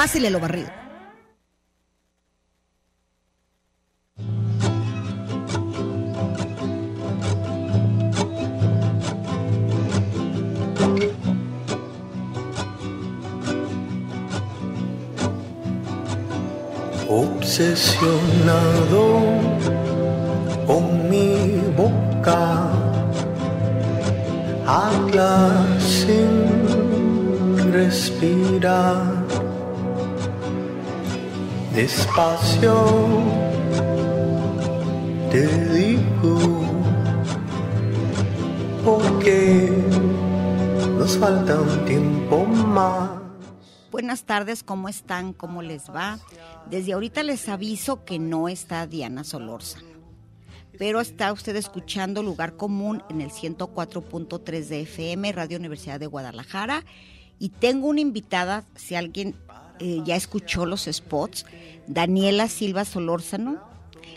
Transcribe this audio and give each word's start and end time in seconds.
Pásele 0.00 0.30
lo 0.30 0.40
barrido. 0.40 0.70
Obsesionado 17.06 18.22
con 20.66 21.10
mi 21.10 21.60
boca, 21.76 22.70
habla 24.66 25.66
sin 25.78 26.30
respirar. 27.70 29.19
Despacio 31.74 32.84
te 35.30 35.46
digo, 35.72 36.38
porque 38.84 39.70
nos 40.98 41.16
falta 41.16 41.60
un 41.60 41.84
tiempo 41.84 42.44
más. 42.44 43.10
Buenas 43.92 44.24
tardes, 44.24 44.64
¿cómo 44.64 44.88
están? 44.88 45.32
¿Cómo 45.32 45.62
les 45.62 45.88
va? 45.88 46.18
Desde 46.68 46.94
ahorita 46.94 47.22
les 47.22 47.48
aviso 47.48 48.04
que 48.04 48.18
no 48.18 48.48
está 48.48 48.88
Diana 48.88 49.22
Solórzano, 49.22 49.86
pero 50.76 51.00
está 51.00 51.32
usted 51.32 51.54
escuchando 51.54 52.24
Lugar 52.24 52.56
Común 52.56 53.04
en 53.08 53.20
el 53.20 53.30
104.3 53.30 54.66
de 54.66 54.80
FM, 54.80 55.30
Radio 55.30 55.58
Universidad 55.58 56.00
de 56.00 56.08
Guadalajara, 56.08 56.84
y 57.38 57.50
tengo 57.50 57.86
una 57.86 58.00
invitada, 58.00 58.64
si 58.74 58.96
alguien 58.96 59.36
eh, 59.80 60.00
ya 60.04 60.16
escuchó 60.16 60.66
los 60.66 60.84
spots, 60.84 61.46
Daniela 61.86 62.48
Silva 62.48 62.84
Solórzano, 62.84 63.58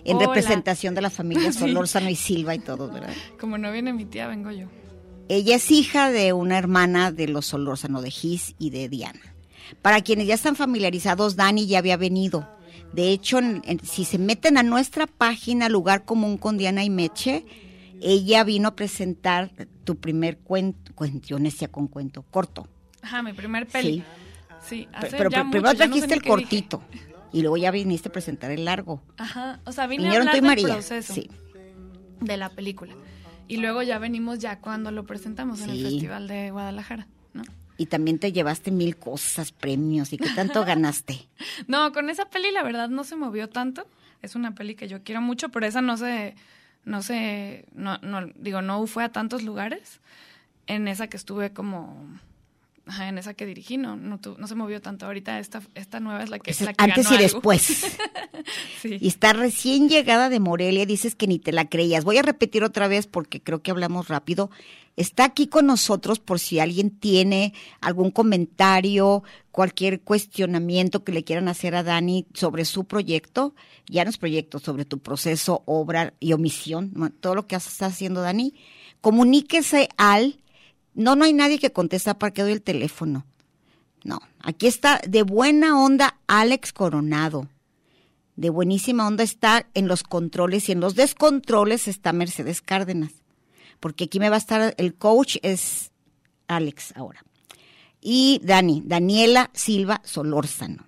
en 0.06 0.18
Hola. 0.18 0.28
representación 0.28 0.96
de 0.96 1.02
la 1.02 1.10
familia 1.10 1.52
Sí. 1.52 1.60
Solórzano 1.60 2.10
y 2.10 2.16
Silva 2.16 2.56
y 2.56 2.60
todos, 2.60 2.92
¿verdad? 2.94 3.14
Como 3.40 3.58
no 3.58 3.72
viene 3.72 3.94
mi 3.94 4.06
tía, 4.06 4.28
vengo 4.28 4.52
yo. 4.52 4.68
Ella 5.30 5.56
es 5.56 5.72
hija 5.72 6.12
de 6.12 6.34
una 6.34 6.58
hermana 6.58 7.12
de 7.12 7.28
los 7.30 7.46
Solórzano, 7.46 8.02
de 8.02 8.12
Gis 8.12 8.56
y 8.60 8.70
de 8.72 8.90
Diana. 8.90 9.22
Para 9.82 10.02
quienes 10.02 10.28
ya 10.28 10.34
están 10.36 10.56
familiarizados, 10.56 11.36
Dani 11.36 11.66
ya 11.66 11.80
había 11.80 11.96
venido. 11.98 12.48
De 12.92 13.10
hecho, 13.10 13.40
en- 13.40 13.62
en- 13.66 13.80
si 13.84 14.06
se 14.06 14.18
meten 14.20 14.58
a 14.58 14.64
nuestra 14.64 15.08
página 15.08 15.70
Lugar 15.70 16.04
Común 16.06 16.38
con 16.38 16.58
Diana 16.58 16.84
y 16.84 16.90
Meche, 16.90 17.46
ella 18.02 18.44
vino 18.44 18.68
a 18.68 18.76
presentar 18.76 19.50
tu 19.86 19.96
primer 19.96 20.38
cuento, 20.40 20.92
cuento, 20.94 21.26
yo 21.28 21.38
con 21.72 21.88
cuento, 21.88 22.24
corto. 22.30 22.68
Ajá, 23.02 23.24
mi 23.24 23.34
primer 23.34 23.66
peli. 23.68 24.00
Sí, 24.00 24.04
Hace 24.64 24.88
Pero, 25.18 25.30
ya 25.30 25.44
mucho, 25.44 25.52
primero 25.52 25.74
ya 25.74 25.86
no 25.88 25.94
sé 25.96 26.08
trajiste 26.08 26.14
el 26.14 26.20
dije. 26.20 26.30
cortito 26.30 26.84
y 27.32 27.42
luego 27.42 27.58
ya 27.58 27.72
viniste 27.72 28.10
a 28.10 28.12
presentar 28.12 28.52
el 28.52 28.66
largo. 28.66 29.02
Ajá, 29.18 29.60
o 29.66 29.72
sea, 29.72 29.88
vine 29.88 30.04
Vinieron 30.04 30.28
a 30.28 30.32
tú 30.32 30.38
y 30.38 30.40
hablar 30.40 30.56
del 30.56 30.64
María. 30.66 30.76
proceso 30.76 31.14
Sí. 31.14 31.30
de 32.22 32.38
la 32.38 32.50
película. 32.50 32.94
Y 33.48 33.58
luego 33.58 33.82
ya 33.84 34.00
venimos 34.00 34.40
ya 34.40 34.60
cuando 34.60 34.92
lo 34.92 35.06
presentamos 35.06 35.62
en 35.62 35.70
el 35.72 35.78
Sí. 35.78 35.84
Festival 35.84 36.28
de 36.28 36.52
Guadalajara, 36.52 37.08
¿no? 37.34 37.44
Y 37.78 37.88
también 37.88 38.20
te 38.20 38.32
llevaste 38.32 38.72
mil 38.72 38.96
cosas, 38.98 39.52
premios 39.52 40.14
y 40.14 40.18
qué 40.18 40.30
tanto 40.30 40.64
ganaste. 40.66 41.28
No, 41.68 41.92
con 41.92 42.10
esa 42.10 42.30
peli 42.30 42.52
la 42.52 42.64
verdad 42.64 42.88
no 42.90 43.04
se 43.04 43.16
movió 43.16 43.50
tanto. 43.50 43.86
Es 44.22 44.36
una 44.36 44.56
peli 44.56 44.76
que 44.76 44.88
yo 44.88 45.04
quiero 45.04 45.22
mucho, 45.22 45.50
pero 45.50 45.66
esa 45.66 45.82
no 45.82 45.98
se, 45.98 46.36
no 46.86 47.02
se, 47.02 47.66
no, 47.74 47.98
no, 47.98 48.28
digo, 48.36 48.62
no 48.62 48.86
fue 48.88 49.04
a 49.04 49.12
tantos 49.12 49.44
lugares. 49.44 50.00
En 50.68 50.88
esa 50.88 51.08
que 51.08 51.18
estuve 51.18 51.52
como, 51.52 52.08
ajá, 52.86 53.08
en 53.10 53.18
esa 53.18 53.34
que 53.34 53.46
dirigí, 53.46 53.78
no, 53.78 53.96
no, 53.96 54.20
tu- 54.20 54.38
no 54.38 54.48
se 54.48 54.56
movió 54.56 54.82
tanto. 54.82 55.06
Ahorita 55.06 55.40
esta, 55.40 55.62
esta 55.76 56.00
nueva 56.00 56.24
es 56.24 56.30
la 56.30 56.40
que, 56.40 56.52
Esa- 56.52 56.66
la 56.66 56.74
que 56.74 56.84
antes 56.84 57.06
ganó 57.06 57.16
y 57.22 57.24
algo. 57.24 57.36
después. 57.36 57.98
Sí. 58.82 58.98
Y 59.00 59.08
está 59.08 59.32
recién 59.32 59.88
llegada 59.88 60.28
de 60.28 60.42
Morelia, 60.42 60.86
dices 60.86 61.16
que 61.16 61.28
ni 61.28 61.40
te 61.40 61.54
la 61.54 61.70
creías. 61.70 62.04
Voy 62.04 62.18
a 62.18 62.22
repetir 62.24 62.66
otra 62.66 62.90
vez 62.90 63.08
porque 63.08 63.42
creo 63.42 63.62
que 63.62 63.72
hablamos 63.72 64.10
rápido. 64.10 64.50
Está 64.98 65.24
aquí 65.24 65.48
con 65.48 65.66
nosotros 65.68 66.20
por 66.20 66.40
si 66.40 66.60
alguien 66.60 66.90
tiene 66.90 67.54
algún 67.80 68.12
comentario, 68.12 69.24
cualquier 69.52 70.02
cuestionamiento 70.02 71.06
que 71.06 71.14
le 71.14 71.24
quieran 71.24 71.48
hacer 71.48 71.76
a 71.76 71.84
Dani 71.84 72.26
sobre 72.34 72.66
su 72.66 72.84
proyecto, 72.84 73.56
ya 73.88 74.04
no 74.04 74.10
es 74.10 74.18
proyecto, 74.18 74.60
sobre 74.60 74.84
tu 74.84 75.00
proceso, 75.00 75.64
obra 75.66 76.14
y 76.20 76.34
omisión, 76.34 76.92
todo 77.22 77.36
lo 77.36 77.48
que 77.48 77.56
estás 77.56 77.82
haciendo, 77.94 78.22
Dani. 78.22 78.54
Comuníquese 79.00 79.88
al... 79.98 80.40
No, 80.94 81.16
no 81.16 81.26
hay 81.26 81.34
nadie 81.34 81.60
que 81.60 81.72
contesta 81.72 82.18
para 82.18 82.34
que 82.34 82.44
doy 82.44 82.52
el 82.54 82.62
teléfono. 82.62 83.26
No, 84.04 84.20
aquí 84.40 84.68
está 84.68 85.00
de 85.08 85.24
buena 85.24 85.82
onda 85.82 86.18
Alex 86.28 86.74
Coronado 86.74 87.48
de 88.36 88.50
buenísima 88.50 89.08
onda 89.08 89.24
está 89.24 89.68
en 89.74 89.88
los 89.88 90.04
controles 90.04 90.70
y 90.70 90.72
en 90.72 90.80
los 90.80 90.96
descontroles 90.96 91.88
está 91.88 92.14
Mercedes 92.14 92.62
Cárdenas. 92.62 93.12
Porque 93.80 94.06
aquí 94.06 94.20
me 94.20 94.30
va 94.30 94.36
a 94.36 94.40
estar, 94.40 94.74
el 94.78 94.96
coach 94.96 95.38
es 95.44 95.92
Alex 96.48 96.94
ahora. 96.96 97.24
Y 98.02 98.42
Dani, 98.44 98.82
Daniela 98.86 99.50
Silva 99.54 100.02
Solórzano. 100.04 100.86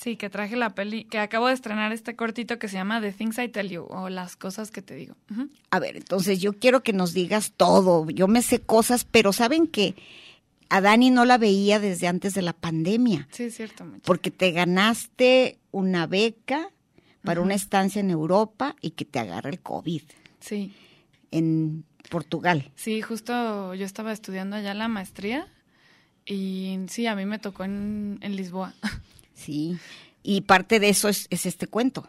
Sí, 0.00 0.14
que 0.16 0.30
traje 0.30 0.54
la 0.54 0.76
peli, 0.76 1.02
que 1.04 1.18
acabo 1.18 1.48
de 1.48 1.54
estrenar 1.54 1.90
este 1.92 2.14
cortito 2.14 2.60
que 2.60 2.68
se 2.68 2.74
llama 2.76 3.00
The 3.00 3.12
Things 3.12 3.36
I 3.38 3.48
Tell 3.48 3.68
You, 3.68 3.82
o 3.90 4.08
Las 4.08 4.36
Cosas 4.36 4.70
que 4.70 4.80
te 4.80 4.94
digo. 4.94 5.16
A 5.70 5.80
ver, 5.80 5.96
entonces 5.96 6.38
yo 6.40 6.52
quiero 6.52 6.84
que 6.84 6.92
nos 6.92 7.12
digas 7.14 7.52
todo. 7.56 8.08
Yo 8.08 8.28
me 8.28 8.42
sé 8.42 8.60
cosas, 8.60 9.04
pero 9.04 9.32
saben 9.32 9.66
que 9.66 9.96
a 10.68 10.80
Dani 10.80 11.10
no 11.10 11.24
la 11.24 11.36
veía 11.36 11.80
desde 11.80 12.06
antes 12.06 12.34
de 12.34 12.42
la 12.42 12.52
pandemia. 12.52 13.26
Sí, 13.32 13.44
es 13.44 13.56
cierto. 13.56 13.84
Porque 14.04 14.30
te 14.30 14.52
ganaste 14.52 15.58
una 15.72 16.06
beca 16.06 16.70
para 17.24 17.40
una 17.40 17.54
estancia 17.54 17.98
en 18.00 18.10
Europa 18.10 18.76
y 18.80 18.92
que 18.92 19.04
te 19.04 19.18
agarra 19.18 19.50
el 19.50 19.58
COVID 19.60 20.02
Sí, 20.40 20.72
en 21.32 21.84
Portugal. 22.08 22.70
sí, 22.76 23.02
justo 23.02 23.74
yo 23.74 23.84
estaba 23.84 24.12
estudiando 24.12 24.54
allá 24.54 24.72
la 24.74 24.86
maestría 24.86 25.48
y 26.24 26.78
sí, 26.86 27.06
a 27.06 27.16
mí 27.16 27.26
me 27.26 27.38
tocó 27.40 27.64
en, 27.64 28.18
en 28.22 28.36
Lisboa. 28.36 28.74
Sí, 29.38 29.78
y 30.22 30.42
parte 30.42 30.80
de 30.80 30.88
eso 30.88 31.08
es, 31.08 31.26
es 31.30 31.46
este 31.46 31.66
cuento. 31.66 32.06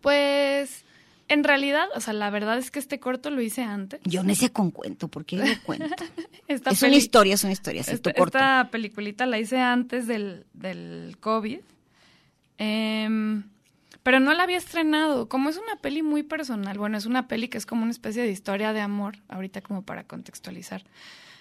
Pues, 0.00 0.84
en 1.28 1.44
realidad, 1.44 1.86
o 1.94 2.00
sea, 2.00 2.12
la 2.12 2.30
verdad 2.30 2.58
es 2.58 2.70
que 2.70 2.78
este 2.78 3.00
corto 3.00 3.30
lo 3.30 3.40
hice 3.40 3.62
antes. 3.62 4.00
Yo 4.04 4.22
necia 4.22 4.48
con 4.50 4.70
cuento, 4.70 5.08
¿por 5.08 5.24
qué 5.24 5.36
lo 5.36 5.44
cuento? 5.64 5.94
Esta 6.48 6.70
es 6.70 6.82
una 6.82 6.96
historia, 6.96 7.34
es 7.34 7.44
una 7.44 7.52
historia, 7.52 7.82
sí, 7.82 7.92
Esta, 7.92 8.10
tu 8.10 8.16
corto. 8.18 8.38
esta 8.38 8.68
peliculita 8.70 9.24
la 9.26 9.38
hice 9.38 9.58
antes 9.58 10.06
del, 10.06 10.46
del 10.52 11.16
COVID. 11.20 11.60
Em, 12.58 13.44
pero 14.02 14.20
no 14.20 14.34
la 14.34 14.42
había 14.42 14.58
estrenado. 14.58 15.28
Como 15.28 15.48
es 15.48 15.56
una 15.56 15.76
peli 15.76 16.02
muy 16.02 16.22
personal, 16.22 16.76
bueno, 16.76 16.98
es 16.98 17.06
una 17.06 17.26
peli 17.26 17.48
que 17.48 17.58
es 17.58 17.66
como 17.66 17.82
una 17.82 17.90
especie 17.90 18.22
de 18.22 18.30
historia 18.30 18.72
de 18.72 18.80
amor, 18.80 19.16
ahorita 19.28 19.62
como 19.62 19.82
para 19.82 20.04
contextualizar. 20.04 20.84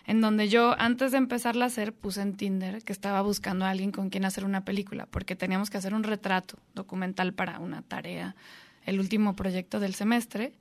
En 0.05 0.19
donde 0.19 0.50
yo, 0.50 0.75
antes 0.79 1.11
de 1.11 1.17
empezarla 1.17 1.65
a 1.65 1.67
hacer, 1.67 1.94
puse 1.94 2.21
en 2.21 2.35
Tinder 2.35 2.83
que 2.83 2.91
estaba 2.91 3.21
buscando 3.21 3.65
a 3.65 3.69
alguien 3.69 3.91
con 3.91 4.09
quien 4.09 4.25
hacer 4.25 4.44
una 4.44 4.65
película, 4.65 5.05
porque 5.05 5.35
teníamos 5.35 5.69
que 5.69 5.77
hacer 5.77 5.94
un 5.94 6.03
retrato 6.03 6.57
documental 6.75 7.33
para 7.33 7.59
una 7.59 7.83
tarea, 7.83 8.35
el 8.85 9.00
último 9.00 9.35
proyecto 9.35 9.79
del 9.79 9.95
semestre. 9.95 10.53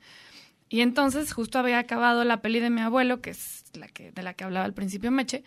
Y 0.69 0.81
entonces 0.81 1.33
justo 1.33 1.59
había 1.59 1.81
acabado 1.81 2.25
la 2.25 2.41
peli 2.41 2.61
de 2.61 2.71
mi 2.71 2.81
abuelo, 2.81 3.21
que 3.21 3.31
es 3.31 3.65
la 3.75 3.89
que, 3.89 4.13
de 4.13 4.23
la 4.23 4.35
que 4.35 4.45
hablaba 4.45 4.65
al 4.65 4.75
principio 4.75 5.11
Meche. 5.11 5.43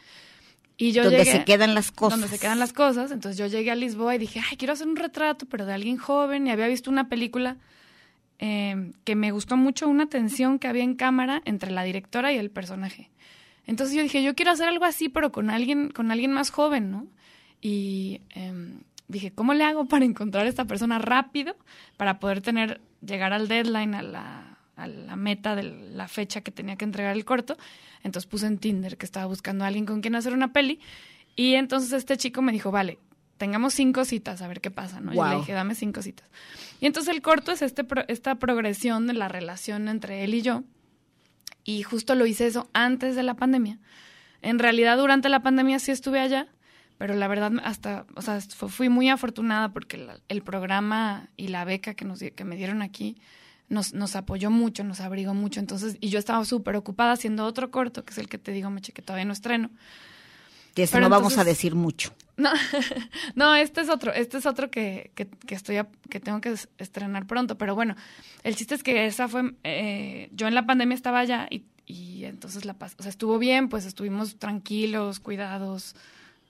Y 0.77 0.91
yo 0.91 1.03
donde 1.03 1.19
llegué, 1.19 1.31
se 1.31 1.45
quedan 1.45 1.73
las 1.73 1.91
cosas. 1.91 2.19
donde 2.19 2.35
se 2.35 2.39
quedan 2.39 2.59
las 2.59 2.73
cosas. 2.73 3.11
Entonces 3.11 3.37
yo 3.37 3.47
llegué 3.47 3.71
a 3.71 3.75
Lisboa 3.75 4.13
y 4.13 4.17
dije, 4.17 4.41
ay, 4.49 4.57
quiero 4.57 4.73
hacer 4.73 4.87
un 4.87 4.97
retrato, 4.97 5.45
pero 5.45 5.65
de 5.65 5.73
alguien 5.73 5.97
joven. 5.97 6.47
Y 6.47 6.51
había 6.51 6.67
visto 6.67 6.91
una 6.91 7.07
película 7.07 7.57
eh, 8.39 8.91
que 9.05 9.15
me 9.15 9.31
gustó 9.31 9.55
mucho 9.55 9.87
una 9.87 10.07
tensión 10.07 10.59
que 10.59 10.67
había 10.67 10.83
en 10.83 10.95
cámara 10.95 11.41
entre 11.45 11.71
la 11.71 11.83
directora 11.83 12.33
y 12.33 12.37
el 12.37 12.51
personaje. 12.51 13.09
Entonces 13.67 13.95
yo 13.95 14.03
dije, 14.03 14.21
yo 14.23 14.35
quiero 14.35 14.51
hacer 14.51 14.67
algo 14.67 14.85
así, 14.85 15.09
pero 15.09 15.31
con 15.31 15.49
alguien, 15.49 15.89
con 15.89 16.11
alguien 16.11 16.31
más 16.31 16.49
joven, 16.51 16.91
¿no? 16.91 17.07
Y 17.61 18.21
em, 18.31 18.81
dije, 19.07 19.31
¿cómo 19.31 19.53
le 19.53 19.63
hago 19.63 19.85
para 19.85 20.05
encontrar 20.05 20.45
a 20.45 20.49
esta 20.49 20.65
persona 20.65 20.99
rápido 20.99 21.55
para 21.97 22.19
poder 22.19 22.41
tener, 22.41 22.81
llegar 23.05 23.33
al 23.33 23.47
deadline, 23.47 23.95
a 23.95 24.01
la, 24.03 24.57
a 24.75 24.87
la 24.87 25.15
meta 25.15 25.55
de 25.55 25.63
la 25.63 26.07
fecha 26.07 26.41
que 26.41 26.51
tenía 26.51 26.75
que 26.75 26.85
entregar 26.85 27.15
el 27.15 27.25
corto? 27.25 27.57
Entonces 28.03 28.29
puse 28.29 28.45
en 28.45 28.59
Tinder 28.59 28.97
que 28.97 29.05
estaba 29.05 29.25
buscando 29.25 29.63
a 29.63 29.67
alguien 29.67 29.85
con 29.85 30.01
quien 30.01 30.15
hacer 30.15 30.33
una 30.33 30.53
peli. 30.53 30.79
Y 31.35 31.55
entonces 31.55 31.91
este 31.91 32.17
chico 32.17 32.41
me 32.43 32.51
dijo, 32.51 32.69
vale, 32.71 32.99
tengamos 33.37 33.73
cinco 33.73 34.05
citas, 34.05 34.41
a 34.43 34.47
ver 34.47 34.61
qué 34.61 34.69
pasa, 34.71 34.99
¿no? 35.01 35.11
Yo 35.11 35.17
le 35.33 35.39
dije, 35.39 35.53
dame 35.53 35.73
cinco 35.75 36.01
citas. 36.03 36.29
Y 36.79 36.85
entonces 36.85 37.13
el 37.15 37.21
corto 37.23 37.51
es 37.51 37.61
este 37.63 37.83
pro- 37.83 38.05
esta 38.07 38.35
progresión 38.35 39.07
de 39.07 39.13
la 39.13 39.27
relación 39.27 39.87
entre 39.87 40.23
él 40.23 40.35
y 40.35 40.41
yo. 40.43 40.63
Y 41.65 41.83
justo 41.83 42.15
lo 42.15 42.25
hice 42.25 42.47
eso 42.47 42.69
antes 42.73 43.15
de 43.17 43.23
la 43.23 43.33
pandemia. 43.33 43.79
En 44.41 44.59
realidad, 44.59 44.97
durante 44.97 45.27
la 45.27 45.41
pandemia 45.41 45.79
sí 45.79 45.91
estuve 45.91 46.19
allá, 46.19 46.47
pero 46.97 47.15
la 47.15 47.27
verdad, 47.27 47.51
hasta, 47.63 48.05
o 48.15 48.21
sea, 48.21 48.39
fu- 48.39 48.69
fui 48.69 48.87
muy 48.87 49.09
afortunada 49.09 49.73
porque 49.73 50.07
el 50.29 50.41
programa 50.43 51.29
y 51.35 51.47
la 51.49 51.65
beca 51.65 51.95
que, 51.95 52.05
nos, 52.05 52.19
que 52.19 52.43
me 52.45 52.55
dieron 52.55 52.81
aquí 52.81 53.17
nos, 53.67 53.93
nos 53.93 54.15
apoyó 54.15 54.51
mucho, 54.51 54.83
nos 54.83 55.01
abrigó 55.01 55.33
mucho. 55.33 55.59
Entonces, 55.59 55.97
y 55.99 56.09
yo 56.09 56.19
estaba 56.19 56.45
súper 56.45 56.75
ocupada 56.75 57.13
haciendo 57.13 57.45
otro 57.45 57.71
corto, 57.71 58.05
que 58.05 58.11
es 58.11 58.19
el 58.19 58.29
que 58.29 58.37
te 58.37 58.51
digo, 58.51 58.69
Meche, 58.69 58.93
que 58.93 59.01
todavía 59.01 59.25
no 59.25 59.33
estreno. 59.33 59.71
De 60.75 60.87
Pero 60.87 61.01
no 61.03 61.09
vamos 61.09 61.37
a 61.37 61.43
decir 61.43 61.73
mucho. 61.75 62.13
No, 62.37 62.49
no, 63.35 63.55
este 63.55 63.81
es 63.81 63.89
otro, 63.89 64.11
este 64.13 64.37
es 64.37 64.45
otro 64.45 64.69
que, 64.69 65.11
que, 65.15 65.27
que 65.27 65.55
estoy 65.55 65.77
a- 65.77 65.87
que 66.09 66.19
tengo 66.19 66.41
que 66.41 66.49
es- 66.51 66.67
estrenar 66.77 67.25
pronto. 67.27 67.57
Pero 67.57 67.75
bueno, 67.75 67.95
el 68.43 68.55
chiste 68.55 68.75
es 68.75 68.83
que 68.83 69.05
esa 69.05 69.27
fue, 69.29 69.53
eh, 69.63 70.29
yo 70.33 70.47
en 70.47 70.53
la 70.53 70.65
pandemia 70.65 70.95
estaba 70.95 71.19
allá 71.19 71.47
y, 71.49 71.63
y 71.85 72.25
entonces 72.25 72.65
la 72.65 72.77
pas- 72.77 72.95
o 72.99 73.03
sea, 73.03 73.09
estuvo 73.09 73.39
bien, 73.39 73.69
pues 73.69 73.85
estuvimos 73.85 74.37
tranquilos, 74.37 75.19
cuidados, 75.21 75.95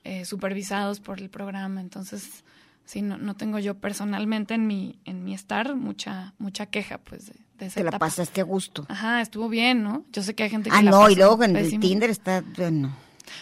eh, 0.02 0.24
supervisados 0.24 0.98
por 0.98 1.20
el 1.20 1.30
programa. 1.30 1.80
Entonces, 1.80 2.42
sí, 2.84 3.02
no, 3.02 3.16
no 3.18 3.34
tengo 3.36 3.60
yo 3.60 3.76
personalmente 3.78 4.54
en 4.54 4.66
mi, 4.66 4.98
en 5.04 5.22
mi 5.24 5.34
estar 5.34 5.76
mucha, 5.76 6.34
mucha 6.38 6.66
queja, 6.66 6.98
pues, 6.98 7.26
de, 7.26 7.34
de 7.58 7.66
esa 7.66 7.74
Te 7.76 7.84
la 7.84 7.90
etapa. 7.90 8.06
pasaste 8.06 8.40
a 8.40 8.44
gusto. 8.44 8.86
Ajá, 8.88 9.20
estuvo 9.20 9.48
bien, 9.48 9.84
¿no? 9.84 10.04
Yo 10.12 10.22
sé 10.24 10.34
que 10.34 10.42
hay 10.42 10.50
gente 10.50 10.68
que 10.68 10.74
Ah, 10.76 10.82
la 10.82 10.90
no, 10.90 11.08
y 11.10 11.14
luego 11.14 11.44
en 11.44 11.54
el. 11.56 11.78
Tinder 11.78 12.10
está, 12.10 12.42
bueno. 12.56 12.92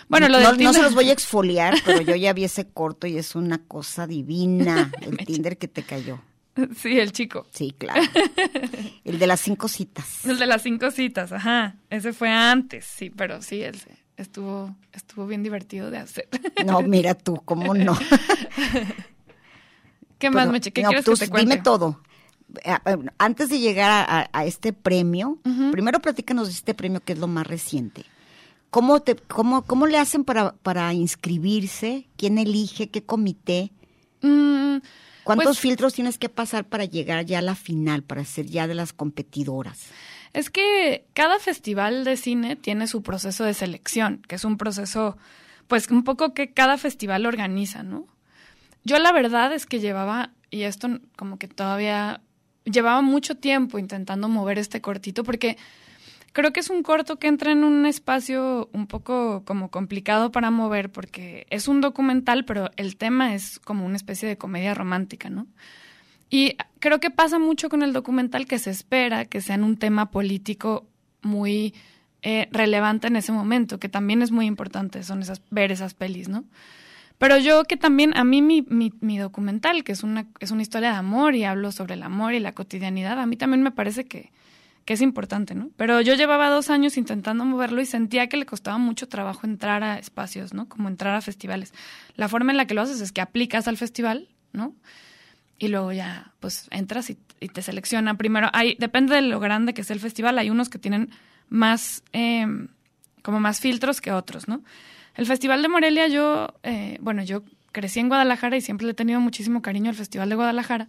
Bueno, 0.08 0.28
lo 0.28 0.40
no, 0.40 0.72
se 0.72 0.82
los 0.82 0.94
voy 0.94 1.10
a 1.10 1.12
exfoliar, 1.12 1.74
pero 1.84 2.00
yo 2.00 2.14
ya 2.14 2.32
vi 2.32 2.44
ese 2.44 2.66
corto 2.68 3.06
y 3.06 3.16
es 3.18 3.34
una 3.34 3.58
cosa 3.58 4.06
divina, 4.06 4.90
el 5.00 5.16
Tinder 5.18 5.56
que 5.58 5.68
te 5.68 5.82
cayó. 5.82 6.20
Sí, 6.76 7.00
el 7.00 7.10
chico. 7.10 7.46
Sí, 7.52 7.74
claro. 7.76 8.00
El 9.04 9.18
de 9.18 9.26
las 9.26 9.40
cinco 9.40 9.66
citas. 9.66 10.24
El 10.24 10.38
de 10.38 10.46
las 10.46 10.62
cinco 10.62 10.92
citas, 10.92 11.32
ajá. 11.32 11.74
Ese 11.90 12.12
fue 12.12 12.28
antes, 12.30 12.84
sí, 12.84 13.10
pero 13.10 13.42
sí, 13.42 13.60
él 13.60 13.74
se- 13.80 13.98
estuvo, 14.16 14.76
estuvo 14.92 15.26
bien 15.26 15.42
divertido 15.42 15.90
de 15.90 15.98
hacer. 15.98 16.28
No, 16.64 16.80
mira 16.82 17.14
tú, 17.14 17.42
¿cómo 17.44 17.74
no? 17.74 17.98
¿Qué 20.18 20.30
más, 20.30 20.48
Meche? 20.48 20.70
¿Qué 20.72 20.82
no, 20.82 20.88
quieres 20.90 21.04
tú 21.04 21.12
que 21.14 21.18
te 21.24 21.28
cuente? 21.28 21.50
Dime 21.50 21.62
todo. 21.62 22.00
Ah, 22.64 22.80
Antes 23.18 23.48
de 23.48 23.58
llegar 23.58 23.90
a, 23.90 24.20
a- 24.20 24.30
a 24.32 24.44
este 24.44 24.72
premio, 24.72 25.38
primero 25.72 26.00
platícanos 26.00 26.46
de 26.46 26.52
este 26.54 26.72
premio 26.74 27.00
que 27.00 27.14
es 27.14 27.18
lo 27.18 27.26
más 27.26 27.46
reciente. 27.46 28.04
¿Cómo, 28.74 28.98
te, 29.02 29.14
cómo, 29.14 29.62
cómo 29.62 29.86
le 29.86 29.98
hacen 29.98 30.24
para, 30.24 30.56
para 30.56 30.92
inscribirse? 30.92 32.08
¿Quién 32.16 32.38
elige? 32.38 32.90
¿Qué 32.90 33.04
comité? 33.04 33.70
Mm, 34.20 34.78
¿Cuántos 35.22 35.46
Pues- 35.46 35.60
filtros 35.60 35.94
tienes 35.94 36.18
que 36.18 36.28
pasar 36.28 36.64
para 36.64 36.84
llegar 36.84 37.24
ya 37.24 37.38
a 37.38 37.42
la 37.42 37.54
final, 37.54 38.02
para 38.02 38.24
ser 38.24 38.46
ya 38.46 38.66
de 38.66 38.74
las 38.74 38.92
competidoras? 38.92 39.78
es 40.32 40.50
que 40.50 41.06
cada 41.12 41.38
festival 41.38 42.02
de 42.02 42.16
cine 42.16 42.56
tiene 42.56 42.88
su 42.88 43.04
proceso 43.04 43.44
de 43.44 43.54
selección, 43.54 44.20
que 44.26 44.34
es 44.34 44.44
un 44.44 44.56
proceso, 44.56 45.16
pues 45.68 45.88
un 45.88 46.02
poco 46.02 46.34
que 46.34 46.52
cada 46.52 46.76
festival 46.76 47.26
organiza, 47.26 47.84
¿no? 47.84 48.08
Yo 48.82 48.98
la 48.98 49.12
verdad 49.12 49.52
es 49.52 49.66
que 49.66 49.78
llevaba, 49.78 50.32
y 50.50 50.62
esto 50.62 50.88
como 51.16 51.38
que 51.38 51.46
todavía 51.46 52.20
llevaba 52.64 53.00
mucho 53.00 53.36
tiempo 53.36 53.78
intentando 53.78 54.28
mover 54.28 54.58
este 54.58 54.80
cortito, 54.80 55.22
porque 55.22 55.56
creo 56.34 56.52
que 56.52 56.60
es 56.60 56.68
un 56.68 56.82
corto 56.82 57.16
que 57.18 57.28
entra 57.28 57.52
en 57.52 57.62
un 57.62 57.86
espacio 57.86 58.68
un 58.72 58.88
poco 58.88 59.44
como 59.46 59.70
complicado 59.70 60.32
para 60.32 60.50
mover, 60.50 60.90
porque 60.90 61.46
es 61.48 61.68
un 61.68 61.80
documental, 61.80 62.44
pero 62.44 62.70
el 62.76 62.96
tema 62.96 63.34
es 63.34 63.60
como 63.60 63.86
una 63.86 63.96
especie 63.96 64.28
de 64.28 64.36
comedia 64.36 64.74
romántica, 64.74 65.30
¿no? 65.30 65.46
Y 66.28 66.56
creo 66.80 66.98
que 66.98 67.10
pasa 67.10 67.38
mucho 67.38 67.68
con 67.68 67.84
el 67.84 67.92
documental 67.92 68.46
que 68.46 68.58
se 68.58 68.70
espera 68.70 69.26
que 69.26 69.40
sea 69.40 69.54
un 69.56 69.76
tema 69.76 70.10
político 70.10 70.84
muy 71.22 71.72
eh, 72.22 72.48
relevante 72.50 73.06
en 73.06 73.14
ese 73.14 73.30
momento, 73.30 73.78
que 73.78 73.88
también 73.88 74.20
es 74.20 74.32
muy 74.32 74.46
importante 74.46 75.04
son 75.04 75.22
esas, 75.22 75.40
ver 75.50 75.70
esas 75.70 75.94
pelis, 75.94 76.28
¿no? 76.28 76.44
Pero 77.16 77.38
yo 77.38 77.62
que 77.62 77.76
también, 77.76 78.16
a 78.16 78.24
mí 78.24 78.42
mi, 78.42 78.62
mi, 78.62 78.92
mi 79.00 79.18
documental, 79.18 79.84
que 79.84 79.92
es 79.92 80.02
una, 80.02 80.26
es 80.40 80.50
una 80.50 80.62
historia 80.62 80.90
de 80.90 80.96
amor 80.96 81.36
y 81.36 81.44
hablo 81.44 81.70
sobre 81.70 81.94
el 81.94 82.02
amor 82.02 82.34
y 82.34 82.40
la 82.40 82.52
cotidianidad, 82.52 83.20
a 83.20 83.26
mí 83.26 83.36
también 83.36 83.62
me 83.62 83.70
parece 83.70 84.04
que, 84.04 84.32
que 84.84 84.94
es 84.94 85.00
importante, 85.00 85.54
¿no? 85.54 85.70
Pero 85.76 86.00
yo 86.00 86.14
llevaba 86.14 86.50
dos 86.50 86.70
años 86.70 86.96
intentando 86.96 87.44
moverlo 87.44 87.80
y 87.80 87.86
sentía 87.86 88.28
que 88.28 88.36
le 88.36 88.46
costaba 88.46 88.78
mucho 88.78 89.08
trabajo 89.08 89.46
entrar 89.46 89.82
a 89.82 89.98
espacios, 89.98 90.52
¿no? 90.52 90.68
Como 90.68 90.88
entrar 90.88 91.14
a 91.14 91.20
festivales. 91.20 91.72
La 92.16 92.28
forma 92.28 92.52
en 92.52 92.58
la 92.58 92.66
que 92.66 92.74
lo 92.74 92.82
haces 92.82 93.00
es 93.00 93.12
que 93.12 93.20
aplicas 93.20 93.66
al 93.66 93.76
festival, 93.76 94.28
¿no? 94.52 94.74
Y 95.58 95.68
luego 95.68 95.92
ya, 95.92 96.32
pues 96.40 96.68
entras 96.70 97.10
y, 97.10 97.18
te 97.48 97.62
selecciona. 97.62 98.16
Primero, 98.16 98.48
hay, 98.52 98.74
depende 98.78 99.14
de 99.14 99.22
lo 99.22 99.38
grande 99.38 99.74
que 99.74 99.84
sea 99.84 99.94
el 99.94 100.00
festival, 100.00 100.38
hay 100.38 100.50
unos 100.50 100.68
que 100.68 100.78
tienen 100.78 101.10
más, 101.48 102.02
eh, 102.12 102.46
como 103.22 103.38
más 103.38 103.60
filtros 103.60 104.00
que 104.00 104.12
otros, 104.12 104.48
¿no? 104.48 104.62
El 105.14 105.26
Festival 105.26 105.62
de 105.62 105.68
Morelia, 105.68 106.08
yo, 106.08 106.54
eh, 106.62 106.98
bueno, 107.00 107.22
yo 107.22 107.44
crecí 107.70 108.00
en 108.00 108.08
Guadalajara 108.08 108.56
y 108.56 108.60
siempre 108.60 108.86
le 108.86 108.92
he 108.92 108.94
tenido 108.94 109.20
muchísimo 109.20 109.62
cariño 109.62 109.90
al 109.90 109.96
Festival 109.96 110.28
de 110.28 110.34
Guadalajara. 110.34 110.88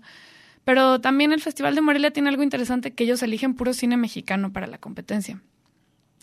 Pero 0.66 1.00
también 1.00 1.32
el 1.32 1.42
Festival 1.42 1.76
de 1.76 1.82
Morelia 1.82 2.12
tiene 2.12 2.28
algo 2.30 2.44
interesante 2.44 2.94
que 2.94 3.04
ellos 3.06 3.24
eligen 3.24 3.54
puro 3.54 3.74
cine 3.74 3.96
mexicano 3.98 4.52
para 4.52 4.68
la 4.68 4.78
competencia. 4.80 5.42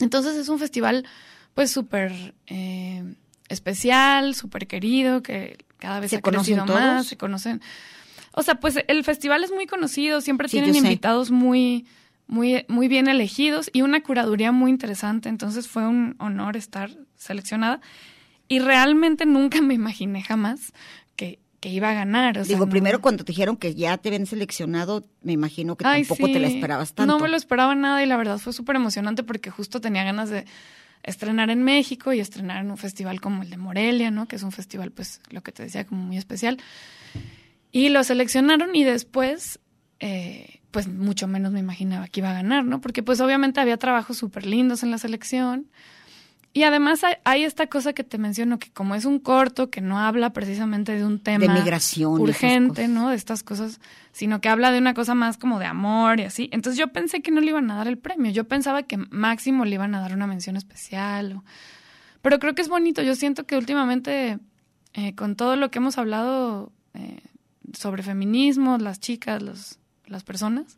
Entonces 0.00 0.36
es 0.36 0.48
un 0.48 0.58
festival 0.58 1.06
pues 1.54 1.70
súper 1.70 2.34
eh, 2.48 3.14
especial, 3.48 4.34
súper 4.34 4.66
querido, 4.66 5.22
que 5.22 5.64
cada 5.78 6.00
vez 6.00 6.10
¿Se 6.10 6.16
ha 6.16 6.20
crecido 6.20 6.64
todos? 6.64 6.80
más, 6.80 7.06
se 7.06 7.16
conocen. 7.16 7.60
O 8.32 8.42
sea, 8.42 8.56
pues 8.56 8.78
el 8.88 9.04
festival 9.04 9.44
es 9.44 9.52
muy 9.52 9.66
conocido, 9.66 10.20
siempre 10.20 10.48
Sí, 10.48 10.56
tienen 10.56 10.72
sé. 10.72 10.78
invitados 10.78 11.30
muy, 11.30 11.86
muy, 12.26 12.64
muy 12.68 12.88
bien 12.88 13.06
elegidos 13.08 13.70
y 13.72 13.82
una 13.82 14.02
curaduría 14.02 14.50
muy 14.52 14.70
interesante. 14.70 15.28
Entonces 15.28 15.68
fue 15.68 15.86
un 15.86 16.16
honor 16.18 16.56
estar 16.56 16.90
seleccionada. 17.16 17.80
Y 18.48 18.58
realmente 18.58 19.24
nunca 19.24 19.60
me 19.62 19.74
imaginé 19.74 20.22
jamás 20.22 20.72
que, 21.62 21.68
iba 21.70 21.90
a 21.90 21.94
ganar. 21.94 22.36
o 22.38 22.44
sea, 22.44 22.54
Digo, 22.54 22.66
no- 22.66 22.70
primero 22.70 23.00
cuando 23.00 23.24
te 23.24 23.32
dijeron 23.32 23.56
que 23.56 23.74
ya 23.74 23.96
te 23.96 24.08
habían 24.08 24.26
seleccionado, 24.26 25.04
me 25.22 25.32
imagino 25.32 25.76
que 25.76 25.86
Ay, 25.86 26.02
tampoco 26.04 26.30
te 26.32 26.40
la 26.40 26.48
esperabas 26.48 26.92
tanto. 26.92 27.12
No 27.16 27.22
me 27.22 27.28
lo 27.28 27.36
esperaba 27.36 27.74
nada 27.74 28.02
y 28.02 28.06
la 28.06 28.16
verdad 28.16 28.38
fue 28.38 28.52
súper 28.52 28.76
emocionante 28.76 29.22
porque 29.22 29.50
justo 29.50 29.80
tenía 29.80 30.02
ganas 30.04 30.28
de 30.28 30.44
estrenar 31.04 31.50
en 31.50 31.62
México 31.62 32.12
y 32.12 32.20
estrenar 32.20 32.64
en 32.64 32.70
un 32.70 32.76
festival 32.76 33.20
como 33.20 33.42
el 33.42 33.50
de 33.50 33.56
Morelia, 33.56 34.10
¿no? 34.10 34.26
Que 34.26 34.36
es 34.36 34.42
un 34.42 34.52
festival, 34.52 34.90
pues, 34.90 35.20
lo 35.30 35.40
que 35.42 35.52
te 35.52 35.62
decía, 35.62 35.86
como 35.86 36.02
muy 36.04 36.16
especial. 36.16 36.58
Y 37.70 37.88
lo 37.88 38.04
seleccionaron 38.04 38.74
y 38.76 38.84
después, 38.84 39.58
eh, 40.00 40.60
pues, 40.70 40.88
mucho 40.88 41.26
menos 41.26 41.52
me 41.52 41.60
imaginaba 41.60 42.08
que 42.08 42.20
iba 42.20 42.30
a 42.30 42.34
ganar, 42.34 42.64
¿no? 42.64 42.80
Porque, 42.80 43.02
pues, 43.02 43.20
obviamente 43.20 43.60
había 43.60 43.76
trabajos 43.78 44.18
súper 44.18 44.46
lindos 44.46 44.82
en 44.82 44.90
la 44.90 44.98
selección. 44.98 45.68
Y 46.54 46.64
además 46.64 47.00
hay, 47.24 47.44
esta 47.44 47.66
cosa 47.66 47.94
que 47.94 48.04
te 48.04 48.18
menciono, 48.18 48.58
que 48.58 48.70
como 48.70 48.94
es 48.94 49.06
un 49.06 49.18
corto 49.20 49.70
que 49.70 49.80
no 49.80 49.98
habla 49.98 50.34
precisamente 50.34 50.92
de 50.94 51.04
un 51.04 51.18
tema 51.18 51.46
migración 51.54 52.20
y 52.20 52.24
esas 52.30 52.42
urgente. 52.42 52.88
¿no? 52.88 53.08
De 53.08 53.16
estas 53.16 53.42
cosas, 53.42 53.80
sino 54.12 54.40
que 54.42 54.50
habla 54.50 54.70
de 54.70 54.78
una 54.78 54.92
cosa 54.92 55.14
más 55.14 55.38
como 55.38 55.58
de 55.58 55.64
amor 55.64 56.20
y 56.20 56.24
así. 56.24 56.50
Entonces 56.52 56.78
yo 56.78 56.88
pensé 56.88 57.22
que 57.22 57.30
no 57.30 57.40
le 57.40 57.48
iban 57.48 57.70
a 57.70 57.76
dar 57.76 57.88
el 57.88 57.96
premio. 57.96 58.30
Yo 58.32 58.44
pensaba 58.44 58.82
que 58.82 58.98
máximo 58.98 59.64
le 59.64 59.74
iban 59.76 59.94
a 59.94 60.00
dar 60.02 60.12
una 60.14 60.26
mención 60.26 60.56
especial. 60.58 61.36
o- 61.36 61.44
Pero 62.20 62.38
creo 62.38 62.54
que 62.54 62.60
es 62.62 62.68
bonito. 62.68 63.00
Yo 63.00 63.14
siento 63.14 63.44
que 63.46 63.56
últimamente, 63.56 64.38
eh, 64.92 65.14
con 65.14 65.36
todo 65.36 65.56
lo 65.56 65.70
que 65.70 65.78
hemos 65.78 65.96
hablado 65.96 66.70
eh, 66.92 67.20
sobre 67.72 68.02
feminismo, 68.02 68.76
las 68.76 69.00
chicas, 69.00 69.40
los, 69.42 69.78
las 70.04 70.22
personas, 70.22 70.76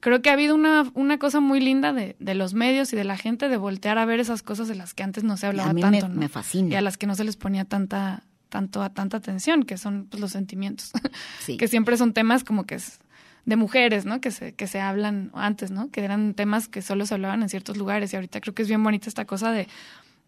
creo 0.00 0.22
que 0.22 0.30
ha 0.30 0.34
habido 0.34 0.54
una, 0.54 0.90
una 0.94 1.18
cosa 1.18 1.40
muy 1.40 1.60
linda 1.60 1.92
de, 1.92 2.16
de 2.18 2.34
los 2.34 2.54
medios 2.54 2.92
y 2.92 2.96
de 2.96 3.04
la 3.04 3.16
gente 3.16 3.48
de 3.48 3.56
voltear 3.56 3.98
a 3.98 4.04
ver 4.04 4.20
esas 4.20 4.42
cosas 4.42 4.68
de 4.68 4.74
las 4.74 4.94
que 4.94 5.02
antes 5.02 5.24
no 5.24 5.36
se 5.36 5.46
hablaba 5.46 5.70
a 5.70 5.72
mí 5.72 5.80
tanto. 5.82 6.08
me, 6.08 6.14
¿no? 6.14 6.20
me 6.20 6.28
fascina. 6.28 6.70
Y 6.72 6.74
a 6.76 6.80
las 6.80 6.96
que 6.96 7.06
no 7.06 7.14
se 7.14 7.24
les 7.24 7.36
ponía 7.36 7.64
tanta 7.64 8.22
tanto 8.48 8.82
a 8.82 8.88
tanta 8.88 9.18
atención, 9.18 9.64
que 9.64 9.76
son 9.76 10.06
pues, 10.06 10.20
los 10.20 10.32
sentimientos, 10.32 10.92
Sí. 11.40 11.58
que 11.58 11.68
siempre 11.68 11.96
son 11.98 12.14
temas 12.14 12.44
como 12.44 12.64
que 12.64 12.76
es 12.76 12.98
de 13.44 13.56
mujeres, 13.56 14.06
¿no? 14.06 14.20
Que 14.22 14.30
se, 14.30 14.54
que 14.54 14.66
se 14.66 14.80
hablan 14.80 15.30
antes, 15.34 15.70
¿no? 15.70 15.90
Que 15.90 16.02
eran 16.04 16.32
temas 16.34 16.66
que 16.68 16.80
solo 16.82 17.04
se 17.06 17.14
hablaban 17.14 17.42
en 17.42 17.48
ciertos 17.50 17.76
lugares 17.76 18.12
y 18.12 18.16
ahorita 18.16 18.40
creo 18.40 18.54
que 18.54 18.62
es 18.62 18.68
bien 18.68 18.82
bonita 18.82 19.08
esta 19.08 19.26
cosa 19.26 19.52
de, 19.52 19.68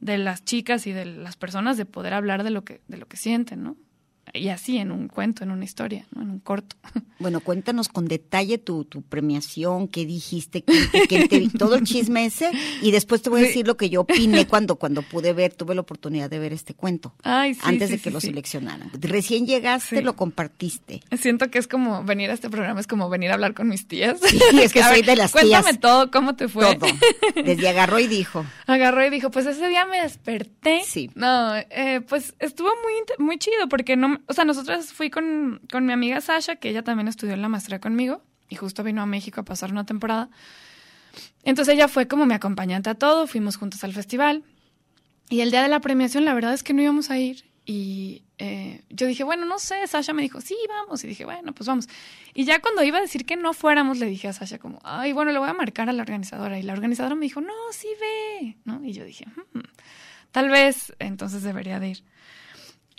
de 0.01 0.19
las 0.19 0.45
chicas 0.45 0.87
y 0.87 0.93
de 0.93 1.05
las 1.07 1.37
personas 1.37 1.77
de 1.79 1.87
poder 1.87 2.13
hablar 2.13 2.45
de 2.45 2.51
lo 2.51 2.63
que, 2.65 2.81
de 2.89 2.97
lo 2.99 3.07
que 3.07 3.17
sienten, 3.17 3.63
¿no? 3.63 3.77
Y 4.35 4.49
así 4.49 4.79
en 4.79 4.91
un 4.93 5.09
cuento, 5.09 5.45
en 5.45 5.51
una 5.51 5.65
historia, 5.65 6.07
¿no? 6.15 6.23
en 6.23 6.31
un 6.31 6.39
corto. 6.41 6.77
Bueno, 7.21 7.41
cuéntanos 7.41 7.89
con 7.91 8.09
detalle 8.09 8.57
tu, 8.57 8.87
tu 8.87 9.03
premiación, 9.03 9.89
qué 9.89 10.07
dijiste, 10.07 10.63
que, 10.65 11.07
que 11.07 11.29
te- 11.29 11.51
todo 11.59 11.75
el 11.75 11.85
chisme 11.85 12.25
ese, 12.25 12.51
y 12.81 12.93
después 12.93 13.21
te 13.21 13.29
voy 13.29 13.43
a 13.43 13.45
decir 13.45 13.67
lo 13.67 13.77
que 13.77 13.91
yo 13.91 14.01
opiné 14.01 14.47
cuando, 14.47 14.77
cuando 14.77 15.03
pude 15.03 15.35
ver, 15.35 15.53
tuve 15.53 15.75
la 15.75 15.83
oportunidad 15.83 16.31
de 16.31 16.39
ver 16.39 16.55
este 16.55 16.73
cuento, 16.73 17.13
Ay, 17.23 17.53
sí, 17.53 17.61
antes 17.65 17.91
sí, 17.91 17.97
de 17.97 18.01
que 18.03 18.09
sí, 18.09 18.15
lo 18.15 18.21
seleccionaran. 18.23 18.91
Recién 18.99 19.47
llegaste, 19.47 20.01
lo 20.01 20.17
compartiste. 20.17 21.03
Siento 21.19 21.51
que 21.51 21.59
es 21.59 21.69
como 21.69 22.03
venir 22.05 22.31
a 22.31 22.33
este 22.33 22.49
programa, 22.49 22.81
es 22.81 22.87
como 22.87 23.11
venir 23.11 23.33
a 23.33 23.35
hablar 23.35 23.53
con 23.53 23.69
mis 23.69 23.87
tías. 23.87 24.19
Sí, 24.25 24.39
es 24.59 24.73
que 24.73 24.81
A 24.81 24.89
soy 24.89 24.97
ver, 25.03 25.05
de 25.11 25.17
las 25.17 25.33
Cuéntame 25.33 25.65
tías. 25.73 25.81
todo, 25.81 26.11
¿cómo 26.11 26.37
te 26.37 26.49
fue? 26.49 26.75
Todo. 26.75 26.89
Desde 27.45 27.69
agarró 27.69 27.99
y 27.99 28.07
dijo. 28.07 28.47
Agarró 28.67 29.05
y 29.05 29.11
dijo, 29.11 29.31
pues 29.31 29.45
ese 29.45 29.69
día 29.69 29.85
me 29.85 30.01
desperté. 30.01 30.81
Sí. 30.87 31.11
No, 31.15 31.55
eh, 31.57 32.01
pues 32.09 32.35
estuvo 32.39 32.69
muy, 32.83 33.27
muy 33.27 33.37
chido 33.39 33.69
porque 33.69 33.97
no, 33.97 34.20
o 34.27 34.33
sea, 34.33 34.45
nosotras 34.45 34.93
fui 34.93 35.11
con, 35.11 35.61
con 35.71 35.87
mi 35.87 35.93
amiga 35.93 36.21
Sasha, 36.21 36.57
que 36.57 36.69
ella 36.71 36.83
también 36.83 37.09
estudió 37.09 37.35
en 37.35 37.43
la 37.43 37.49
maestría 37.49 37.81
conmigo 37.81 38.23
y 38.49 38.57
justo 38.57 38.83
vino 38.83 39.03
a 39.03 39.07
México 39.07 39.41
a 39.41 39.45
pasar 39.45 39.71
una 39.73 39.85
temporada. 39.85 40.29
Entonces 41.43 41.75
ella 41.75 41.89
fue 41.89 42.07
como 42.09 42.27
mi 42.27 42.35
acompañante 42.35 42.91
a 42.91 42.95
todo, 42.95 43.27
fuimos 43.27 43.57
juntos 43.57 43.83
al 43.85 43.93
festival 43.93 44.45
y 45.29 45.41
el 45.41 45.51
día 45.51 45.63
de 45.63 45.69
la 45.69 45.81
premiación 45.81 46.25
la 46.25 46.35
verdad 46.35 46.53
es 46.55 46.63
que 46.63 46.73
no 46.75 46.83
íbamos 46.83 47.11
a 47.11 47.19
ir 47.19 47.45
y 47.65 48.25
eh, 48.39 48.83
yo 48.89 49.07
dije, 49.07 49.23
bueno, 49.23 49.45
no 49.45 49.59
sé, 49.59 49.87
Sasha 49.87 50.13
me 50.13 50.23
dijo, 50.23 50.41
sí, 50.41 50.57
vamos 50.69 51.05
y 51.05 51.07
dije, 51.09 51.25
bueno, 51.25 51.53
pues 51.53 51.69
vamos. 51.69 51.89
Y 52.35 52.45
ya 52.45 52.61
cuando 52.61 52.83
iba 52.83 52.99
a 52.99 53.03
decir 53.03 53.27
que 53.27 53.37
no 53.37 53.53
fuéramos, 53.53 53.99
le 53.99 54.07
dije 54.07 54.29
a 54.29 54.33
Sasha 54.33 54.59
como, 54.59 54.81
ay, 54.83 55.13
bueno, 55.13 55.31
le 55.31 55.39
voy 55.39 55.49
a 55.49 55.53
marcar 55.53 55.89
a 55.89 55.93
la 55.93 56.03
organizadora 56.03 56.59
y 56.59 56.63
la 56.63 56.73
organizadora 56.73 57.15
me 57.15 57.27
dijo, 57.27 57.41
no, 57.41 57.53
sí 57.73 57.89
ve, 58.01 58.57
¿no? 58.65 58.83
Y 58.85 58.93
yo 58.93 59.05
dije, 59.05 59.27
"Hmm, 59.53 59.61
tal 60.33 60.49
vez 60.49 60.95
entonces 60.99 61.43
debería 61.43 61.79
de 61.79 61.91
ir. 61.91 62.05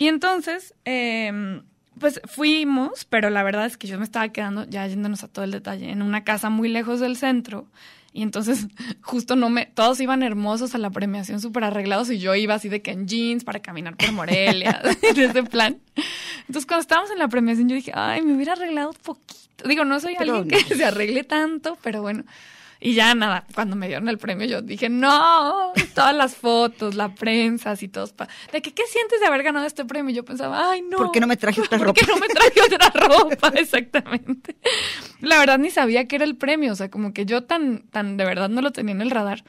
Y 0.02 0.08
entonces, 0.08 0.74
eh, 0.84 1.62
pues 1.96 2.20
fuimos, 2.24 3.04
pero 3.04 3.30
la 3.30 3.44
verdad 3.44 3.66
es 3.66 3.76
que 3.76 3.86
yo 3.86 3.98
me 3.98 4.04
estaba 4.04 4.30
quedando, 4.30 4.64
ya 4.68 4.84
yéndonos 4.84 5.22
a 5.22 5.28
todo 5.28 5.44
el 5.44 5.52
detalle, 5.52 5.90
en 5.90 6.02
una 6.02 6.24
casa 6.24 6.50
muy 6.50 6.68
lejos 6.68 6.98
del 6.98 7.16
centro. 7.16 7.68
Y 8.12 8.22
entonces, 8.22 8.66
justo 9.00 9.36
no 9.36 9.48
me. 9.48 9.66
Todos 9.66 10.00
iban 10.00 10.24
hermosos 10.24 10.74
a 10.74 10.78
la 10.78 10.90
premiación, 10.90 11.40
súper 11.40 11.62
arreglados, 11.62 12.10
y 12.10 12.18
yo 12.18 12.34
iba 12.34 12.54
así 12.54 12.68
de 12.68 12.82
que 12.82 12.90
en 12.90 13.06
jeans 13.06 13.44
para 13.44 13.60
caminar 13.60 13.96
por 13.96 14.10
Morelia, 14.10 14.82
de 15.14 15.24
ese 15.24 15.44
plan. 15.44 15.78
Entonces, 16.48 16.66
cuando 16.66 16.80
estábamos 16.80 17.12
en 17.12 17.20
la 17.20 17.28
premiación, 17.28 17.68
yo 17.68 17.76
dije, 17.76 17.92
ay, 17.94 18.22
me 18.22 18.34
hubiera 18.34 18.54
arreglado 18.54 18.94
poquito. 19.04 19.68
Digo, 19.68 19.84
no 19.84 20.00
soy 20.00 20.16
Pero 20.18 20.38
alguien 20.38 20.60
no. 20.60 20.68
que 20.68 20.74
se 20.74 20.84
arregle 20.84 21.22
tanto, 21.22 21.78
pero 21.80 22.02
bueno. 22.02 22.24
Y 22.84 22.94
ya 22.94 23.14
nada, 23.14 23.46
cuando 23.54 23.76
me 23.76 23.86
dieron 23.86 24.08
el 24.08 24.18
premio 24.18 24.44
yo 24.46 24.60
dije, 24.60 24.88
no, 24.88 25.72
todas 25.94 26.12
las 26.16 26.34
fotos, 26.34 26.96
la 26.96 27.14
prensa, 27.14 27.70
así 27.70 27.86
todos. 27.86 28.12
pa- 28.12 28.26
de 28.52 28.60
que, 28.60 28.74
¿qué 28.74 28.82
sientes 28.88 29.20
de 29.20 29.26
haber 29.26 29.44
ganado 29.44 29.64
este 29.66 29.84
premio? 29.84 30.10
Y 30.10 30.14
yo 30.16 30.24
pensaba, 30.24 30.72
ay, 30.72 30.82
no. 30.82 30.96
¿Por 30.96 31.12
qué 31.12 31.20
no 31.20 31.28
me 31.28 31.36
traje 31.36 31.60
otra 31.60 31.78
¿Por 31.84 31.94
qué 31.94 32.04
ropa? 32.04 32.14
no 32.14 32.20
me 32.20 32.26
traje 32.28 32.60
otra 32.60 32.90
ropa? 32.90 33.48
Exactamente. 33.54 34.56
La 35.20 35.38
verdad 35.38 35.58
ni 35.58 35.70
sabía 35.70 36.08
que 36.08 36.16
era 36.16 36.24
el 36.24 36.36
premio, 36.36 36.72
o 36.72 36.74
sea, 36.74 36.90
como 36.90 37.12
que 37.12 37.24
yo 37.24 37.44
tan, 37.44 37.82
tan 37.90 38.16
de 38.16 38.24
verdad 38.24 38.48
no 38.48 38.60
lo 38.62 38.72
tenía 38.72 38.92
en 38.96 39.00
el 39.02 39.12
radar, 39.12 39.44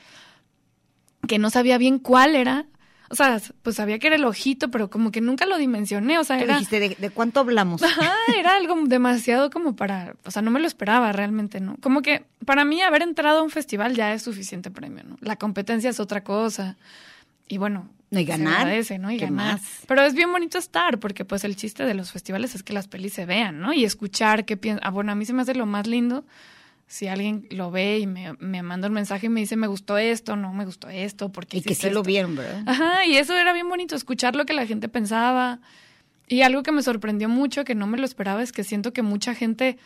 que 1.28 1.40
no 1.40 1.50
sabía 1.50 1.80
bien 1.80 1.98
cuál 1.98 2.36
era. 2.36 2.68
O 3.10 3.16
sea, 3.16 3.40
pues 3.62 3.76
sabía 3.76 4.00
que 4.00 4.08
era 4.08 4.16
el 4.16 4.26
ojito, 4.26 4.72
pero 4.72 4.90
como 4.90 5.12
que 5.12 5.22
nunca 5.22 5.46
lo 5.46 5.58
dimensioné, 5.58 6.18
o 6.18 6.24
sea, 6.24 6.40
era... 6.40 6.54
dijiste, 6.56 6.80
¿de, 6.80 6.96
de 6.98 7.10
cuánto 7.10 7.42
hablamos? 7.42 7.84
Ajá, 7.84 8.12
era 8.38 8.56
algo 8.56 8.76
demasiado 8.86 9.50
como 9.52 9.76
para, 9.76 10.16
o 10.26 10.32
sea, 10.32 10.42
no 10.42 10.50
me 10.52 10.60
lo 10.60 10.68
esperaba 10.68 11.12
realmente, 11.12 11.60
¿no? 11.60 11.76
Como 11.82 12.02
que 12.02 12.26
para 12.46 12.66
mí 12.66 12.82
haber 12.82 13.02
entrado 13.04 13.40
a 13.40 13.44
un 13.44 13.50
festival 13.52 13.96
ya 13.96 14.14
es 14.14 14.24
suficiente 14.24 14.72
premio, 14.72 15.04
¿no? 15.04 15.18
La 15.22 15.36
competencia 15.36 15.90
es 15.90 16.00
otra 16.00 16.24
cosa. 16.24 16.78
Y 17.48 17.58
bueno, 17.58 17.90
No, 18.10 18.20
y 18.20 18.26
se 18.26 18.32
ganar, 18.32 18.62
agradece, 18.62 18.98
¿no? 18.98 19.12
Y 19.12 19.18
¿qué 19.18 19.26
ganar. 19.26 19.60
más? 19.60 19.62
Pero 19.86 20.02
es 20.04 20.14
bien 20.16 20.32
bonito 20.32 20.58
estar, 20.58 20.98
porque 21.00 21.26
pues 21.26 21.44
el 21.44 21.56
chiste 21.56 21.86
de 21.86 21.94
los 21.94 22.12
festivales 22.12 22.56
es 22.56 22.64
que 22.64 22.74
las 22.74 22.88
pelis 22.88 23.14
se 23.14 23.26
vean, 23.26 23.60
¿no? 23.60 23.74
Y 23.74 23.84
escuchar 23.84 24.46
qué 24.46 24.58
piensan. 24.58 24.82
Ah, 24.88 24.92
bueno, 24.92 25.12
a 25.12 25.16
mí 25.16 25.26
se 25.26 25.34
me 25.34 25.42
hace 25.42 25.54
lo 25.54 25.66
más 25.66 25.86
lindo 25.88 26.26
si 26.94 27.08
alguien 27.08 27.48
lo 27.50 27.72
ve 27.72 27.98
y 27.98 28.06
me, 28.06 28.34
me 28.38 28.62
manda 28.62 28.88
un 28.88 28.94
mensaje 28.94 29.26
y 29.26 29.30
me 29.30 29.40
dice, 29.40 29.56
me 29.56 29.66
gustó 29.66 29.98
esto, 29.98 30.36
no 30.36 30.54
me 30.54 30.64
gustó 30.64 30.90
esto, 30.90 31.32
porque 31.32 31.58
Y 31.58 31.62
que 31.64 31.74
sí 31.74 31.90
lo 31.90 32.04
vieron, 32.04 32.36
¿verdad? 32.36 32.62
Ajá, 32.68 33.04
y 33.08 33.16
eso 33.16 33.36
era 33.36 33.52
bien 33.52 33.68
bonito, 33.68 33.96
escuchar 33.96 34.36
lo 34.36 34.46
que 34.46 34.54
la 34.54 34.68
gente 34.68 34.90
pensaba. 34.90 35.60
Y 36.28 36.44
algo 36.44 36.62
que 36.62 36.72
me 36.72 36.84
sorprendió 36.84 37.30
mucho, 37.30 37.66
que 37.66 37.74
no 37.74 37.88
me 37.88 37.98
lo 37.98 38.06
esperaba, 38.06 38.44
es 38.44 38.52
que 38.52 38.64
siento 38.64 38.94
que 38.94 39.02
mucha 39.02 39.34
gente 39.34 39.80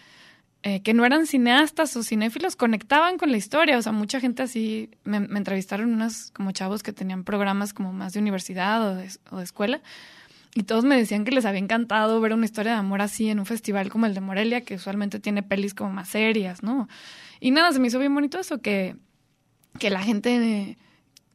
eh, 0.64 0.82
que 0.82 0.94
no 0.94 1.06
eran 1.06 1.28
cineastas 1.28 1.96
o 1.96 2.04
cinéfilos 2.04 2.58
conectaban 2.58 3.18
con 3.18 3.32
la 3.32 3.38
historia. 3.38 3.78
O 3.78 3.82
sea, 3.82 3.94
mucha 3.94 4.20
gente 4.20 4.44
así, 4.44 4.90
me, 5.06 5.22
me 5.22 5.38
entrevistaron 5.38 5.94
unos 5.94 6.32
como 6.32 6.52
chavos 6.52 6.84
que 6.84 6.92
tenían 6.92 7.24
programas 7.24 7.74
como 7.74 7.94
más 7.94 8.12
de 8.12 8.20
universidad 8.20 8.86
o 8.86 8.96
de, 8.96 9.10
o 9.32 9.38
de 9.38 9.46
escuela. 9.46 9.82
Y 10.56 10.64
todos 10.64 10.84
me 10.86 10.96
decían 10.98 11.24
que 11.24 11.32
les 11.32 11.46
había 11.46 11.60
encantado 11.60 12.20
ver 12.20 12.34
una 12.34 12.46
historia 12.46 12.72
de 12.74 12.78
amor 12.80 13.02
así 13.02 13.30
en 13.30 13.40
un 13.40 13.46
festival 13.46 13.90
como 13.90 14.06
el 14.06 14.14
de 14.14 14.22
Morelia, 14.22 14.62
que 14.62 14.76
usualmente 14.76 15.20
tiene 15.20 15.44
pelis 15.44 15.74
como 15.74 15.92
más 15.92 16.10
serias, 16.10 16.64
¿no? 16.64 16.88
Y 17.40 17.52
nada, 17.52 17.72
se 17.72 17.80
me 17.80 17.88
hizo 17.88 18.00
bien 18.00 18.14
bonito 18.16 18.40
eso, 18.40 18.60
que, 18.62 18.96
que 19.80 19.90
la 19.92 20.02
gente 20.02 20.78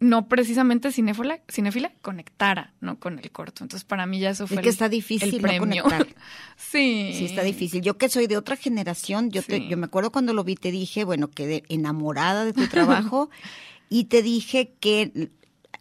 no 0.01 0.27
precisamente 0.27 0.91
cinéfila, 0.91 1.41
cinéfila 1.49 1.93
conectara, 2.03 2.75
¿no? 2.81 2.99
Con 2.99 3.21
el 3.21 3.31
corto. 3.31 3.63
Entonces, 3.63 3.85
para 3.85 4.05
mí 4.07 4.19
ya 4.19 4.31
eso 4.31 4.49
fue 4.49 4.57
Es 4.57 4.63
que 4.63 4.69
el- 4.71 4.73
está 4.73 4.89
difícil 4.89 5.29
el 5.29 5.35
no 5.37 5.43
premio. 5.43 5.85
conectar. 5.85 6.07
sí. 6.57 7.13
Sí, 7.15 7.25
está 7.27 7.45
difícil. 7.45 7.83
Yo 7.83 7.97
que 7.99 8.09
soy 8.09 8.27
de 8.27 8.37
otra 8.37 8.57
generación, 8.57 9.31
yo, 9.31 9.43
te- 9.43 9.69
yo 9.69 9.77
me 9.77 9.85
acuerdo 9.87 10.11
cuando 10.11 10.35
lo 10.35 10.43
vi, 10.43 10.57
te 10.57 10.73
dije, 10.73 11.05
bueno, 11.05 11.29
quedé 11.31 11.63
enamorada 11.69 12.45
de 12.45 12.53
tu 12.53 12.67
trabajo 12.67 13.31
y 13.89 14.05
te 14.07 14.23
dije 14.23 14.75
que 14.81 15.31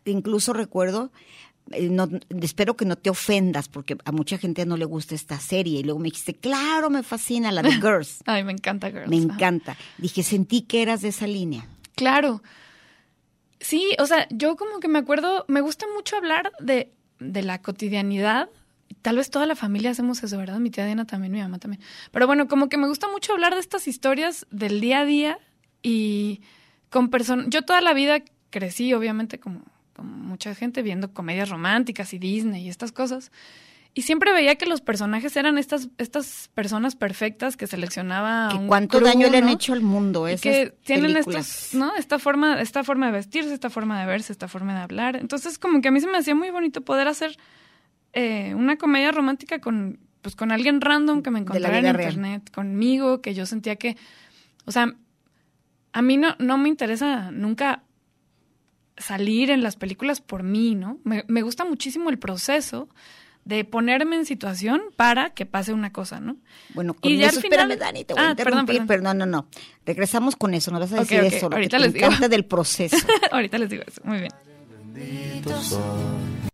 incluso 0.06 0.54
recuerdo, 0.54 1.12
no, 1.90 2.08
espero 2.42 2.76
que 2.76 2.86
no 2.86 2.96
te 2.98 3.10
ofendas 3.10 3.68
porque 3.70 3.98
a 4.06 4.12
mucha 4.12 4.38
gente 4.38 4.66
no 4.66 4.78
le 4.78 4.86
gusta 4.86 5.16
esta 5.16 5.40
serie 5.40 5.80
y 5.80 5.84
luego 5.84 6.00
me 6.00 6.06
dijiste, 6.06 6.34
claro, 6.36 6.90
me 6.90 7.04
fascina 7.04 7.52
la 7.52 7.62
de 7.62 7.72
Girls, 7.82 8.24
Ay, 8.26 8.44
me 8.44 8.52
encanta 8.52 8.90
Girls. 8.92 9.10
me 9.10 9.18
ajá. 9.18 9.26
encanta. 9.26 9.78
Dije, 9.98 10.24
sentí 10.24 10.62
que 10.62 10.82
eras 10.82 11.02
de 11.02 11.10
esa 11.10 11.28
línea. 11.28 11.68
Claro. 11.96 12.42
Sí, 13.60 13.96
o 14.00 14.06
sea, 14.08 14.28
yo 14.32 14.56
como 14.56 14.80
que 14.80 14.88
me 14.88 15.00
acuerdo, 15.00 15.46
me 15.48 15.62
gusta 15.62 15.86
mucho 15.96 16.16
hablar 16.18 16.52
de, 16.60 16.92
de 17.20 17.44
la 17.44 17.62
cotidianidad. 17.62 18.50
Tal 19.04 19.18
vez 19.18 19.30
toda 19.30 19.46
la 19.46 19.56
familia 19.56 19.92
hacemos 19.92 20.22
eso, 20.24 20.38
¿verdad? 20.38 20.60
Mi 20.60 20.72
tía 20.72 20.86
Diana 20.86 21.06
también, 21.06 21.32
mi 21.32 21.40
mamá 21.40 21.60
también. 21.60 21.82
Pero 22.12 22.26
bueno, 22.28 22.48
como 22.48 22.70
que 22.70 22.78
me 22.78 22.88
gusta 22.88 23.08
mucho 23.10 23.34
hablar 23.34 23.54
de 23.54 23.60
estas 23.60 23.88
historias 23.88 24.48
del 24.52 24.82
día 24.82 25.02
a 25.02 25.06
día 25.06 25.40
y 25.84 26.42
con 26.90 27.10
personas... 27.10 27.46
Yo 27.50 27.62
toda 27.62 27.82
la 27.82 27.94
vida 27.94 28.22
crecí, 28.50 28.94
obviamente, 28.94 29.40
como 29.40 29.62
mucha 30.04 30.56
gente, 30.56 30.82
viendo 30.82 31.14
comedias 31.14 31.50
románticas 31.50 32.14
y 32.14 32.20
Disney 32.20 32.66
y 32.66 32.70
estas 32.70 32.92
cosas. 32.92 33.32
Y 33.94 34.04
siempre 34.04 34.32
veía 34.32 34.56
que 34.56 34.66
los 34.66 34.80
personajes 34.80 35.36
eran 35.36 35.58
estas, 35.58 35.90
estas 35.98 36.50
personas 36.54 36.96
perfectas 36.96 37.58
que 37.58 37.68
seleccionaba 37.68 38.48
Que 38.50 38.56
un 38.56 38.68
cuánto 38.68 39.00
crew, 39.00 39.10
daño 39.10 39.30
le 39.30 39.40
han 39.40 39.50
hecho 39.50 39.74
al 39.74 39.82
mundo 39.82 40.30
y 40.30 40.34
esas 40.34 40.42
que 40.42 40.74
tienen 40.86 41.12
películas. 41.12 41.50
estos, 41.50 41.74
¿no? 41.74 41.94
Esta 41.96 42.18
forma, 42.18 42.62
esta 42.62 42.86
forma 42.86 43.08
de 43.08 43.12
vestirse, 43.12 43.54
esta 43.54 43.70
forma 43.70 44.00
de 44.00 44.06
verse, 44.06 44.32
esta 44.32 44.48
forma 44.48 44.76
de 44.76 44.82
hablar. 44.82 45.18
Entonces, 45.18 45.60
como 45.60 45.82
que 45.82 45.90
a 45.90 45.92
mí 45.92 46.00
se 46.00 46.08
me 46.08 46.18
hacía 46.18 46.36
muy 46.36 46.52
bonito 46.52 46.82
poder 46.82 47.10
hacer 47.10 47.38
eh, 48.14 48.54
una 48.56 48.78
comedia 48.78 49.12
romántica 49.12 49.60
con, 49.60 50.00
pues, 50.22 50.38
con 50.38 50.54
alguien 50.54 50.80
random 50.80 51.22
que 51.22 51.32
me 51.32 51.40
encontrara 51.40 51.78
en 51.78 51.84
real. 51.84 52.14
internet, 52.14 52.50
conmigo, 52.50 53.22
que 53.22 53.34
yo 53.34 53.46
sentía 53.46 53.76
que, 53.76 53.98
o 54.64 54.72
sea, 54.72 54.96
a 55.92 56.02
mí 56.02 56.16
no, 56.16 56.36
no 56.40 56.58
me 56.58 56.70
interesa 56.70 57.30
nunca 57.32 57.84
salir 58.98 59.50
en 59.52 59.64
las 59.64 59.76
películas 59.76 60.22
por 60.22 60.44
mí, 60.44 60.76
¿no? 60.76 61.00
Me, 61.04 61.24
me 61.28 61.42
gusta 61.42 61.66
muchísimo 61.66 62.10
el 62.10 62.20
proceso 62.20 62.88
de 63.46 63.66
ponerme 63.66 64.16
en 64.18 64.26
situación 64.26 64.82
para 64.96 65.32
que 65.32 65.48
pase 65.48 65.74
una 65.74 65.92
cosa, 65.92 66.20
¿no? 66.20 66.38
Bueno, 66.76 66.94
con 66.94 67.12
Y 67.12 67.18
ya 67.18 67.28
eso, 67.28 67.38
al 67.38 67.42
final- 67.42 67.72
espérame, 67.72 67.80
Dani, 67.80 68.06
te 68.06 68.14
voy 68.14 68.22
a 68.24 68.30
Ah, 68.30 68.36
perdón, 68.36 68.60
interrumpir, 68.60 68.76
perdón. 68.76 68.88
pero 68.88 69.02
no, 69.02 69.14
no, 69.14 69.26
no. 69.26 69.48
Regresamos 69.86 70.36
con 70.36 70.54
eso, 70.54 70.70
no 70.72 70.80
vas 70.80 70.94
a 70.94 70.98
decir 71.00 71.20
eso, 71.22 71.46
lo 71.46 71.50
que 71.50 71.56
ahorita 71.56 71.78
te 71.78 71.84
les 71.84 71.94
digo. 71.94 72.06
encanta 72.06 72.30
del 72.30 72.46
proceso. 72.46 72.96
Ahorita 73.32 73.58
les 73.58 73.70
digo 73.70 73.84
eso, 73.88 74.02
muy 74.04 74.20
bien. 74.20 74.32
Bendito 74.94 75.60
soy. 75.62 76.51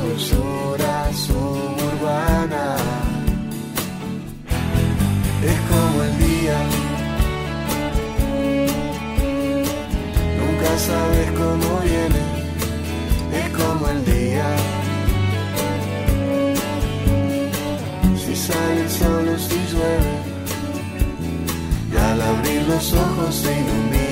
Dulzura 0.00 1.12
suburbana 1.12 2.76
es 5.44 5.58
como 5.70 6.02
el 6.02 6.18
día. 6.18 6.58
Nunca 10.38 10.78
sabes 10.78 11.30
cómo 11.32 11.80
viene, 11.80 12.22
es 13.40 13.48
como 13.50 13.88
el 13.88 14.04
día. 14.04 14.46
Si 18.24 18.36
sale 18.36 18.82
el 18.82 18.90
sol 18.90 19.28
o 19.28 19.38
si 19.38 19.58
llueve, 19.70 20.14
y 21.92 21.96
al 21.96 22.22
abrir 22.22 22.62
los 22.68 22.92
ojos 22.92 23.34
se 23.34 23.52
ilumina 23.60 24.11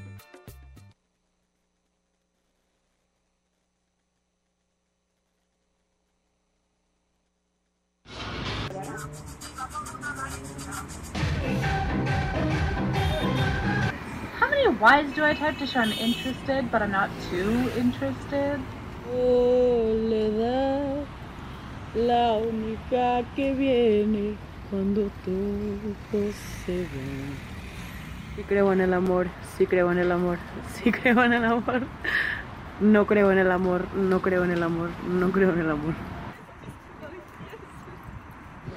Type 15.41 15.57
to 15.57 15.65
show 15.65 15.79
I'm 15.79 15.91
interested, 15.93 16.71
but 16.71 16.83
I'm 16.83 16.91
not 16.91 17.09
too 17.31 17.71
interested? 17.75 18.59
Soledad, 19.05 21.03
la 21.95 22.33
única 22.33 23.23
que 23.35 23.51
viene 23.55 24.35
cuando 24.69 25.09
todos 25.25 26.35
se 26.63 26.83
van. 26.83 27.33
Sí 28.35 28.43
creo 28.43 28.71
en 28.71 28.81
el 28.81 28.93
amor, 28.93 29.29
sí 29.57 29.65
creo 29.65 29.91
en 29.91 29.97
el 29.97 30.11
amor, 30.11 30.37
sí 30.75 30.91
creo 30.91 31.23
en 31.23 31.33
el 31.33 31.43
amor. 31.43 31.87
No 32.79 33.07
creo 33.07 33.31
en 33.31 33.39
el 33.39 33.49
amor, 33.49 33.87
no 33.95 34.21
creo 34.21 34.43
en 34.43 34.51
el 34.51 34.61
amor, 34.61 34.91
no 35.09 35.31
creo 35.31 35.53
en 35.53 35.59
el 35.59 35.71
amor. 35.71 35.95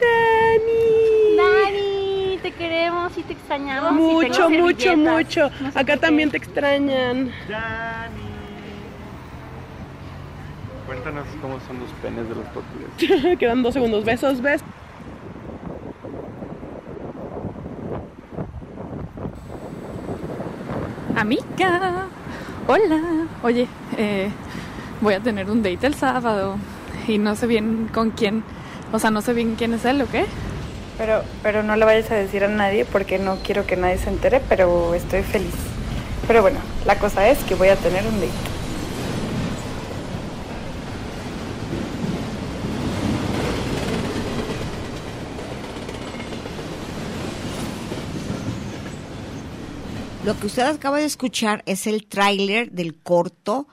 Dani. 0.00 1.36
Dani, 1.36 2.03
te 2.44 2.52
queremos 2.52 3.16
y 3.16 3.22
te 3.22 3.32
extrañamos. 3.32 3.92
y 3.92 3.94
Mucho, 3.94 4.48
tengo 4.48 4.64
mucho, 4.64 4.96
mucho. 4.98 5.50
No 5.62 5.72
sé 5.72 5.78
Acá 5.78 5.96
también 5.96 6.30
te 6.30 6.36
extrañan. 6.36 7.30
Cuéntanos 10.86 11.26
cómo 11.40 11.58
son 11.60 11.80
los 11.80 11.88
penes 12.02 12.28
de 12.28 12.34
los 12.34 12.44
portugueses. 12.48 13.38
Quedan 13.38 13.62
dos 13.62 13.72
segundos. 13.72 14.04
Besos, 14.04 14.42
besos. 14.42 14.66
Amiga, 21.16 22.08
hola. 22.66 23.26
Oye, 23.42 23.66
eh, 23.96 24.28
voy 25.00 25.14
a 25.14 25.20
tener 25.20 25.50
un 25.50 25.62
date 25.62 25.86
el 25.86 25.94
sábado 25.94 26.56
y 27.08 27.16
no 27.16 27.36
sé 27.36 27.46
bien 27.46 27.88
con 27.90 28.10
quién, 28.10 28.44
o 28.92 28.98
sea, 28.98 29.10
no 29.10 29.22
sé 29.22 29.32
bien 29.32 29.54
quién 29.54 29.72
es 29.72 29.86
él 29.86 30.02
o 30.02 30.06
qué. 30.10 30.26
Pero, 30.96 31.22
pero 31.42 31.62
no 31.62 31.76
le 31.76 31.84
vayas 31.84 32.10
a 32.10 32.14
decir 32.14 32.44
a 32.44 32.48
nadie 32.48 32.84
porque 32.84 33.18
no 33.18 33.38
quiero 33.42 33.66
que 33.66 33.76
nadie 33.76 33.98
se 33.98 34.10
entere, 34.10 34.40
pero 34.48 34.94
estoy 34.94 35.22
feliz. 35.22 35.54
Pero 36.26 36.40
bueno, 36.40 36.60
la 36.86 36.98
cosa 36.98 37.28
es 37.28 37.38
que 37.44 37.54
voy 37.54 37.68
a 37.68 37.76
tener 37.76 38.06
un 38.06 38.20
date. 38.20 38.32
Lo 50.24 50.38
que 50.38 50.46
usted 50.46 50.62
acaba 50.62 50.98
de 50.98 51.04
escuchar 51.04 51.62
es 51.66 51.86
el 51.86 52.06
tráiler 52.06 52.70
del 52.70 52.94
corto 52.94 53.66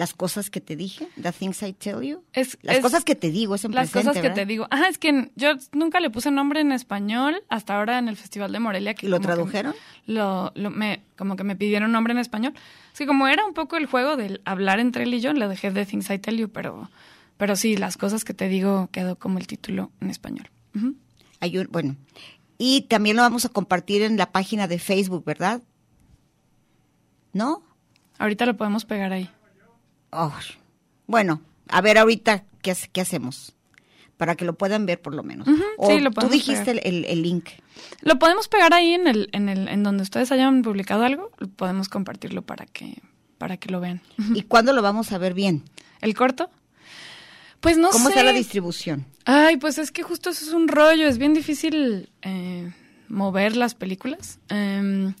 Las 0.00 0.14
cosas 0.14 0.48
que 0.48 0.62
te 0.62 0.76
dije, 0.76 1.06
The 1.20 1.30
Things 1.30 1.62
I 1.62 1.74
Tell 1.74 2.00
You. 2.00 2.24
Es, 2.32 2.56
Las 2.62 2.76
es- 2.76 2.82
cosas 2.82 3.04
que 3.04 3.14
te 3.14 3.30
digo, 3.30 3.54
es 3.54 3.66
en 3.66 3.72
Las 3.74 3.90
presente, 3.90 4.08
cosas 4.08 4.22
que 4.22 4.28
¿verdad? 4.28 4.34
te 4.42 4.46
digo. 4.46 4.66
Ajá, 4.70 4.88
es 4.88 4.96
que 4.96 5.30
yo 5.36 5.50
nunca 5.72 6.00
le 6.00 6.08
puse 6.08 6.30
nombre 6.30 6.62
en 6.62 6.72
español 6.72 7.42
hasta 7.50 7.76
ahora 7.76 7.98
en 7.98 8.08
el 8.08 8.16
Festival 8.16 8.50
de 8.50 8.60
Morelia. 8.60 8.94
Que 8.94 9.06
¿Y 9.06 9.10
lo 9.10 9.18
que 9.20 9.26
tradujeron? 9.26 9.74
Lo, 10.06 10.52
lo- 10.54 10.70
me, 10.70 11.02
como 11.18 11.36
que 11.36 11.44
me 11.44 11.54
pidieron 11.54 11.92
nombre 11.92 12.12
en 12.14 12.18
español. 12.18 12.54
Es 12.94 12.98
que 12.98 13.06
como 13.06 13.28
era 13.28 13.44
un 13.44 13.52
poco 13.52 13.76
el 13.76 13.84
juego 13.84 14.16
del 14.16 14.40
hablar 14.46 14.80
entre 14.80 15.02
él 15.02 15.12
y 15.12 15.20
yo, 15.20 15.34
le 15.34 15.46
dejé 15.48 15.70
The 15.70 15.84
Things 15.84 16.08
I 16.08 16.18
Tell 16.18 16.38
You, 16.38 16.48
pero, 16.48 16.90
pero 17.36 17.54
sí, 17.54 17.76
las 17.76 17.98
cosas 17.98 18.24
que 18.24 18.32
te 18.32 18.48
digo 18.48 18.88
quedó 18.92 19.16
como 19.16 19.38
el 19.38 19.46
título 19.46 19.90
en 20.00 20.08
español. 20.08 20.48
Ujú. 20.74 20.94
Hay 21.40 21.58
un- 21.58 21.68
bueno, 21.70 21.96
y 22.56 22.82
también 22.88 23.16
lo 23.16 23.22
vamos 23.22 23.44
a 23.44 23.50
compartir 23.50 24.00
en 24.00 24.16
la 24.16 24.32
página 24.32 24.66
de 24.66 24.78
Facebook, 24.78 25.24
¿verdad? 25.26 25.60
¿No? 27.34 27.62
Ahorita 28.18 28.46
lo 28.46 28.56
podemos 28.56 28.84
pegar 28.86 29.12
ahí. 29.12 29.28
Oh, 30.10 30.32
bueno, 31.06 31.40
a 31.68 31.80
ver 31.80 31.98
ahorita 31.98 32.44
qué, 32.62 32.74
qué 32.92 33.00
hacemos 33.00 33.54
para 34.16 34.34
que 34.34 34.44
lo 34.44 34.52
puedan 34.54 34.84
ver 34.86 35.00
por 35.00 35.14
lo 35.14 35.22
menos. 35.22 35.48
Ujú, 35.48 35.62
O 35.78 35.90
sí, 35.90 36.00
lo 36.00 36.10
tú 36.10 36.28
dijiste 36.28 36.72
el, 36.72 36.80
el- 36.84 37.04
el 37.06 37.22
link. 37.22 37.48
Lo 38.02 38.18
podemos 38.18 38.48
pegar 38.48 38.74
ahí 38.74 38.92
en 38.92 39.06
el, 39.06 39.30
en 39.32 39.48
el, 39.48 39.66
en 39.68 39.82
donde 39.82 40.02
ustedes 40.02 40.30
hayan 40.32 40.60
publicado 40.62 41.04
algo, 41.04 41.30
podemos 41.56 41.88
compartirlo 41.88 42.42
para 42.42 42.66
que, 42.66 42.98
para 43.38 43.56
que 43.56 43.70
lo 43.70 43.80
vean. 43.80 44.02
¿Y 44.34 44.42
cuándo 44.42 44.72
lo 44.74 44.82
vamos 44.82 45.12
a 45.12 45.18
ver 45.18 45.32
bien? 45.32 45.64
¿El 46.02 46.14
corto? 46.14 46.50
Pues 47.60 47.76
no 47.78 47.90
¿Cómo 47.90 48.08
sé. 48.08 48.14
está 48.14 48.22
la 48.24 48.32
distribución? 48.32 49.06
Ay, 49.24 49.56
pues 49.56 49.78
es 49.78 49.90
que 49.92 50.02
justo 50.02 50.30
eso 50.30 50.44
es 50.46 50.52
un 50.52 50.68
rollo, 50.68 51.06
es 51.06 51.18
bien 51.18 51.34
difícil 51.34 52.10
eh, 52.22 52.72
mover 53.08 53.56
las 53.56 53.74
películas. 53.74 54.38
Em, 54.48 55.14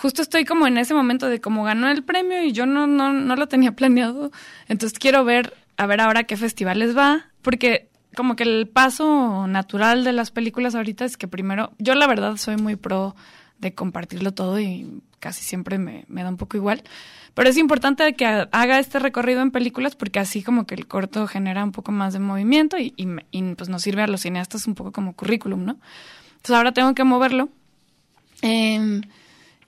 justo 0.00 0.22
estoy 0.22 0.44
como 0.44 0.66
en 0.66 0.78
ese 0.78 0.94
momento 0.94 1.28
de 1.28 1.40
como 1.40 1.64
ganó 1.64 1.88
el 1.88 2.02
premio 2.04 2.42
y 2.42 2.52
yo 2.52 2.66
no, 2.66 2.86
no, 2.86 3.12
no 3.12 3.36
lo 3.36 3.48
tenía 3.48 3.72
planeado. 3.72 4.30
Entonces 4.68 4.98
quiero 4.98 5.24
ver, 5.24 5.54
a 5.76 5.86
ver 5.86 6.00
ahora 6.00 6.24
qué 6.24 6.36
festivales 6.36 6.96
va, 6.96 7.26
porque 7.42 7.88
como 8.16 8.36
que 8.36 8.44
el 8.44 8.68
paso 8.68 9.46
natural 9.46 10.04
de 10.04 10.12
las 10.12 10.30
películas 10.30 10.74
ahorita 10.74 11.04
es 11.04 11.16
que 11.16 11.28
primero, 11.28 11.72
yo 11.78 11.94
la 11.94 12.06
verdad 12.06 12.36
soy 12.36 12.56
muy 12.56 12.76
pro 12.76 13.14
de 13.58 13.74
compartirlo 13.74 14.32
todo 14.32 14.58
y 14.60 15.02
casi 15.20 15.42
siempre 15.44 15.78
me, 15.78 16.04
me 16.08 16.22
da 16.22 16.28
un 16.30 16.36
poco 16.36 16.56
igual. 16.56 16.82
Pero 17.34 17.50
es 17.50 17.56
importante 17.56 18.14
que 18.14 18.24
ha- 18.26 18.48
haga 18.52 18.78
este 18.78 18.98
recorrido 18.98 19.42
en 19.42 19.50
películas 19.50 19.94
porque 19.96 20.18
así 20.20 20.42
como 20.42 20.66
que 20.66 20.74
el 20.74 20.86
corto 20.86 21.26
genera 21.26 21.62
un 21.64 21.72
poco 21.72 21.92
más 21.92 22.12
de 22.12 22.18
movimiento 22.20 22.78
y, 22.78 22.94
y 23.30 23.42
pues 23.54 23.68
nos 23.68 23.82
sirve 23.82 24.02
a 24.02 24.06
los 24.08 24.22
cineastas 24.22 24.66
un 24.66 24.74
poco 24.74 24.90
como 24.92 25.12
currículum, 25.14 25.64
¿no? 25.64 25.78
Entonces 26.36 26.56
ahora 26.56 26.72
tengo 26.72 26.94
que 26.94 27.04
moverlo. 27.04 27.48
Em, 28.42 29.02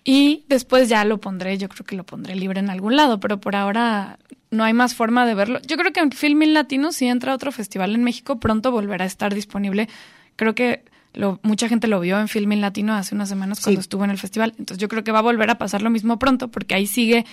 y 0.04 0.44
después 0.48 0.88
ya 0.88 1.04
lo 1.04 1.18
pondré, 1.18 1.58
yo 1.58 1.68
creo 1.68 1.84
que 1.84 1.96
lo 1.96 2.04
pondré 2.04 2.34
libre 2.34 2.60
en 2.60 2.70
algún 2.70 2.96
lado, 2.96 3.20
pero 3.20 3.40
por 3.40 3.54
ahora 3.56 4.18
no 4.50 4.64
hay 4.64 4.72
más 4.72 4.94
forma 4.94 5.26
de 5.26 5.34
verlo. 5.34 5.60
Yo 5.66 5.76
creo 5.76 5.92
que 5.92 6.00
en 6.00 6.10
Filmin 6.10 6.54
Latino, 6.54 6.92
si 6.92 7.06
entra 7.06 7.32
a 7.32 7.34
otro 7.34 7.52
festival 7.52 7.94
en 7.94 8.02
México, 8.02 8.40
pronto 8.40 8.70
volverá 8.70 9.04
a 9.04 9.06
estar 9.06 9.34
disponible. 9.34 9.88
Creo 10.36 10.54
que 10.54 10.84
lo, 11.12 11.38
mucha 11.42 11.68
gente 11.68 11.86
lo 11.86 12.00
vio 12.00 12.18
en 12.18 12.28
Filmin 12.28 12.60
Latino 12.60 12.94
hace 12.94 13.14
unas 13.14 13.28
semanas 13.28 13.60
cuando 13.60 13.80
estuvo 13.80 14.04
en 14.04 14.10
el 14.10 14.18
festival. 14.18 14.54
Entonces 14.58 14.78
yo 14.78 14.88
creo 14.88 15.04
que 15.04 15.12
va 15.12 15.18
a 15.18 15.22
volver 15.22 15.50
a 15.50 15.58
pasar 15.58 15.82
lo 15.82 15.90
mismo 15.90 16.18
pronto, 16.18 16.48
porque 16.48 16.74
ahí 16.74 16.86
sigue 16.86 17.26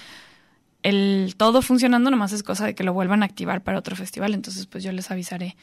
el 0.84 1.36
todo 1.38 1.62
funcionando, 1.62 2.12
nomás 2.12 2.34
es 2.34 2.44
cosa 2.44 2.66
de 2.66 2.76
que 2.76 2.84
lo 2.84 2.94
vuelvan 2.94 3.24
a 3.24 3.26
activar 3.26 3.62
para 3.62 3.80
otro 3.80 3.96
festival. 3.96 4.34
Entonces, 4.34 4.68
pues 4.68 4.84
yo 4.84 4.92
les 4.92 5.10
avisaré 5.10 5.56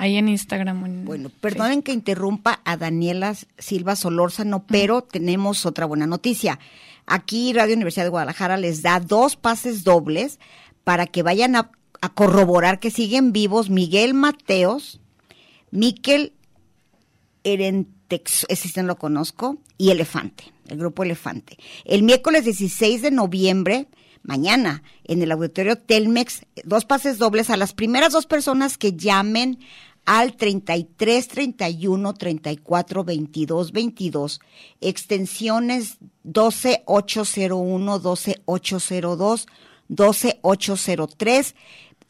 ahí 0.00 0.16
en 0.16 0.28
Instagram. 0.28 0.84
en 0.86 1.04
Bueno, 1.04 1.28
perdonen 1.28 1.82
que 1.82 1.92
interrumpa 1.92 2.60
a 2.64 2.78
Daniela 2.78 3.36
Silva 3.58 3.96
Solórzano, 3.96 4.64
pero 4.66 5.02
tenemos 5.02 5.66
otra 5.66 5.84
buena 5.84 6.06
noticia. 6.06 6.58
Aquí 7.06 7.52
Radio 7.52 7.74
Universidad 7.74 8.06
de 8.06 8.10
Guadalajara 8.10 8.56
les 8.56 8.80
da 8.80 8.98
dos 8.98 9.36
pases 9.36 9.84
dobles 9.84 10.40
para 10.84 11.06
que 11.06 11.22
vayan 11.22 11.54
a, 11.54 11.70
a 12.00 12.08
corroborar 12.14 12.80
que 12.80 12.90
siguen 12.90 13.32
vivos 13.32 13.68
Miguel 13.68 14.14
Mateos, 14.14 15.00
Miquel 15.70 16.32
Erentex, 17.44 18.46
ese 18.48 18.68
sí 18.68 18.80
no 18.80 18.86
lo 18.86 18.96
conozco, 18.96 19.58
y 19.76 19.90
Elefante, 19.90 20.44
el 20.68 20.78
grupo 20.78 21.02
Elefante. 21.02 21.58
El 21.84 22.04
miércoles 22.04 22.46
16 22.46 23.02
de 23.02 23.10
noviembre, 23.10 23.88
mañana, 24.22 24.82
en 25.04 25.20
el 25.20 25.32
auditorio 25.32 25.76
Telmex, 25.76 26.46
dos 26.64 26.86
pases 26.86 27.18
dobles 27.18 27.50
a 27.50 27.58
las 27.58 27.74
primeras 27.74 28.12
dos 28.12 28.26
personas 28.26 28.78
que 28.78 28.94
llamen 28.94 29.58
al 30.04 30.36
33 30.36 31.28
31 31.28 32.14
34 32.14 33.04
22 33.04 33.72
22, 33.72 34.40
extensiones 34.80 35.98
12801, 36.24 37.98
12802, 37.98 39.46
12803 39.88 41.54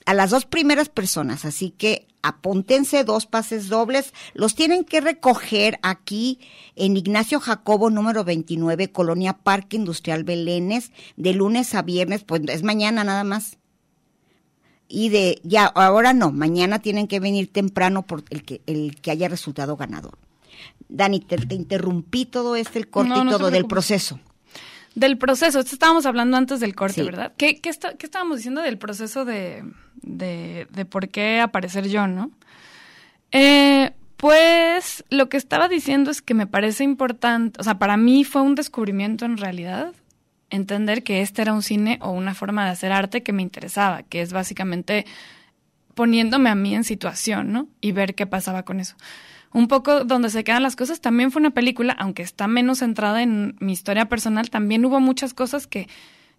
a 0.07 0.14
las 0.14 0.31
dos 0.31 0.46
primeras 0.46 0.88
personas, 0.88 1.44
así 1.44 1.70
que 1.70 2.07
apúntense 2.22 3.05
dos 3.05 3.26
pases 3.26 3.68
dobles, 3.68 4.12
los 4.35 4.55
tienen 4.55 4.85
que 4.85 5.00
recoger 5.00 5.79
aquí 5.83 6.40
en 6.76 6.96
Ignacio 6.96 7.40
Jacobo 7.40 7.90
número 7.90 8.24
29, 8.24 8.92
Colonia 8.92 9.35
Parque 9.35 9.76
Industrial 9.76 10.24
Belénes, 10.24 10.92
de 11.16 11.33
lunes 11.35 11.74
a 11.74 11.83
viernes, 11.83 12.24
pues 12.24 12.42
es 12.48 12.62
mañana 12.62 13.05
nada 13.05 13.24
más. 13.24 13.60
Y 14.92 15.09
de 15.11 15.40
ya 15.44 15.66
ahora 15.66 16.12
no, 16.12 16.33
mañana 16.33 16.81
tienen 16.81 17.07
que 17.07 17.20
venir 17.20 17.53
temprano 17.53 18.03
por 18.03 18.24
el 18.31 18.42
que 18.44 18.61
el 18.66 18.96
que 19.00 19.12
haya 19.12 19.29
resultado 19.29 19.76
ganador. 19.76 20.18
Dani, 20.88 21.20
te, 21.20 21.37
te 21.38 21.55
interrumpí 21.55 22.26
todo 22.26 22.57
este 22.57 22.81
el 22.81 22.88
corte 22.88 23.11
No, 23.11 23.22
y 23.22 23.24
no 23.24 23.38
todo 23.38 23.50
del 23.53 23.66
proceso. 23.66 24.18
Del 24.96 25.16
proceso, 25.18 25.61
esto 25.61 25.72
estábamos 25.72 26.05
hablando 26.07 26.37
antes 26.37 26.59
del 26.59 26.74
corte, 26.74 26.94
Sí. 27.03 27.03
¿verdad? 27.03 27.33
¿Qué, 27.37 27.61
qué, 27.61 27.68
está- 27.70 27.94
qué 27.96 28.05
estábamos 28.07 28.38
diciendo 28.38 28.61
del 28.62 28.76
proceso 28.79 29.24
de, 29.24 29.62
de, 30.03 30.66
de 30.72 30.85
por 30.85 31.09
qué 31.09 31.38
aparecer 31.38 31.87
yo, 31.88 32.09
no? 32.09 32.33
Eh, 33.31 33.92
pues 34.16 35.05
lo 35.09 35.29
que 35.29 35.37
estaba 35.37 35.68
diciendo 35.68 36.11
es 36.11 36.20
que 36.20 36.35
me 36.35 36.48
parece 36.48 36.83
importante, 36.83 37.61
o 37.61 37.62
sea, 37.64 37.79
para 37.79 37.96
mí 37.96 38.24
fue 38.24 38.42
un 38.42 38.57
descubrimiento 38.57 39.24
en 39.24 39.37
realidad 39.37 39.92
entender 40.50 41.02
que 41.02 41.22
este 41.22 41.42
era 41.42 41.52
un 41.52 41.62
cine 41.62 41.98
o 42.02 42.10
una 42.10 42.34
forma 42.34 42.64
de 42.64 42.70
hacer 42.70 42.92
arte 42.92 43.22
que 43.22 43.32
me 43.32 43.42
interesaba, 43.42 44.02
que 44.02 44.20
es 44.20 44.32
básicamente 44.32 45.06
poniéndome 45.94 46.50
a 46.50 46.54
mí 46.54 46.74
en 46.74 46.84
situación, 46.84 47.52
¿no? 47.52 47.68
Y 47.80 47.92
ver 47.92 48.14
qué 48.14 48.26
pasaba 48.26 48.64
con 48.64 48.80
eso. 48.80 48.96
Un 49.52 49.68
poco 49.68 50.04
donde 50.04 50.30
se 50.30 50.44
quedan 50.44 50.62
las 50.62 50.76
cosas, 50.76 51.00
también 51.00 51.32
fue 51.32 51.40
una 51.40 51.50
película, 51.50 51.94
aunque 51.98 52.22
está 52.22 52.46
menos 52.46 52.78
centrada 52.78 53.22
en 53.22 53.56
mi 53.60 53.72
historia 53.72 54.08
personal, 54.08 54.50
también 54.50 54.84
hubo 54.84 55.00
muchas 55.00 55.34
cosas 55.34 55.66
que, 55.66 55.88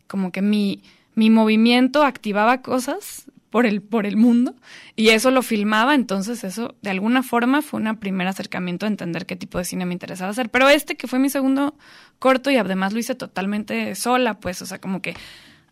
como 0.07 0.31
que 0.31 0.41
mi, 0.41 0.81
mi 1.13 1.29
movimiento 1.29 2.03
activaba 2.03 2.61
cosas 2.61 3.25
por 3.51 3.65
el, 3.65 3.81
por 3.81 4.07
el 4.07 4.17
mundo 4.17 4.55
y 4.95 5.09
eso 5.09 5.29
lo 5.29 5.43
filmaba, 5.43 5.93
entonces 5.93 6.43
eso 6.43 6.73
de 6.81 6.89
alguna 6.89 7.21
forma 7.21 7.61
fue 7.61 7.81
un 7.81 7.97
primer 7.97 8.27
acercamiento 8.27 8.85
a 8.85 8.89
entender 8.89 9.25
qué 9.25 9.35
tipo 9.35 9.57
de 9.57 9.65
cine 9.65 9.85
me 9.85 9.93
interesaba 9.93 10.31
hacer. 10.31 10.49
Pero 10.49 10.69
este 10.69 10.95
que 10.95 11.07
fue 11.07 11.19
mi 11.19 11.29
segundo 11.29 11.75
corto 12.17 12.49
y 12.49 12.55
además 12.55 12.93
lo 12.93 12.99
hice 12.99 13.13
totalmente 13.13 13.93
sola, 13.95 14.39
pues, 14.39 14.61
o 14.61 14.65
sea, 14.65 14.79
como 14.79 15.01
que 15.01 15.15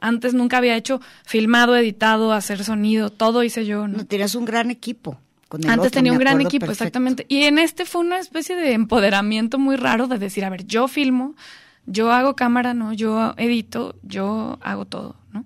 antes 0.02 0.34
nunca 0.34 0.58
había 0.58 0.76
hecho 0.76 1.02
filmado, 1.26 1.76
editado, 1.76 2.34
hacer 2.34 2.64
sonido, 2.64 3.10
todo 3.10 3.44
hice 3.44 3.66
yo, 3.66 3.88
¿no? 3.88 4.00
No, 4.00 4.06
tenías 4.06 4.36
un 4.36 4.46
gran 4.46 4.72
equipo. 4.72 5.18
con 5.48 5.64
el 5.64 5.70
Antes 5.70 5.88
otro, 5.88 5.92
tenía 6.00 6.12
un 6.12 6.20
gran 6.20 6.42
equipo, 6.42 6.66
perfecto. 6.66 6.84
exactamente. 6.84 7.26
Y 7.30 7.44
en 7.44 7.60
este 7.60 7.86
fue 7.86 8.02
una 8.02 8.20
especie 8.20 8.58
de 8.58 8.74
empoderamiento 8.74 9.58
muy 9.58 9.78
raro 9.78 10.08
de 10.08 10.18
decir, 10.20 10.44
a 10.44 10.50
ver, 10.50 10.66
yo 10.66 10.90
filmo, 10.90 11.36
yo 11.86 12.12
hago 12.12 12.36
cámara, 12.36 12.74
¿no? 12.74 12.92
Yo 12.92 13.34
edito, 13.38 13.96
yo 14.04 14.60
hago 14.62 14.86
todo, 14.86 15.16
¿no? 15.32 15.46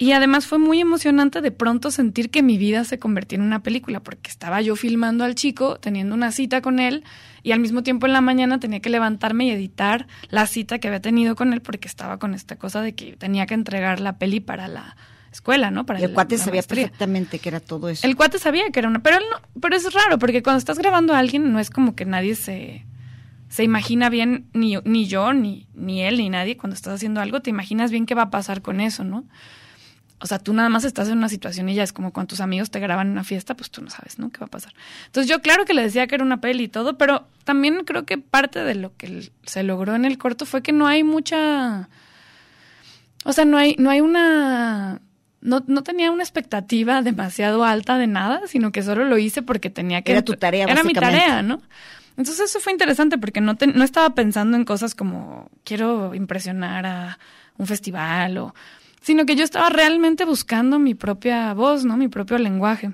Y 0.00 0.12
además 0.12 0.46
fue 0.46 0.56
muy 0.58 0.80
emocionante 0.80 1.42
de 1.42 1.50
pronto 1.50 1.90
sentir 1.90 2.30
que 2.30 2.42
mi 2.42 2.56
vida 2.56 2.84
se 2.84 2.98
convertía 2.98 3.36
en 3.36 3.42
una 3.44 3.62
película, 3.62 4.00
porque 4.00 4.30
estaba 4.30 4.62
yo 4.62 4.74
filmando 4.74 5.24
al 5.24 5.34
chico, 5.34 5.76
teniendo 5.78 6.14
una 6.14 6.32
cita 6.32 6.62
con 6.62 6.78
él, 6.78 7.04
y 7.42 7.52
al 7.52 7.60
mismo 7.60 7.82
tiempo 7.82 8.06
en 8.06 8.14
la 8.14 8.22
mañana 8.22 8.58
tenía 8.58 8.80
que 8.80 8.88
levantarme 8.88 9.44
y 9.44 9.50
editar 9.50 10.06
la 10.30 10.46
cita 10.46 10.78
que 10.78 10.88
había 10.88 11.02
tenido 11.02 11.36
con 11.36 11.52
él, 11.52 11.60
porque 11.60 11.86
estaba 11.86 12.18
con 12.18 12.32
esta 12.32 12.56
cosa 12.56 12.80
de 12.80 12.94
que 12.94 13.14
tenía 13.16 13.44
que 13.44 13.52
entregar 13.52 14.00
la 14.00 14.16
peli 14.16 14.40
para 14.40 14.68
la 14.68 14.96
escuela, 15.30 15.70
¿no? 15.70 15.84
Para 15.84 16.00
Y 16.00 16.04
el 16.04 16.10
la- 16.12 16.14
cuate 16.14 16.38
la 16.38 16.44
sabía 16.44 16.52
maestría. 16.60 16.84
perfectamente 16.84 17.38
que 17.38 17.48
era 17.50 17.60
todo 17.60 17.90
eso. 17.90 18.06
El 18.06 18.16
cuate 18.16 18.38
sabía 18.38 18.70
que 18.70 18.78
era 18.80 18.88
una, 18.88 19.00
pero 19.02 19.18
él 19.18 19.24
no, 19.30 19.60
pero 19.60 19.76
es 19.76 19.92
raro 19.92 20.18
porque 20.18 20.42
cuando 20.42 20.58
estás 20.60 20.78
grabando 20.78 21.12
a 21.12 21.18
alguien 21.18 21.52
no 21.52 21.58
es 21.60 21.68
como 21.68 21.94
que 21.94 22.06
nadie 22.06 22.34
se 22.36 22.86
se 23.50 23.64
imagina 23.64 24.08
bien 24.10 24.46
ni, 24.54 24.76
ni 24.84 25.06
yo 25.06 25.32
ni 25.34 25.66
ni 25.74 26.02
él 26.02 26.18
ni 26.18 26.30
nadie 26.30 26.56
cuando 26.56 26.74
estás 26.74 26.94
haciendo 26.94 27.20
algo 27.20 27.40
te 27.42 27.50
imaginas 27.50 27.90
bien 27.90 28.06
qué 28.06 28.14
va 28.14 28.22
a 28.22 28.30
pasar 28.30 28.62
con 28.62 28.80
eso, 28.80 29.02
¿no? 29.04 29.24
O 30.22 30.26
sea, 30.26 30.38
tú 30.38 30.52
nada 30.52 30.68
más 30.68 30.84
estás 30.84 31.08
en 31.08 31.16
una 31.16 31.30
situación 31.30 31.68
y 31.70 31.74
ya 31.74 31.82
es 31.82 31.92
como 31.94 32.12
cuando 32.12 32.28
tus 32.28 32.40
amigos 32.40 32.70
te 32.70 32.78
graban 32.78 33.08
una 33.08 33.24
fiesta, 33.24 33.54
pues 33.56 33.70
tú 33.70 33.80
no 33.80 33.88
sabes, 33.88 34.18
¿no? 34.18 34.30
¿Qué 34.30 34.38
va 34.38 34.46
a 34.46 34.50
pasar? 34.50 34.74
Entonces 35.06 35.30
yo 35.30 35.40
claro 35.40 35.64
que 35.64 35.72
le 35.72 35.82
decía 35.82 36.06
que 36.06 36.14
era 36.14 36.24
una 36.24 36.42
peli 36.42 36.64
y 36.64 36.68
todo, 36.68 36.98
pero 36.98 37.26
también 37.44 37.84
creo 37.86 38.04
que 38.04 38.18
parte 38.18 38.62
de 38.62 38.74
lo 38.74 38.94
que 38.96 39.30
se 39.44 39.62
logró 39.62 39.94
en 39.94 40.04
el 40.04 40.18
corto 40.18 40.44
fue 40.44 40.62
que 40.62 40.72
no 40.72 40.86
hay 40.86 41.04
mucha... 41.04 41.88
O 43.24 43.32
sea, 43.32 43.44
no 43.44 43.56
hay, 43.58 43.76
no 43.78 43.90
hay 43.90 44.00
una... 44.00 45.00
No, 45.42 45.64
no 45.66 45.82
tenía 45.82 46.10
una 46.10 46.22
expectativa 46.22 47.00
demasiado 47.00 47.64
alta 47.64 47.96
de 47.96 48.06
nada, 48.06 48.42
sino 48.46 48.72
que 48.72 48.82
solo 48.82 49.06
lo 49.06 49.16
hice 49.16 49.40
porque 49.40 49.70
tenía 49.70 50.02
que... 50.02 50.12
Era 50.12 50.22
tu 50.22 50.34
tarea, 50.34 50.66
Era 50.66 50.84
mi 50.84 50.92
tarea, 50.92 51.42
¿no? 51.42 51.62
Entonces 52.18 52.50
eso 52.50 52.60
fue 52.60 52.72
interesante 52.72 53.16
porque 53.16 53.40
no, 53.40 53.56
te- 53.56 53.66
no 53.68 53.84
estaba 53.84 54.14
pensando 54.14 54.58
en 54.58 54.66
cosas 54.66 54.94
como 54.94 55.50
quiero 55.64 56.14
impresionar 56.14 56.84
a 56.84 57.18
un 57.56 57.66
festival 57.66 58.36
o... 58.36 58.54
Sino 59.00 59.26
que 59.26 59.36
yo 59.36 59.44
estaba 59.44 59.70
realmente 59.70 60.24
buscando 60.24 60.78
mi 60.78 60.94
propia 60.94 61.52
voz, 61.54 61.84
¿no? 61.84 61.96
Mi 61.96 62.08
propio 62.08 62.38
lenguaje. 62.38 62.92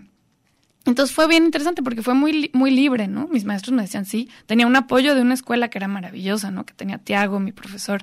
Entonces 0.86 1.14
fue 1.14 1.26
bien 1.26 1.44
interesante 1.44 1.82
porque 1.82 2.02
fue 2.02 2.14
muy, 2.14 2.50
muy 2.52 2.70
libre, 2.70 3.08
¿no? 3.08 3.26
Mis 3.26 3.44
maestros 3.44 3.74
me 3.74 3.82
decían 3.82 4.04
sí. 4.04 4.28
Tenía 4.46 4.68
un 4.68 4.76
apoyo 4.76 5.16
de 5.16 5.20
una 5.20 5.34
escuela 5.34 5.68
que 5.68 5.78
era 5.78 5.88
maravillosa, 5.88 6.52
¿no? 6.52 6.64
Que 6.64 6.74
tenía 6.74 6.98
Tiago, 6.98 7.40
mi 7.40 7.50
profesor, 7.50 8.02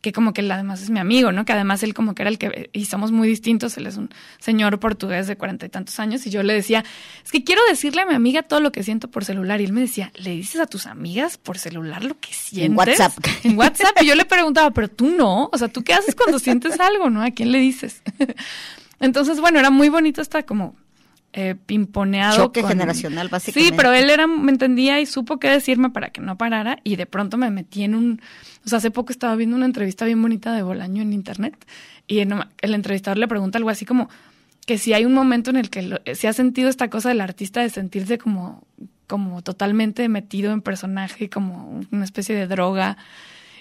que 0.00 0.12
como 0.12 0.32
que 0.32 0.40
él 0.40 0.50
además 0.50 0.82
es 0.82 0.90
mi 0.90 0.98
amigo, 0.98 1.30
¿no? 1.32 1.44
Que 1.44 1.52
además 1.52 1.82
él 1.82 1.92
como 1.92 2.14
que 2.14 2.22
era 2.22 2.30
el 2.30 2.38
que, 2.38 2.70
y 2.72 2.86
somos 2.86 3.12
muy 3.12 3.28
distintos, 3.28 3.76
él 3.76 3.86
es 3.86 3.96
un 3.96 4.10
señor 4.38 4.80
portugués 4.80 5.26
de 5.26 5.36
cuarenta 5.36 5.66
y 5.66 5.68
tantos 5.68 5.98
años, 6.00 6.26
y 6.26 6.30
yo 6.30 6.42
le 6.42 6.54
decía, 6.54 6.84
es 7.22 7.30
que 7.30 7.44
quiero 7.44 7.60
decirle 7.68 8.02
a 8.02 8.06
mi 8.06 8.14
amiga 8.14 8.42
todo 8.42 8.60
lo 8.60 8.72
que 8.72 8.82
siento 8.82 9.10
por 9.10 9.24
celular, 9.24 9.60
y 9.60 9.64
él 9.64 9.72
me 9.72 9.82
decía, 9.82 10.10
¿le 10.16 10.30
dices 10.30 10.60
a 10.60 10.66
tus 10.66 10.86
amigas 10.86 11.36
por 11.36 11.58
celular 11.58 12.04
lo 12.04 12.18
que 12.18 12.32
sientes? 12.32 12.76
WhatsApp. 12.76 13.12
En 13.44 13.58
WhatsApp, 13.58 13.96
y 14.02 14.06
yo 14.06 14.14
le 14.14 14.24
preguntaba, 14.24 14.70
pero 14.70 14.88
tú 14.88 15.10
no, 15.10 15.50
o 15.52 15.58
sea, 15.58 15.68
¿tú 15.68 15.82
qué 15.82 15.92
haces 15.92 16.14
cuando 16.14 16.38
sientes 16.38 16.80
algo, 16.80 17.10
no? 17.10 17.22
¿A 17.22 17.30
quién 17.30 17.52
le 17.52 17.58
dices? 17.58 18.02
Entonces, 19.00 19.40
bueno, 19.40 19.58
era 19.58 19.70
muy 19.70 19.88
bonito 19.88 20.22
esta 20.22 20.42
como 20.44 20.76
eh, 21.32 21.54
pimponeado. 21.66 22.36
Choque 22.36 22.60
con- 22.62 22.70
generacional, 22.70 23.28
básicamente. 23.28 23.70
Sí, 23.70 23.76
pero 23.76 23.92
él 23.92 24.10
era, 24.10 24.26
me 24.26 24.50
entendía 24.50 25.00
y 25.00 25.06
supo 25.06 25.38
qué 25.38 25.48
decirme 25.48 25.90
para 25.90 26.10
que 26.10 26.20
no 26.20 26.36
parara 26.36 26.78
y 26.84 26.96
de 26.96 27.06
pronto 27.06 27.36
me 27.36 27.50
metí 27.50 27.84
en 27.84 27.94
un, 27.94 28.20
o 28.64 28.68
sea, 28.68 28.78
hace 28.78 28.90
poco 28.90 29.12
estaba 29.12 29.36
viendo 29.36 29.56
una 29.56 29.66
entrevista 29.66 30.04
bien 30.04 30.20
bonita 30.20 30.52
de 30.52 30.62
Bolaño 30.62 31.02
en 31.02 31.12
internet 31.12 31.54
y 32.06 32.18
en- 32.20 32.34
el 32.62 32.74
entrevistador 32.74 33.18
le 33.18 33.28
pregunta 33.28 33.58
algo 33.58 33.70
así 33.70 33.84
como 33.84 34.08
que 34.66 34.76
si 34.78 34.92
hay 34.92 35.04
un 35.04 35.14
momento 35.14 35.50
en 35.50 35.56
el 35.56 35.70
que 35.70 35.82
lo- 35.82 36.00
se 36.14 36.28
ha 36.28 36.32
sentido 36.32 36.68
esta 36.68 36.90
cosa 36.90 37.08
del 37.10 37.20
artista 37.20 37.60
de 37.60 37.70
sentirse 37.70 38.18
como, 38.18 38.64
como 39.06 39.42
totalmente 39.42 40.08
metido 40.08 40.52
en 40.52 40.60
personaje, 40.62 41.28
como 41.30 41.80
una 41.90 42.04
especie 42.04 42.34
de 42.34 42.46
droga. 42.46 42.96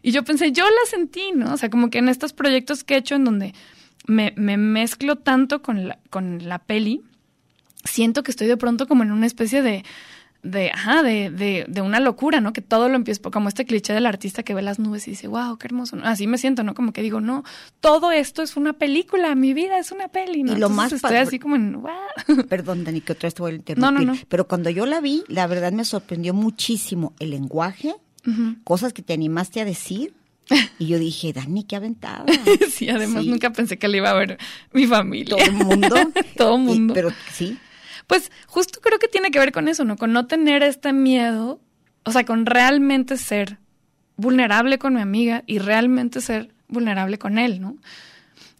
Y 0.02 0.12
yo 0.12 0.24
pensé, 0.24 0.52
yo 0.52 0.64
la 0.66 0.90
sentí, 0.90 1.32
¿no? 1.36 1.54
O 1.54 1.58
sea, 1.58 1.70
como 1.70 1.90
que 1.90 1.98
en 2.00 2.10
estos 2.10 2.34
proyectos 2.34 2.84
que 2.84 2.96
he 2.96 2.98
hecho 2.98 3.16
en 3.16 3.26
donde 3.26 3.54
me, 4.08 4.34
me 4.38 4.58
mezclo 4.58 5.16
tanto 5.18 5.62
con 5.62 5.88
la, 5.88 6.00
con 6.10 6.48
la 6.48 6.60
peli, 6.60 7.02
siento 7.84 8.24
que 8.24 8.32
estoy 8.32 8.48
de 8.48 8.58
pronto 8.58 8.88
como 8.88 9.04
en 9.04 9.12
una 9.12 9.26
especie 9.26 9.62
de, 9.62 9.84
de, 10.44 10.72
ajá, 10.72 11.04
de, 11.04 11.30
de, 11.30 11.65
de 11.68 11.82
una 11.82 12.00
locura, 12.00 12.39
¿no? 12.42 12.54
Que 12.54 12.62
todo 12.62 12.88
lo 12.89 12.96
empiezo, 12.96 13.30
como 13.32 13.50
este 13.50 13.65
cliché 13.65 13.94
del 13.94 14.06
artista 14.06 14.44
que 14.44 14.54
ve 14.54 14.62
las 14.62 14.80
nubes 14.80 15.08
y 15.08 15.12
dice, 15.12 15.28
wow, 15.28 15.58
qué 15.58 15.68
hermoso. 15.68 15.98
Así 16.04 16.28
me 16.28 16.38
siento, 16.38 16.63
¿no? 16.63 16.74
Como 16.76 16.94
que 16.94 17.02
digo, 17.02 17.20
no, 17.22 17.44
todo 17.82 18.12
esto 18.12 18.42
es 18.42 18.56
una 18.56 18.74
película, 18.74 19.36
mi 19.36 19.54
vida 19.54 19.78
es 19.80 19.92
una 19.92 20.08
peli, 20.08 20.44
¿no? 20.44 20.54
Y 20.54 20.56
lo 20.60 20.68
Entonces 20.68 20.76
más 20.78 20.94
estoy 20.94 21.15
así 21.18 21.39
como 21.39 21.56
en, 21.58 21.82
wow. 21.82 21.92
Perdón, 22.50 22.84
Dani, 22.86 23.02
que 23.02 23.13
otra 23.13 23.28
vez 23.28 23.34
te 23.36 23.42
voy 23.42 23.52
a 23.52 23.56
interrumpir. 23.56 23.92
No, 23.94 24.00
no, 24.06 24.13
no. 24.13 24.20
Pero 24.30 24.48
cuando 24.48 24.70
yo 24.70 24.86
la 24.86 25.02
vi, 25.02 25.24
la 25.28 25.46
verdad 25.48 25.72
me 25.74 25.84
sorprendió 25.86 26.34
muchísimo 26.34 27.13
el 27.20 27.32
lenguaje, 27.32 27.96
cosas 28.63 28.94
que 28.94 29.02
te 29.02 29.13
animaste 29.13 29.60
a 29.62 29.65
decir. 29.65 30.13
Y 30.80 30.88
yo 30.88 30.98
dije, 30.98 31.32
Dani, 31.34 31.63
qué 31.63 31.76
aventada. 31.76 32.26
Sí, 32.72 32.89
además 32.89 33.24
Sí. 33.24 33.30
nunca 33.30 33.52
pensé 33.52 33.78
que 33.78 33.88
le 33.88 33.98
iba 33.98 34.10
a 34.10 34.13
ver 34.13 34.38
mi 34.74 34.88
familia. 34.88 35.36
Todo 35.36 35.46
el 35.46 35.52
mundo. 35.54 35.96
Todo 36.38 36.56
el 36.56 36.62
mundo. 36.63 36.94
Y- 36.94 36.96
pero 36.96 37.10
sí, 37.32 37.58
Pues 38.10 38.32
justo 38.48 38.80
creo 38.82 38.98
que 38.98 39.08
tiene 39.08 39.30
que 39.30 39.38
ver 39.38 39.52
con 39.52 39.67
eso, 39.67 39.86
¿no? 39.86 39.95
Con 39.95 40.13
no 40.13 40.26
tener 40.26 40.63
este 40.63 40.93
miedo, 40.93 41.60
o 42.06 42.12
sea, 42.12 42.26
con 42.26 42.48
realmente 42.48 43.17
ser 43.17 43.60
vulnerable 44.17 44.80
con 44.80 44.95
mi 44.95 45.00
amiga 45.02 45.43
y 45.45 45.60
realmente 45.60 46.19
ser 46.19 46.50
vulnerable 46.67 47.19
con 47.19 47.38
él, 47.38 47.62
¿no? 47.62 47.78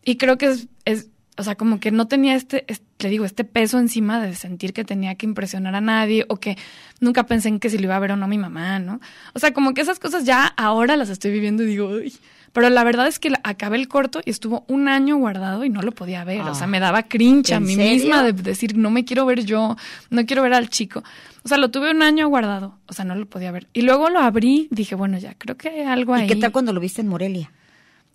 Y 0.06 0.18
creo 0.18 0.38
que 0.38 0.46
es, 0.46 0.68
es 0.86 1.08
o 1.36 1.42
sea, 1.44 1.56
como 1.56 1.80
que 1.80 1.90
no 1.90 2.08
tenía 2.08 2.36
este, 2.36 2.64
es- 2.72 2.84
le 3.00 3.10
digo, 3.10 3.26
este 3.26 3.44
peso 3.44 3.80
encima 3.80 4.22
de 4.22 4.36
sentir 4.36 4.72
que 4.72 4.84
tenía 4.86 5.16
que 5.16 5.26
impresionar 5.26 5.74
a 5.74 5.82
nadie 5.82 6.26
o 6.30 6.36
que 6.36 6.56
nunca 7.00 7.26
pensé 7.26 7.48
en 7.50 7.60
que 7.60 7.72
si 7.72 7.80
lo 7.80 7.86
iba 7.86 7.96
a 7.96 8.00
ver 8.00 8.12
o 8.12 8.18
no 8.18 8.28
mi 8.28 8.38
mamá, 8.38 8.78
¿no? 8.78 9.00
O 9.34 9.40
sea, 9.40 9.52
como 9.52 9.74
que 9.74 9.82
esas 9.82 9.98
cosas 9.98 10.26
ya 10.26 10.46
ahora 10.46 10.96
las 10.96 11.10
estoy 11.10 11.32
viviendo 11.32 11.64
y 11.64 11.66
digo, 11.66 11.88
uy. 11.88 12.14
Pero 12.52 12.70
la 12.70 12.84
verdad 12.84 13.08
es 13.08 13.20
que 13.20 13.32
acabé 13.44 13.78
el 13.78 13.88
corto 13.88 14.22
y 14.26 14.30
estuvo 14.32 14.66
un 14.68 14.88
año 14.88 15.18
guardado 15.18 15.66
y 15.66 15.70
no 15.70 15.82
lo 15.82 15.92
podía 15.92 16.24
ver. 16.24 16.42
O 16.42 16.56
sea, 16.56 16.64
Ah. 16.64 16.68
me 16.68 16.80
daba 16.80 17.04
cringe 17.04 17.52
a 17.54 17.58
¿En 17.58 17.64
mí 17.64 17.76
serio? 17.76 17.92
misma 18.06 18.24
de 18.24 18.34
decir, 18.34 18.76
no 18.78 18.90
me 18.90 19.06
quiero 19.06 19.26
ver 19.26 19.46
yo, 19.46 19.76
no 20.10 20.26
quiero 20.26 20.42
ver 20.44 20.54
al 20.54 20.70
chico. 20.70 21.04
O 21.44 21.48
sea, 21.48 21.58
lo 21.58 21.70
tuve 21.72 21.92
un 21.92 22.02
año 22.02 22.28
guardado. 22.28 22.78
O 22.88 22.94
sea, 22.94 23.06
no 23.06 23.16
lo 23.16 23.26
podía 23.28 23.52
ver. 23.52 23.68
Y 23.74 23.84
luego 23.84 24.10
lo 24.10 24.20
abrí, 24.20 24.68
dije, 24.72 24.96
bueno, 24.96 25.18
ya, 25.20 25.36
creo 25.36 25.58
que 25.58 25.70
hay 25.70 25.82
algo 25.82 26.14
ahí. 26.16 26.26
¿y 26.26 26.28
qué 26.28 26.36
tal 26.36 26.52
cuando 26.52 26.74
lo 26.74 26.80
viste 26.80 27.02
en 27.02 27.08
Morelia? 27.08 27.52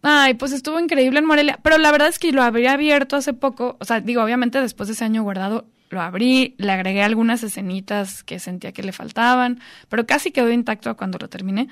Ay, 0.02 0.34
pues 0.34 0.52
estuvo 0.52 0.78
increíble 0.80 1.18
en 1.20 1.24
Morelia. 1.26 1.58
Pero 1.62 1.78
la 1.78 1.90
verdad 1.90 2.08
es 2.08 2.18
que 2.18 2.30
lo 2.32 2.42
habría 2.42 2.72
abierto 2.72 3.16
hace 3.16 3.32
poco. 3.32 3.76
O 3.80 3.84
sea, 3.84 4.00
digo, 4.00 4.22
obviamente 4.22 4.60
después 4.60 4.88
de 4.88 4.92
ese 4.92 5.04
año 5.04 5.22
guardado, 5.22 5.64
lo 5.90 6.00
abrí, 6.02 6.54
le 6.58 6.72
agregué 6.72 7.02
algunas 7.02 7.42
escenitas 7.42 8.22
que 8.24 8.38
sentía 8.38 8.72
que 8.72 8.82
le 8.82 8.92
faltaban, 8.92 9.60
pero 9.88 10.06
casi 10.06 10.30
quedó 10.32 10.50
intacto 10.50 10.94
cuando 10.96 11.18
lo 11.18 11.28
terminé. 11.28 11.68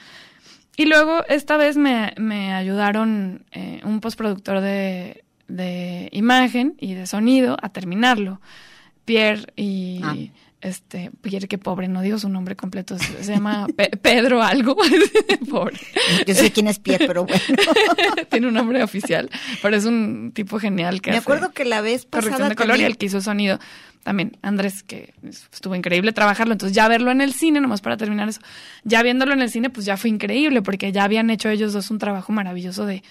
Y 0.76 0.86
luego, 0.86 1.24
esta 1.28 1.56
vez 1.56 1.76
me, 1.76 2.14
me 2.16 2.54
ayudaron 2.54 3.44
eh, 3.52 3.80
un 3.84 4.00
postproductor 4.00 4.60
de, 4.60 5.24
de 5.48 6.08
imagen 6.12 6.74
y 6.80 6.94
de 6.94 7.06
sonido 7.06 7.56
a 7.60 7.68
terminarlo. 7.68 8.40
Pierre 9.04 9.46
y 9.56 10.00
Ah. 10.02 10.14
este 10.60 11.10
Pierre 11.22 11.48
que 11.48 11.58
pobre, 11.58 11.88
no 11.88 12.00
digo 12.02 12.18
su 12.18 12.28
nombre 12.28 12.54
completo, 12.56 12.96
se, 12.98 13.24
se 13.24 13.32
llama 13.32 13.66
Pe- 13.76 13.90
Pedro 14.00 14.42
algo, 14.42 14.76
pobre. 15.50 15.76
Yo 16.26 16.34
sé 16.34 16.52
quién 16.52 16.68
es 16.68 16.78
Pierre, 16.78 17.06
pero 17.06 17.24
bueno. 17.26 17.42
Tiene 18.30 18.46
un 18.46 18.54
nombre 18.54 18.82
oficial, 18.82 19.28
pero 19.60 19.76
es 19.76 19.84
un 19.84 20.30
tipo 20.32 20.58
genial 20.60 21.02
que 21.02 21.10
Me 21.10 21.16
hace 21.18 21.24
acuerdo 21.24 21.52
que 21.52 21.64
la 21.64 21.80
vez 21.80 22.06
corrección 22.08 22.32
pasada 22.34 22.48
de 22.50 22.54
color 22.54 22.68
y 22.76 22.78
también- 22.78 22.90
el 22.92 22.96
que 22.96 23.06
hizo 23.06 23.20
sonido. 23.20 23.58
También 24.02 24.36
Andrés, 24.42 24.82
que 24.82 25.14
estuvo 25.52 25.74
increíble 25.76 26.12
trabajarlo. 26.12 26.52
Entonces, 26.52 26.74
ya 26.74 26.88
verlo 26.88 27.10
en 27.12 27.20
el 27.20 27.32
cine, 27.32 27.60
nomás 27.60 27.80
para 27.80 27.96
terminar 27.96 28.28
eso, 28.28 28.40
ya 28.84 29.02
viéndolo 29.02 29.32
en 29.32 29.42
el 29.42 29.50
cine, 29.50 29.70
pues 29.70 29.86
ya 29.86 29.96
fue 29.96 30.10
increíble, 30.10 30.60
porque 30.62 30.90
ya 30.92 31.04
habían 31.04 31.30
hecho 31.30 31.48
ellos 31.48 31.72
dos 31.72 31.90
un 31.90 31.98
trabajo 31.98 32.32
maravilloso 32.32 32.84
de, 32.84 33.02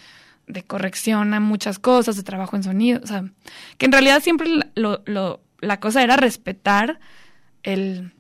de 0.47 0.63
corrección 0.63 1.33
a 1.33 1.39
muchas 1.39 1.79
cosas, 1.79 2.17
de 2.17 2.23
trabajo 2.23 2.55
en 2.57 2.63
sonido. 2.63 2.99
O 3.03 3.07
sea, 3.07 3.23
que 3.77 3.85
en 3.85 3.91
realidad 3.93 4.21
siempre 4.21 4.49
lo, 4.75 5.01
lo- 5.05 5.41
la 5.61 5.79
cosa 5.79 6.03
era 6.03 6.17
respetar 6.17 6.99
el 7.63 8.11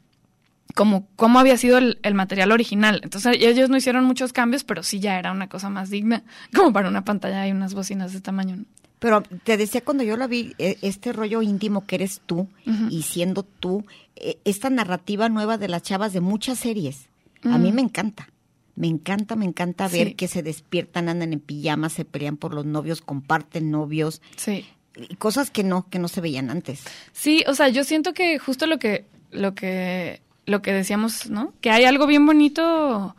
como 0.75 1.07
cómo 1.17 1.39
había 1.39 1.57
sido 1.57 1.77
el, 1.79 1.99
el 2.03 2.13
material 2.13 2.51
original. 2.53 3.01
Entonces 3.03 3.35
ellos 3.41 3.69
no 3.69 3.75
hicieron 3.75 4.05
muchos 4.05 4.31
cambios, 4.31 4.63
pero 4.63 4.83
sí 4.83 4.99
ya 5.01 5.19
era 5.19 5.31
una 5.33 5.49
cosa 5.49 5.69
más 5.69 5.89
digna, 5.89 6.23
como 6.55 6.71
para 6.71 6.87
una 6.87 7.03
pantalla 7.03 7.45
y 7.47 7.51
unas 7.51 7.73
bocinas 7.73 8.13
de 8.13 8.21
tamaño. 8.21 8.55
¿no? 8.57 8.63
Pero 9.01 9.23
te 9.43 9.57
decía 9.57 9.81
cuando 9.83 10.03
yo 10.03 10.15
la 10.15 10.27
vi, 10.27 10.53
eh, 10.59 10.77
este 10.83 11.11
rollo 11.11 11.41
íntimo 11.41 11.85
que 11.87 11.95
eres 11.95 12.21
tú 12.23 12.47
y 12.91 13.01
siendo 13.01 13.41
tú, 13.41 13.83
eh, 14.15 14.37
esta 14.45 14.69
narrativa 14.69 15.27
nueva 15.27 15.57
de 15.57 15.67
las 15.67 15.81
chavas 15.81 16.13
de 16.13 16.21
muchas 16.21 16.59
series, 16.59 17.09
a 17.43 17.57
mí 17.57 17.71
me 17.71 17.81
encanta. 17.81 18.29
Me 18.75 18.85
encanta, 18.87 19.35
me 19.35 19.45
encanta 19.45 19.87
ver 19.87 20.09
Sí. 20.09 20.13
que 20.13 20.27
se 20.27 20.43
despiertan, 20.43 21.09
andan 21.09 21.33
en 21.33 21.39
pijamas, 21.39 21.93
se 21.93 22.05
pelean 22.05 22.37
por 22.37 22.53
los 22.53 22.65
novios, 22.65 23.01
comparten 23.01 23.71
novios. 23.71 24.21
Sí. 24.37 24.65
Y 24.95 25.15
cosas 25.15 25.49
que 25.49 25.63
no, 25.63 25.89
que 25.89 25.97
no 25.97 26.07
se 26.07 26.21
veían 26.21 26.51
antes. 26.51 26.83
Sí, 27.11 27.43
o 27.47 27.55
sea, 27.55 27.69
yo 27.69 27.83
siento 27.83 28.13
que 28.13 28.37
justo 28.37 28.67
lo 28.67 28.77
que, 28.77 29.07
lo 29.31 29.55
que, 29.55 30.21
lo 30.45 30.61
que 30.61 30.73
decíamos, 30.73 31.27
¿no? 31.29 31.53
Que 31.59 31.71
hay 31.71 31.85
algo 31.85 32.05
bien 32.05 32.25
bonito 32.25 33.15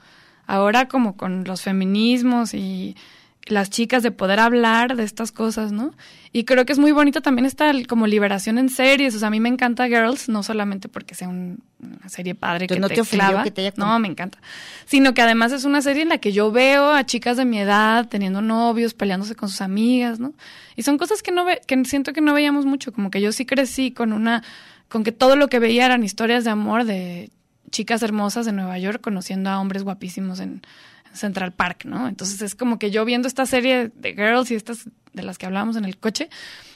ahora 0.46 0.86
como 0.86 1.16
con 1.16 1.42
los 1.44 1.62
feminismos 1.62 2.54
y 2.54 2.96
las 3.46 3.70
chicas 3.70 4.02
de 4.02 4.10
poder 4.12 4.38
hablar 4.38 4.94
de 4.96 5.02
estas 5.04 5.32
cosas, 5.32 5.72
¿no? 5.72 5.92
Y 6.32 6.44
creo 6.44 6.64
que 6.64 6.72
es 6.72 6.78
muy 6.78 6.92
bonita 6.92 7.20
también 7.20 7.44
esta 7.44 7.72
como 7.88 8.06
liberación 8.06 8.56
en 8.58 8.68
series. 8.68 9.14
O 9.14 9.18
sea, 9.18 9.28
a 9.28 9.30
mí 9.30 9.40
me 9.40 9.48
encanta 9.48 9.86
Girls, 9.88 10.28
no 10.28 10.42
solamente 10.42 10.88
porque 10.88 11.14
sea 11.14 11.28
un- 11.28 11.62
una 11.80 12.08
serie 12.08 12.34
padre 12.34 12.66
que 12.68 12.74
Entonces, 12.74 12.98
¿no 12.98 13.04
te, 13.04 13.10
te 13.10 13.16
clava. 13.16 13.42
que 13.42 13.50
te 13.50 13.60
haya 13.62 13.72
no, 13.76 13.98
me 13.98 14.06
encanta. 14.08 14.38
Sino 14.86 15.12
que 15.12 15.20
además 15.22 15.50
es 15.52 15.64
una 15.64 15.82
serie 15.82 16.02
en 16.02 16.08
la 16.08 16.18
que 16.18 16.32
yo 16.32 16.52
veo 16.52 16.92
a 16.92 17.04
chicas 17.04 17.36
de 17.36 17.44
mi 17.44 17.58
edad 17.58 18.08
teniendo 18.08 18.40
novios, 18.40 18.94
peleándose 18.94 19.34
con 19.34 19.48
sus 19.48 19.60
amigas, 19.60 20.20
¿no? 20.20 20.32
Y 20.76 20.84
son 20.84 20.96
cosas 20.96 21.22
que 21.22 21.32
no 21.32 21.44
ve, 21.44 21.60
que 21.66 21.84
siento 21.84 22.12
que 22.12 22.20
no 22.20 22.32
veíamos 22.34 22.64
mucho, 22.64 22.92
como 22.92 23.10
que 23.10 23.20
yo 23.20 23.32
sí 23.32 23.44
crecí 23.44 23.90
con 23.90 24.12
una 24.12 24.42
con 24.88 25.04
que 25.04 25.12
todo 25.12 25.36
lo 25.36 25.48
que 25.48 25.58
veía 25.58 25.86
eran 25.86 26.04
historias 26.04 26.44
de 26.44 26.50
amor 26.50 26.84
de 26.84 27.30
chicas 27.70 28.02
hermosas 28.02 28.44
de 28.46 28.52
Nueva 28.52 28.78
York 28.78 29.00
conociendo 29.00 29.48
a 29.50 29.58
hombres 29.58 29.82
guapísimos 29.84 30.38
en 30.38 30.60
Central 31.14 31.52
Park, 31.52 31.84
¿no? 31.84 32.08
Entonces 32.08 32.40
es 32.42 32.54
como 32.54 32.78
que 32.78 32.90
yo 32.90 33.04
viendo 33.04 33.28
esta 33.28 33.46
serie 33.46 33.90
de 33.94 34.14
Girls 34.14 34.50
y 34.50 34.54
estas 34.54 34.88
de 35.12 35.22
las 35.22 35.36
que 35.38 35.46
hablábamos 35.46 35.76
en 35.76 35.84
el 35.84 35.98
coche, 35.98 36.30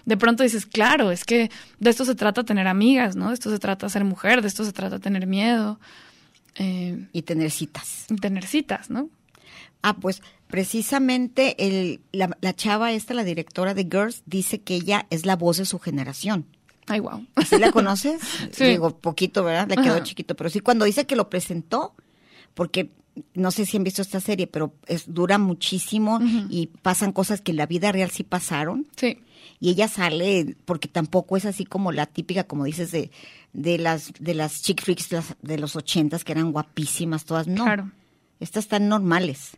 de 0.04 0.16
pronto 0.16 0.42
dices, 0.42 0.66
claro, 0.66 1.10
es 1.10 1.24
que 1.24 1.50
de 1.80 1.90
esto 1.90 2.04
se 2.04 2.14
trata 2.14 2.44
tener 2.44 2.66
amigas, 2.68 3.16
¿no? 3.16 3.28
De 3.28 3.34
esto 3.34 3.50
se 3.50 3.58
trata 3.58 3.88
ser 3.88 4.04
mujer, 4.04 4.42
de 4.42 4.48
esto 4.48 4.64
se 4.64 4.72
trata 4.72 4.98
tener 4.98 5.26
miedo. 5.26 5.80
eh, 6.56 7.06
y 7.12 7.22
tener 7.22 7.50
citas. 7.50 8.06
y 8.10 8.16
tener 8.16 8.46
citas, 8.46 8.88
¿no? 8.90 9.10
Ah, 9.82 9.94
pues 9.96 10.22
precisamente 10.48 11.54
el, 11.66 12.00
la, 12.12 12.36
la 12.40 12.54
chava 12.54 12.92
esta, 12.92 13.14
la 13.14 13.24
directora 13.24 13.72
de 13.74 13.84
Girls, 13.84 14.22
dice 14.26 14.60
que 14.60 14.74
ella 14.74 15.06
es 15.10 15.26
la 15.26 15.36
voz 15.36 15.56
de 15.58 15.64
su 15.64 15.78
generación. 15.78 16.46
Ay, 16.88 17.00
wow. 17.00 17.26
¿Sí 17.46 17.58
la 17.58 17.72
conoces? 17.72 18.20
Sí. 18.52 18.64
Digo, 18.64 18.96
poquito, 18.98 19.42
¿verdad? 19.44 19.68
Le 19.68 19.76
quedó 19.76 19.94
Ajá. 19.96 20.02
chiquito, 20.02 20.34
pero 20.36 20.50
sí 20.50 20.60
cuando 20.60 20.84
dice 20.84 21.06
que 21.06 21.16
lo 21.16 21.28
presentó, 21.30 21.94
porque 22.54 22.90
no 23.34 23.50
sé 23.50 23.66
si 23.66 23.76
han 23.76 23.84
visto 23.84 24.02
esta 24.02 24.20
serie, 24.20 24.46
pero 24.46 24.74
es 24.86 25.12
dura 25.12 25.38
muchísimo 25.38 26.20
y 26.50 26.68
pasan 26.82 27.12
cosas 27.12 27.40
que 27.40 27.52
en 27.52 27.56
la 27.58 27.66
vida 27.66 27.92
real 27.92 28.10
sí 28.10 28.22
pasaron. 28.24 28.86
Sí. 28.96 29.18
Y 29.60 29.70
ella 29.70 29.88
sale, 29.88 30.56
porque 30.64 30.88
tampoco 30.88 31.36
es 31.36 31.46
así 31.46 31.64
como 31.64 31.92
la 31.92 32.06
típica, 32.06 32.44
como 32.44 32.64
dices, 32.64 32.90
de, 32.90 33.10
de 33.52 33.78
las 33.78 34.12
de 34.18 34.34
las 34.34 34.62
chick 34.62 34.82
flicks 34.82 35.08
de 35.40 35.58
los 35.58 35.76
ochentas 35.76 36.24
que 36.24 36.32
eran 36.32 36.52
guapísimas 36.52 37.24
todas. 37.24 37.46
No, 37.46 37.64
Claro. 37.64 37.90
estas 38.40 38.64
están 38.64 38.88
normales. 38.88 39.56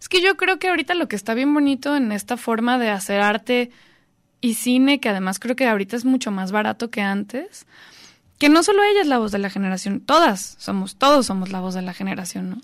Es 0.00 0.08
que 0.08 0.22
yo 0.22 0.36
creo 0.36 0.58
que 0.58 0.68
ahorita 0.68 0.94
lo 0.94 1.08
que 1.08 1.16
está 1.16 1.34
bien 1.34 1.52
bonito 1.54 1.96
en 1.96 2.12
esta 2.12 2.36
forma 2.36 2.78
de 2.78 2.90
hacer 2.90 3.20
arte 3.20 3.70
y 4.40 4.54
cine, 4.54 5.00
que 5.00 5.08
además 5.08 5.38
creo 5.40 5.56
que 5.56 5.66
ahorita 5.66 5.96
es 5.96 6.04
mucho 6.04 6.30
más 6.30 6.52
barato 6.52 6.90
que 6.90 7.00
antes, 7.00 7.66
que 8.42 8.48
no 8.48 8.64
solo 8.64 8.82
ella 8.82 9.02
es 9.02 9.06
la 9.06 9.18
voz 9.18 9.30
de 9.30 9.38
la 9.38 9.50
generación, 9.50 10.00
todas 10.00 10.56
somos, 10.58 10.96
todos 10.96 11.26
somos 11.26 11.52
la 11.52 11.60
voz 11.60 11.74
de 11.74 11.82
la 11.82 11.94
generación, 11.94 12.50
¿no? 12.50 12.60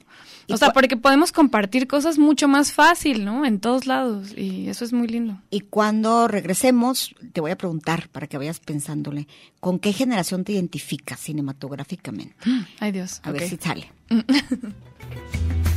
¿Y 0.48 0.52
O 0.52 0.56
sea, 0.56 0.72
porque 0.72 0.96
podemos 0.96 1.30
compartir 1.30 1.86
cosas 1.86 2.18
mucho 2.18 2.48
más 2.48 2.72
fácil, 2.72 3.24
¿no? 3.24 3.44
En 3.46 3.60
todos 3.60 3.86
lados, 3.86 4.36
y 4.36 4.68
eso 4.68 4.84
es 4.84 4.92
muy 4.92 5.06
lindo. 5.06 5.40
Y 5.50 5.60
cuando 5.60 6.26
regresemos, 6.26 7.14
te 7.32 7.40
voy 7.40 7.52
a 7.52 7.56
preguntar 7.56 8.08
para 8.08 8.26
que 8.26 8.36
vayas 8.38 8.58
pensándole, 8.58 9.28
¿con 9.60 9.78
qué 9.78 9.92
generación 9.92 10.42
te 10.42 10.50
identificas 10.50 11.20
cinematográficamente? 11.20 12.34
Ay 12.80 12.90
Dios. 12.90 13.20
A 13.22 13.30
ver 13.30 13.48
si 13.48 13.56
sale. 13.56 13.92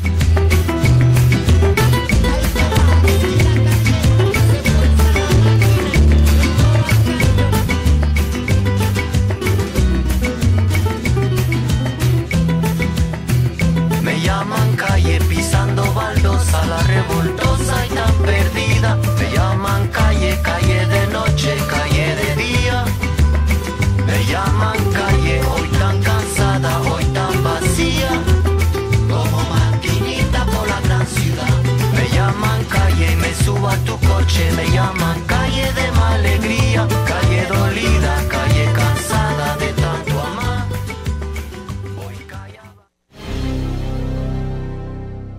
coche. 34.22 34.52
Me 34.56 34.70
llaman 34.72 35.22
calle 35.26 35.74
de 35.74 35.92
mala 35.92 36.16
alegría, 36.16 36.88
calle 37.08 37.46
dolida, 37.46 38.28
calle 38.30 38.66
cansada 38.74 39.58
de 39.58 39.74
tanto 39.74 40.22
amar. 40.22 40.68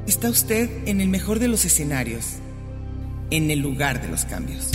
Está 0.07 0.29
usted 0.31 0.71
en 0.87 1.01
el 1.01 1.09
mejor 1.09 1.39
de 1.39 1.49
los 1.49 1.65
escenarios, 1.65 2.37
en 3.31 3.51
el 3.51 3.61
lugar 3.61 4.01
de 4.01 4.09
los 4.09 4.25
cambios. 4.25 4.71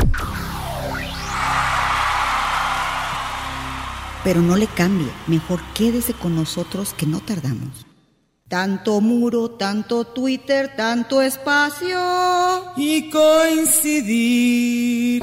Pero 4.24 4.42
no 4.42 4.58
le 4.58 4.68
cambie, 4.68 5.08
mejor 5.28 5.62
quédese 5.74 6.14
con 6.14 6.36
nosotros 6.36 6.94
que 6.94 7.06
no 7.06 7.22
tardamos. 7.22 7.87
Tanto 8.48 9.02
muro, 9.02 9.52
tanto 9.52 10.06
Twitter, 10.06 10.74
tanto 10.78 11.22
espacio. 11.22 12.00
Y 12.78 13.10
coincidir. 13.10 15.22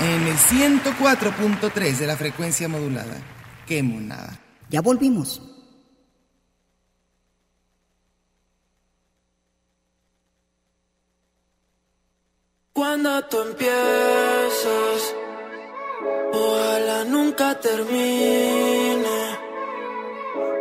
En 0.00 0.26
el 0.26 0.36
104.3 0.36 1.98
de 1.98 2.06
la 2.06 2.16
frecuencia 2.16 2.68
modulada. 2.68 3.16
Qué 3.64 3.82
monada. 3.82 4.40
Ya 4.70 4.80
volvimos. 4.80 5.40
Cuando 12.72 13.22
tú 13.26 13.40
empiezas, 13.42 15.14
ojalá 16.32 17.04
nunca 17.04 17.60
termine. 17.60 19.39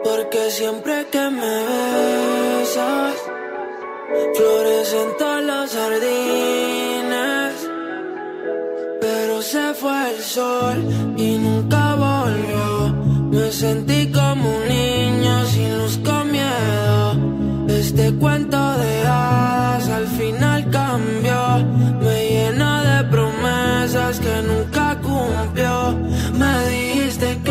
Porque 0.03 0.49
siempre 0.49 1.05
que 1.11 1.29
me 1.29 1.55
besas, 2.59 3.15
florecen 4.35 5.09
todos 5.17 5.43
los 5.43 5.71
jardines. 5.71 7.53
Pero 9.01 9.41
se 9.41 9.73
fue 9.73 10.11
el 10.11 10.21
sol 10.21 10.77
y 11.17 11.37
nunca 11.37 11.95
volvió. 11.95 12.93
Me 13.31 13.51
sentí 13.51 14.11
como 14.11 14.49
un 14.57 14.67
niño 14.67 15.45
sin 15.45 15.77
luz 15.77 15.99
con 16.03 16.31
miedo. 16.31 17.67
Este 17.67 18.13
cuento 18.15 18.57
de 18.57 19.07
hadas 19.07 19.68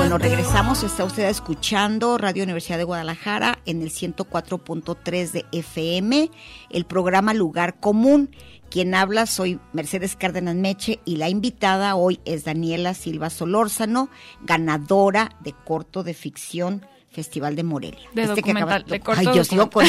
Bueno, 0.08 0.24
regresamos. 0.24 0.84
Está 0.84 1.04
usted 1.04 1.28
escuchando 1.28 2.16
Radio 2.16 2.42
Universidad 2.42 2.78
de 2.78 2.84
Guadalajara 2.84 3.58
en 3.66 3.82
el 3.82 3.90
104.3 3.90 5.32
de 5.32 5.44
FM, 5.52 6.30
el 6.70 6.86
programa 6.86 7.34
Lugar 7.34 7.78
Común. 7.78 8.30
Quien 8.70 8.94
habla 8.94 9.26
soy 9.26 9.60
Mercedes 9.74 10.16
Cárdenas 10.16 10.54
Meche 10.54 10.98
y 11.04 11.16
la 11.16 11.28
invitada 11.28 11.94
hoy 11.94 12.20
es 12.24 12.44
Daniela 12.44 12.94
Silva 12.94 13.28
Solórzano, 13.28 14.08
ganadora 14.40 15.36
de 15.40 15.52
corto 15.52 16.02
de 16.02 16.14
ficción 16.14 16.86
Festival 17.10 17.54
de 17.54 17.64
Morelia. 17.64 18.08
De 18.14 18.22
Este 18.22 18.42
que 18.42 18.52
acaba- 18.52 18.80
de 18.80 19.02
Ay, 19.14 19.26
yo 19.34 19.44
sigo 19.44 19.68
con... 19.68 19.84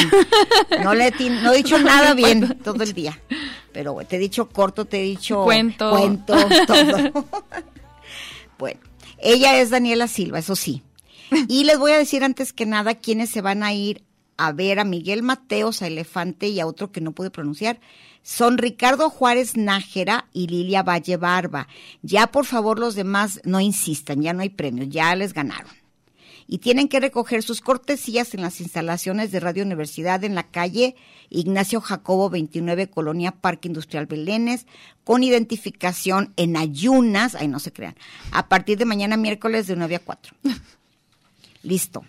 No, 0.84 0.92
le 0.92 1.12
no 1.42 1.54
he 1.54 1.56
dicho 1.56 1.78
nada 1.82 2.12
bien 2.12 2.58
todo 2.62 2.82
el 2.82 2.92
día. 2.92 3.18
Pero 3.72 3.96
te 4.06 4.16
he 4.16 4.18
dicho 4.18 4.50
corto, 4.50 4.84
te 4.84 5.00
he 5.00 5.02
dicho... 5.02 5.44
Cuento. 5.44 5.88
Cuento, 5.92 6.34
todo. 6.66 7.26
bueno, 8.58 8.80
ella 9.22 9.58
es 9.60 9.70
Daniela 9.70 10.08
Silva, 10.08 10.38
eso 10.38 10.56
sí. 10.56 10.82
Y 11.48 11.64
les 11.64 11.78
voy 11.78 11.92
a 11.92 11.98
decir 11.98 12.24
antes 12.24 12.52
que 12.52 12.66
nada 12.66 12.94
quiénes 12.94 13.30
se 13.30 13.40
van 13.40 13.62
a 13.62 13.72
ir 13.72 14.04
a 14.36 14.52
ver 14.52 14.78
a 14.78 14.84
Miguel 14.84 15.22
Mateos, 15.22 15.82
a 15.82 15.86
Elefante 15.86 16.48
y 16.48 16.60
a 16.60 16.66
otro 16.66 16.90
que 16.90 17.00
no 17.00 17.12
pude 17.12 17.30
pronunciar. 17.30 17.78
Son 18.22 18.58
Ricardo 18.58 19.10
Juárez 19.10 19.56
Nájera 19.56 20.28
y 20.32 20.48
Lilia 20.48 20.82
Valle 20.82 21.16
Barba. 21.16 21.68
Ya 22.02 22.26
por 22.28 22.46
favor 22.46 22.78
los 22.78 22.94
demás 22.94 23.40
no 23.44 23.60
insistan, 23.60 24.22
ya 24.22 24.32
no 24.32 24.42
hay 24.42 24.50
premios, 24.50 24.88
ya 24.88 25.14
les 25.14 25.32
ganaron 25.32 25.79
y 26.52 26.58
tienen 26.58 26.88
que 26.88 26.98
recoger 26.98 27.44
sus 27.44 27.60
cortesías 27.60 28.34
en 28.34 28.40
las 28.40 28.60
instalaciones 28.60 29.30
de 29.30 29.38
Radio 29.38 29.62
Universidad 29.62 30.24
en 30.24 30.34
la 30.34 30.42
calle 30.42 30.96
Ignacio 31.28 31.80
Jacobo 31.80 32.28
29, 32.28 32.90
Colonia 32.90 33.30
Parque 33.30 33.68
Industrial 33.68 34.06
Belénes, 34.06 34.66
con 35.04 35.22
identificación 35.22 36.32
en 36.36 36.56
ayunas, 36.56 37.36
ay 37.36 37.46
no 37.46 37.60
se 37.60 37.72
crean, 37.72 37.94
a 38.32 38.48
partir 38.48 38.78
de 38.78 38.84
mañana 38.84 39.16
miércoles 39.16 39.68
de 39.68 39.76
9 39.76 39.94
a 39.94 39.98
4. 40.00 40.34
Listo. 41.62 42.04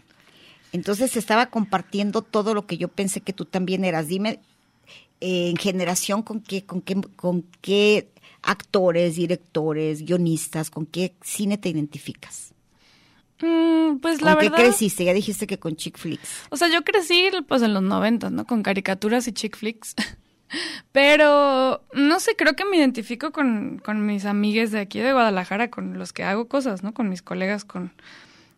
Entonces 0.71 1.15
estaba 1.17 1.51
compartiendo 1.51 2.23
todo 2.23 2.55
lo 2.55 2.65
que 2.65 2.79
yo 2.79 2.87
pensé 2.87 3.21
que 3.21 3.33
tú 3.33 3.45
también 3.45 3.85
eras. 3.85 4.07
Dime, 4.07 4.39
eh, 5.19 5.49
en 5.51 5.57
generación, 5.57 6.23
¿con 6.23 6.41
qué, 6.41 6.65
con 6.65 6.81
qué, 6.81 6.99
con 7.15 7.45
qué 7.61 8.09
actores, 8.41 9.17
directores, 9.17 10.03
guionistas, 10.03 10.71
con 10.71 10.87
qué 10.87 11.13
cine 11.21 11.59
te 11.59 11.69
identificas? 11.69 12.55
Mm, 13.41 13.97
pues 13.99 14.21
la 14.21 14.35
¿Con 14.35 14.43
verdad. 14.45 14.57
qué 14.57 14.63
creciste? 14.63 15.03
Ya 15.05 15.13
dijiste 15.13 15.47
que 15.47 15.57
con 15.59 15.75
chick 15.75 15.97
flicks. 15.97 16.43
O 16.49 16.57
sea, 16.57 16.67
yo 16.69 16.83
crecí 16.83 17.29
pues 17.47 17.61
en 17.61 17.73
los 17.73 17.83
noventas, 17.83 18.31
¿no? 18.31 18.45
Con 18.45 18.63
caricaturas 18.63 19.27
y 19.27 19.33
chick 19.33 19.57
flicks. 19.57 19.95
Pero, 20.91 21.83
no 21.93 22.19
sé, 22.19 22.35
creo 22.35 22.55
que 22.55 22.65
me 22.65 22.77
identifico 22.77 23.31
con, 23.31 23.79
con 23.83 24.05
mis 24.05 24.25
amigues 24.25 24.71
de 24.71 24.79
aquí 24.79 24.99
de 24.99 25.13
Guadalajara, 25.13 25.69
con 25.69 25.97
los 25.97 26.11
que 26.13 26.23
hago 26.23 26.47
cosas, 26.47 26.83
¿no? 26.83 26.93
Con 26.93 27.07
mis 27.09 27.21
colegas, 27.21 27.63
con 27.63 27.93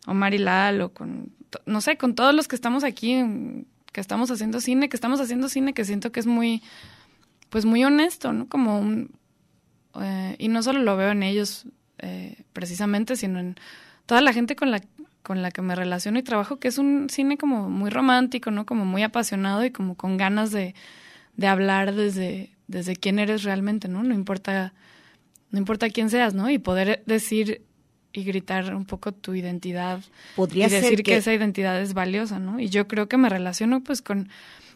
Omar 0.06 0.34
y 0.34 0.38
Lalo, 0.38 0.92
con, 0.92 1.32
no 1.66 1.80
sé, 1.80 1.96
con 1.96 2.14
todos 2.16 2.34
los 2.34 2.48
que 2.48 2.56
estamos 2.56 2.82
aquí, 2.84 3.12
en- 3.12 3.66
que 3.92 4.00
estamos 4.00 4.30
haciendo 4.32 4.60
cine, 4.60 4.88
que 4.88 4.96
estamos 4.96 5.20
haciendo 5.20 5.48
cine 5.48 5.72
que 5.72 5.84
siento 5.84 6.10
que 6.10 6.18
es 6.18 6.26
muy, 6.26 6.62
pues 7.48 7.64
muy 7.64 7.84
honesto, 7.84 8.32
¿no? 8.32 8.48
Como 8.48 8.80
un, 8.80 9.12
eh, 10.00 10.34
y 10.40 10.48
no 10.48 10.64
solo 10.64 10.80
lo 10.80 10.96
veo 10.96 11.12
en 11.12 11.22
ellos 11.22 11.66
eh, 11.98 12.42
precisamente, 12.52 13.14
sino 13.14 13.38
en 13.38 13.54
toda 14.06 14.20
la 14.20 14.32
gente 14.32 14.56
con 14.56 14.70
la 14.70 14.80
con 15.22 15.40
la 15.40 15.50
que 15.50 15.62
me 15.62 15.74
relaciono 15.74 16.18
y 16.18 16.22
trabajo, 16.22 16.58
que 16.58 16.68
es 16.68 16.76
un 16.76 17.08
cine 17.08 17.38
como 17.38 17.70
muy 17.70 17.88
romántico, 17.88 18.50
¿no? 18.50 18.66
Como 18.66 18.84
muy 18.84 19.02
apasionado 19.02 19.64
y 19.64 19.70
como 19.70 19.94
con 19.96 20.18
ganas 20.18 20.50
de, 20.50 20.74
de 21.38 21.46
hablar 21.46 21.94
desde, 21.94 22.50
desde 22.68 22.94
quién 22.94 23.18
eres 23.18 23.42
realmente, 23.42 23.88
¿no? 23.88 24.02
No 24.02 24.12
importa, 24.12 24.74
no 25.50 25.58
importa 25.58 25.88
quién 25.88 26.10
seas, 26.10 26.34
¿no? 26.34 26.50
Y 26.50 26.58
poder 26.58 27.02
decir 27.06 27.62
y 28.12 28.22
gritar 28.24 28.74
un 28.74 28.84
poco 28.84 29.12
tu 29.12 29.34
identidad 29.34 30.00
Podría 30.36 30.66
y 30.66 30.70
decir 30.70 30.98
que... 30.98 31.02
que- 31.04 31.16
esa 31.16 31.32
identidad 31.32 31.80
es 31.80 31.94
valiosa, 31.94 32.38
¿no? 32.38 32.60
Y 32.60 32.68
yo 32.68 32.86
creo 32.86 33.08
que 33.08 33.16
me 33.16 33.30
relaciono 33.30 33.82
pues 33.82 34.02
con, 34.02 34.28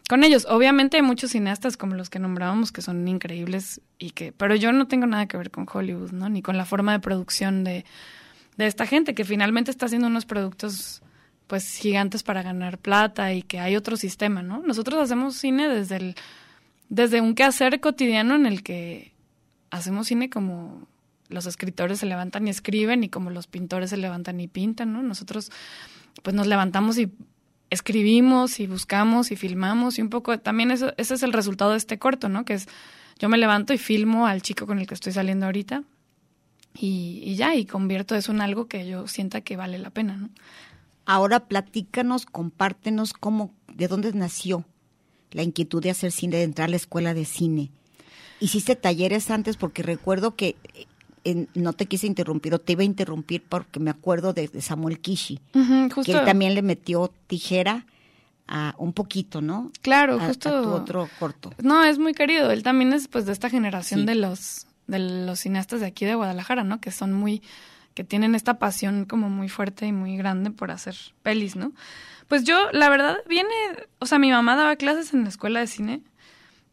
con 0.09 0.23
ellos. 0.23 0.47
Obviamente 0.49 0.97
hay 0.97 1.03
muchos 1.03 1.29
cineastas 1.29 1.77
como 1.77 1.93
los 1.93 2.09
que 2.09 2.17
nombrábamos 2.17 2.71
que 2.71 2.81
son 2.81 3.07
increíbles 3.07 3.81
y 3.99 4.09
que, 4.11 4.31
pero 4.31 4.55
yo 4.55 4.71
no 4.71 4.87
tengo 4.87 5.05
nada 5.05 5.27
que 5.27 5.37
ver 5.37 5.51
con 5.51 5.67
Hollywood, 5.71 6.11
¿no? 6.11 6.27
Ni 6.27 6.41
con 6.41 6.57
la 6.57 6.65
forma 6.65 6.91
de 6.93 6.99
producción 7.01 7.63
de, 7.63 7.85
de 8.59 8.67
esta 8.67 8.85
gente 8.85 9.15
que 9.15 9.23
finalmente 9.23 9.71
está 9.71 9.85
haciendo 9.85 10.07
unos 10.07 10.25
productos 10.25 11.01
pues 11.47 11.77
gigantes 11.77 12.23
para 12.23 12.43
ganar 12.43 12.77
plata 12.77 13.33
y 13.33 13.41
que 13.41 13.61
hay 13.61 13.77
otro 13.77 13.95
sistema, 13.95 14.43
¿no? 14.43 14.61
Nosotros 14.61 14.99
hacemos 14.99 15.37
cine 15.37 15.69
desde 15.69 15.95
el 15.95 16.15
desde 16.89 17.21
un 17.21 17.35
quehacer 17.35 17.79
cotidiano 17.79 18.35
en 18.35 18.45
el 18.45 18.61
que 18.61 19.13
hacemos 19.71 20.07
cine 20.07 20.29
como 20.29 20.89
los 21.29 21.45
escritores 21.45 21.99
se 21.99 22.05
levantan 22.05 22.47
y 22.47 22.49
escriben 22.49 23.01
y 23.05 23.07
como 23.07 23.29
los 23.29 23.47
pintores 23.47 23.91
se 23.91 23.97
levantan 23.97 24.41
y 24.41 24.49
pintan, 24.49 24.91
¿no? 24.91 25.03
Nosotros 25.03 25.51
pues 26.21 26.35
nos 26.35 26.45
levantamos 26.45 26.97
y 26.97 27.09
escribimos 27.69 28.59
y 28.59 28.67
buscamos 28.67 29.31
y 29.31 29.37
filmamos 29.37 29.99
y 29.99 30.01
un 30.01 30.09
poco 30.09 30.37
también 30.37 30.71
eso, 30.71 30.93
ese 30.97 31.13
es 31.13 31.23
el 31.23 31.31
resultado 31.31 31.71
de 31.71 31.77
este 31.77 31.97
corto, 31.97 32.27
¿no? 32.27 32.43
Que 32.43 32.55
es 32.55 32.67
yo 33.19 33.29
me 33.29 33.37
levanto 33.37 33.71
y 33.71 33.77
filmo 33.77 34.27
al 34.27 34.41
chico 34.41 34.67
con 34.67 34.79
el 34.79 34.85
que 34.85 34.95
estoy 34.95 35.13
saliendo 35.13 35.45
ahorita 35.45 35.83
y, 36.75 37.21
y 37.25 37.35
ya, 37.35 37.55
y 37.55 37.65
convierto 37.65 38.15
eso 38.15 38.31
en 38.31 38.41
algo 38.41 38.67
que 38.67 38.87
yo 38.87 39.07
sienta 39.07 39.41
que 39.41 39.57
vale 39.57 39.77
la 39.79 39.89
pena, 39.89 40.15
¿no? 40.17 40.29
Ahora 41.05 41.41
platícanos, 41.47 42.25
compártenos 42.25 43.13
cómo, 43.13 43.51
de 43.73 43.87
dónde 43.87 44.13
nació 44.13 44.65
la 45.31 45.43
inquietud 45.43 45.81
de 45.81 45.89
hacer 45.91 46.11
cine, 46.11 46.37
de 46.37 46.43
entrar 46.43 46.67
a 46.67 46.71
la 46.71 46.75
escuela 46.75 47.13
de 47.13 47.25
cine. 47.25 47.71
Hiciste 48.39 48.75
talleres 48.75 49.29
antes 49.31 49.57
porque 49.57 49.83
recuerdo 49.83 50.35
que 50.35 50.55
eh, 50.75 50.85
en- 51.23 51.49
no 51.55 51.73
te 51.73 51.87
quise 51.87 52.07
interrumpir 52.07 52.53
o 52.53 52.59
te 52.59 52.73
iba 52.73 52.81
a 52.81 52.85
interrumpir 52.85 53.43
porque 53.47 53.79
me 53.79 53.89
acuerdo 53.89 54.33
de, 54.33 54.47
de 54.47 54.61
Samuel 54.61 54.99
Kishi, 54.99 55.39
que 56.05 56.11
él 56.11 56.23
también 56.25 56.53
le 56.53 56.61
metió 56.61 57.11
tijera 57.27 57.85
a 58.47 58.73
un 58.77 58.93
poquito, 58.93 59.41
¿no? 59.41 59.71
Claro, 59.81 60.19
A- 60.19 60.23
a 60.23 60.27
justo. 60.27 60.61
tu 60.63 60.69
otro 60.69 61.09
corto. 61.19 61.51
No, 61.61 61.83
es 61.83 61.99
muy 61.99 62.13
querido. 62.13 62.49
Él 62.51 62.63
también 62.63 62.93
es 62.93 63.07
pues 63.07 63.25
de 63.25 63.33
esta 63.33 63.49
generación 63.49 64.01
Sí. 64.01 64.05
de 64.07 64.15
los 64.15 64.65
de 64.89 64.99
los 64.99 65.39
cineastas 65.39 65.79
de 65.81 65.87
aquí 65.87 66.05
de 66.05 66.15
Guadalajara, 66.15 66.63
¿no? 66.63 66.79
Que 66.81 66.91
son 66.91 67.13
muy 67.13 67.41
que 67.93 68.03
tienen 68.03 68.33
esta 68.35 68.59
pasión 68.59 69.05
como 69.05 69.29
muy 69.29 69.49
fuerte 69.49 69.85
y 69.85 69.91
muy 69.91 70.15
grande 70.15 70.51
por 70.51 70.71
hacer 70.71 70.95
pelis, 71.21 71.55
¿no? 71.55 71.73
Pues 72.27 72.43
yo, 72.43 72.71
la 72.71 72.87
verdad, 72.89 73.17
viene, 73.27 73.49
o 73.99 74.05
sea, 74.05 74.19
mi 74.19 74.31
mamá 74.31 74.55
daba 74.55 74.75
clases 74.75 75.13
en 75.13 75.23
la 75.23 75.29
escuela 75.29 75.59
de 75.59 75.67
cine 75.67 76.01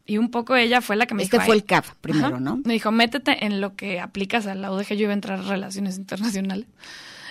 y 0.05 0.19
un 0.19 0.29
poco 0.31 0.55
ella 0.55 0.79
fue 0.79 0.95
la 0.95 1.05
que 1.05 1.15
me 1.15 1.23
Este 1.23 1.37
dijo... 1.37 1.45
fue 1.47 1.55
"Ay". 1.55 1.59
el 1.59 1.65
CAF 1.65 1.95
primero, 1.99 2.27
Ajá. 2.27 2.39
¿no? 2.39 2.61
Me 2.63 2.73
dijo, 2.73 2.91
métete 2.91 3.45
en 3.45 3.59
lo 3.59 3.75
que 3.75 3.99
aplicas 3.99 4.47
a 4.47 4.55
la 4.55 4.71
UDG, 4.71 4.89
yo 4.93 5.03
iba 5.03 5.09
a 5.11 5.13
entrar 5.15 5.39
a 5.39 5.41
Relaciones 5.41 5.97
Internacionales. 5.97 6.67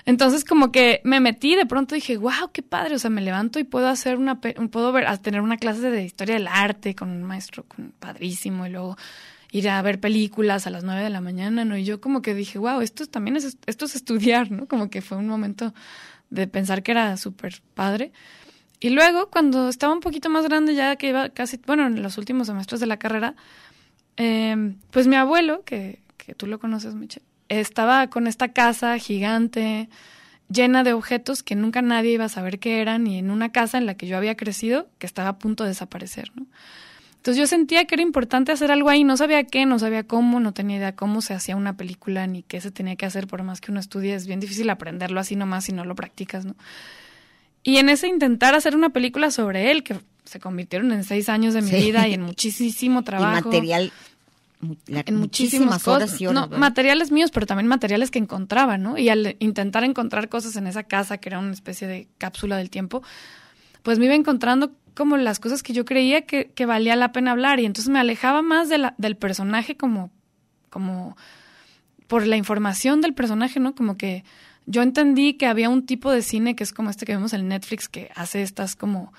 Entonces 0.04 0.44
como 0.44 0.70
que 0.72 1.00
me 1.04 1.18
metí, 1.20 1.56
de 1.56 1.66
pronto 1.66 1.94
dije, 1.94 2.16
wow, 2.18 2.50
qué 2.52 2.62
padre, 2.62 2.96
o 2.96 2.98
sea, 2.98 3.10
me 3.10 3.22
levanto 3.22 3.58
y 3.58 3.64
puedo 3.64 3.88
hacer 3.88 4.18
una, 4.18 4.40
puedo 4.40 4.92
ver, 4.92 5.18
tener 5.18 5.40
una 5.40 5.56
clase 5.56 5.90
de 5.90 6.04
historia 6.04 6.34
del 6.34 6.48
arte 6.48 6.94
con 6.94 7.10
un 7.10 7.22
maestro 7.24 7.64
con, 7.64 7.92
padrísimo 7.98 8.66
y 8.66 8.70
luego 8.70 8.96
ir 9.52 9.68
a 9.68 9.80
ver 9.82 10.00
películas 10.00 10.66
a 10.66 10.70
las 10.70 10.84
nueve 10.84 11.02
de 11.02 11.10
la 11.10 11.20
mañana, 11.20 11.64
¿no? 11.64 11.76
Y 11.76 11.84
yo 11.84 12.00
como 12.00 12.22
que 12.22 12.34
dije, 12.34 12.58
wow, 12.58 12.80
esto 12.80 13.02
es- 13.02 13.10
también 13.10 13.36
es, 13.36 13.56
esto 13.66 13.84
es 13.84 13.94
estudiar, 13.96 14.50
¿no? 14.50 14.66
Como 14.66 14.90
que 14.90 15.02
fue 15.02 15.16
un 15.18 15.28
momento 15.28 15.72
de 16.30 16.46
pensar 16.46 16.82
que 16.82 16.92
era 16.92 17.16
súper 17.16 17.62
padre. 17.74 18.12
Y 18.80 18.90
luego, 18.90 19.30
cuando 19.30 19.68
estaba 19.68 19.92
un 19.92 20.00
poquito 20.00 20.28
más 20.28 20.44
grande, 20.44 20.74
ya 20.74 20.96
que 20.96 21.08
iba 21.08 21.28
casi, 21.30 21.58
bueno, 21.66 21.86
en 21.86 22.02
los 22.02 22.18
últimos 22.18 22.46
semestres 22.48 22.80
de 22.80 22.86
la 22.86 22.98
carrera, 22.98 23.34
eh, 24.16 24.74
pues 24.90 25.06
mi 25.06 25.16
abuelo, 25.16 25.62
que, 25.64 26.00
que 26.16 26.34
tú 26.34 26.46
lo 26.46 26.58
conoces, 26.58 26.94
Miche, 26.94 27.22
estaba 27.48 28.08
con 28.08 28.26
esta 28.26 28.52
casa 28.52 28.98
gigante, 28.98 29.88
llena 30.50 30.84
de 30.84 30.92
objetos 30.92 31.42
que 31.42 31.54
nunca 31.54 31.80
nadie 31.82 32.12
iba 32.12 32.24
a 32.26 32.28
saber 32.28 32.58
qué 32.58 32.80
eran, 32.80 33.06
y 33.06 33.18
en 33.18 33.30
una 33.30 33.50
casa 33.52 33.78
en 33.78 33.86
la 33.86 33.94
que 33.96 34.06
yo 34.06 34.16
había 34.16 34.36
crecido, 34.36 34.88
que 34.98 35.06
estaba 35.06 35.28
a 35.30 35.38
punto 35.38 35.64
de 35.64 35.70
desaparecer, 35.70 36.30
¿no? 36.34 36.46
Entonces 37.26 37.40
yo 37.40 37.48
sentía 37.48 37.84
que 37.86 37.96
era 37.96 38.02
importante 38.02 38.52
hacer 38.52 38.70
algo 38.70 38.88
ahí, 38.88 39.02
no 39.02 39.16
sabía 39.16 39.42
qué, 39.42 39.66
no 39.66 39.80
sabía 39.80 40.04
cómo, 40.04 40.38
no 40.38 40.52
tenía 40.52 40.76
idea 40.76 40.94
cómo 40.94 41.20
se 41.20 41.34
hacía 41.34 41.56
una 41.56 41.76
película 41.76 42.24
ni 42.28 42.44
qué 42.44 42.60
se 42.60 42.70
tenía 42.70 42.94
que 42.94 43.04
hacer, 43.04 43.26
por 43.26 43.42
más 43.42 43.60
que 43.60 43.72
uno 43.72 43.80
estudie, 43.80 44.14
es 44.14 44.28
bien 44.28 44.38
difícil 44.38 44.70
aprenderlo 44.70 45.18
así 45.18 45.34
nomás 45.34 45.64
si 45.64 45.72
no 45.72 45.84
lo 45.84 45.96
practicas, 45.96 46.44
¿no? 46.44 46.54
Y 47.64 47.78
en 47.78 47.88
ese 47.88 48.06
intentar 48.06 48.54
hacer 48.54 48.76
una 48.76 48.90
película 48.90 49.32
sobre 49.32 49.72
él, 49.72 49.82
que 49.82 49.96
se 50.24 50.38
convirtieron 50.38 50.92
en 50.92 51.02
seis 51.02 51.28
años 51.28 51.52
de 51.52 51.62
mi 51.62 51.70
Sí. 51.70 51.76
vida 51.78 52.06
y 52.06 52.14
en 52.14 52.22
muchísimo 52.26 53.02
trabajo. 53.02 53.40
Y 53.40 53.44
material, 53.56 53.92
la- 54.86 55.02
en 55.04 55.16
muchísimas 55.16 55.18
muchísimas 55.18 55.88
horas 55.88 56.10
cosas. 56.10 56.20
y 56.20 56.26
horas. 56.28 56.34
no, 56.42 56.48
¿verdad? 56.48 56.58
materiales 56.60 57.10
míos, 57.10 57.32
pero 57.32 57.46
también 57.46 57.66
materiales 57.66 58.12
que 58.12 58.20
encontraba, 58.20 58.78
¿no? 58.78 58.98
Y 58.98 59.08
al 59.08 59.34
intentar 59.40 59.82
encontrar 59.82 60.28
cosas 60.28 60.54
en 60.54 60.68
esa 60.68 60.84
casa, 60.84 61.18
que 61.18 61.28
era 61.28 61.40
una 61.40 61.52
especie 61.52 61.88
de 61.88 62.06
cápsula 62.18 62.56
del 62.56 62.70
tiempo, 62.70 63.02
pues 63.82 63.98
me 63.98 64.04
iba 64.04 64.14
encontrando 64.14 64.70
como 64.96 65.18
las 65.18 65.38
cosas 65.38 65.62
que 65.62 65.74
yo 65.74 65.84
creía 65.84 66.22
que, 66.22 66.66
valía 66.66 66.96
la 66.96 67.12
pena 67.12 67.32
hablar. 67.32 67.60
Y 67.60 67.66
entonces 67.66 67.90
me 67.90 68.00
alejaba 68.00 68.42
más 68.42 68.68
del 68.68 69.16
personaje 69.16 69.76
como, 69.76 70.10
como 70.70 71.16
por 72.06 72.26
la 72.26 72.36
información 72.36 73.02
del 73.02 73.12
personaje, 73.14 73.60
¿no? 73.60 73.74
Como 73.74 73.98
que 73.98 74.24
yo 74.64 74.82
entendí 74.82 75.34
que 75.34 75.46
había 75.46 75.68
un 75.68 75.84
tipo 75.84 76.10
de 76.10 76.22
cine 76.22 76.56
que 76.56 76.64
es 76.64 76.72
como 76.72 76.88
este 76.88 77.04
que 77.04 77.14
vemos 77.14 77.34
en 77.34 77.46
Netflix, 77.46 77.88
que 77.88 78.10
hace 78.16 78.42
estas 78.42 78.74
como 78.74 79.12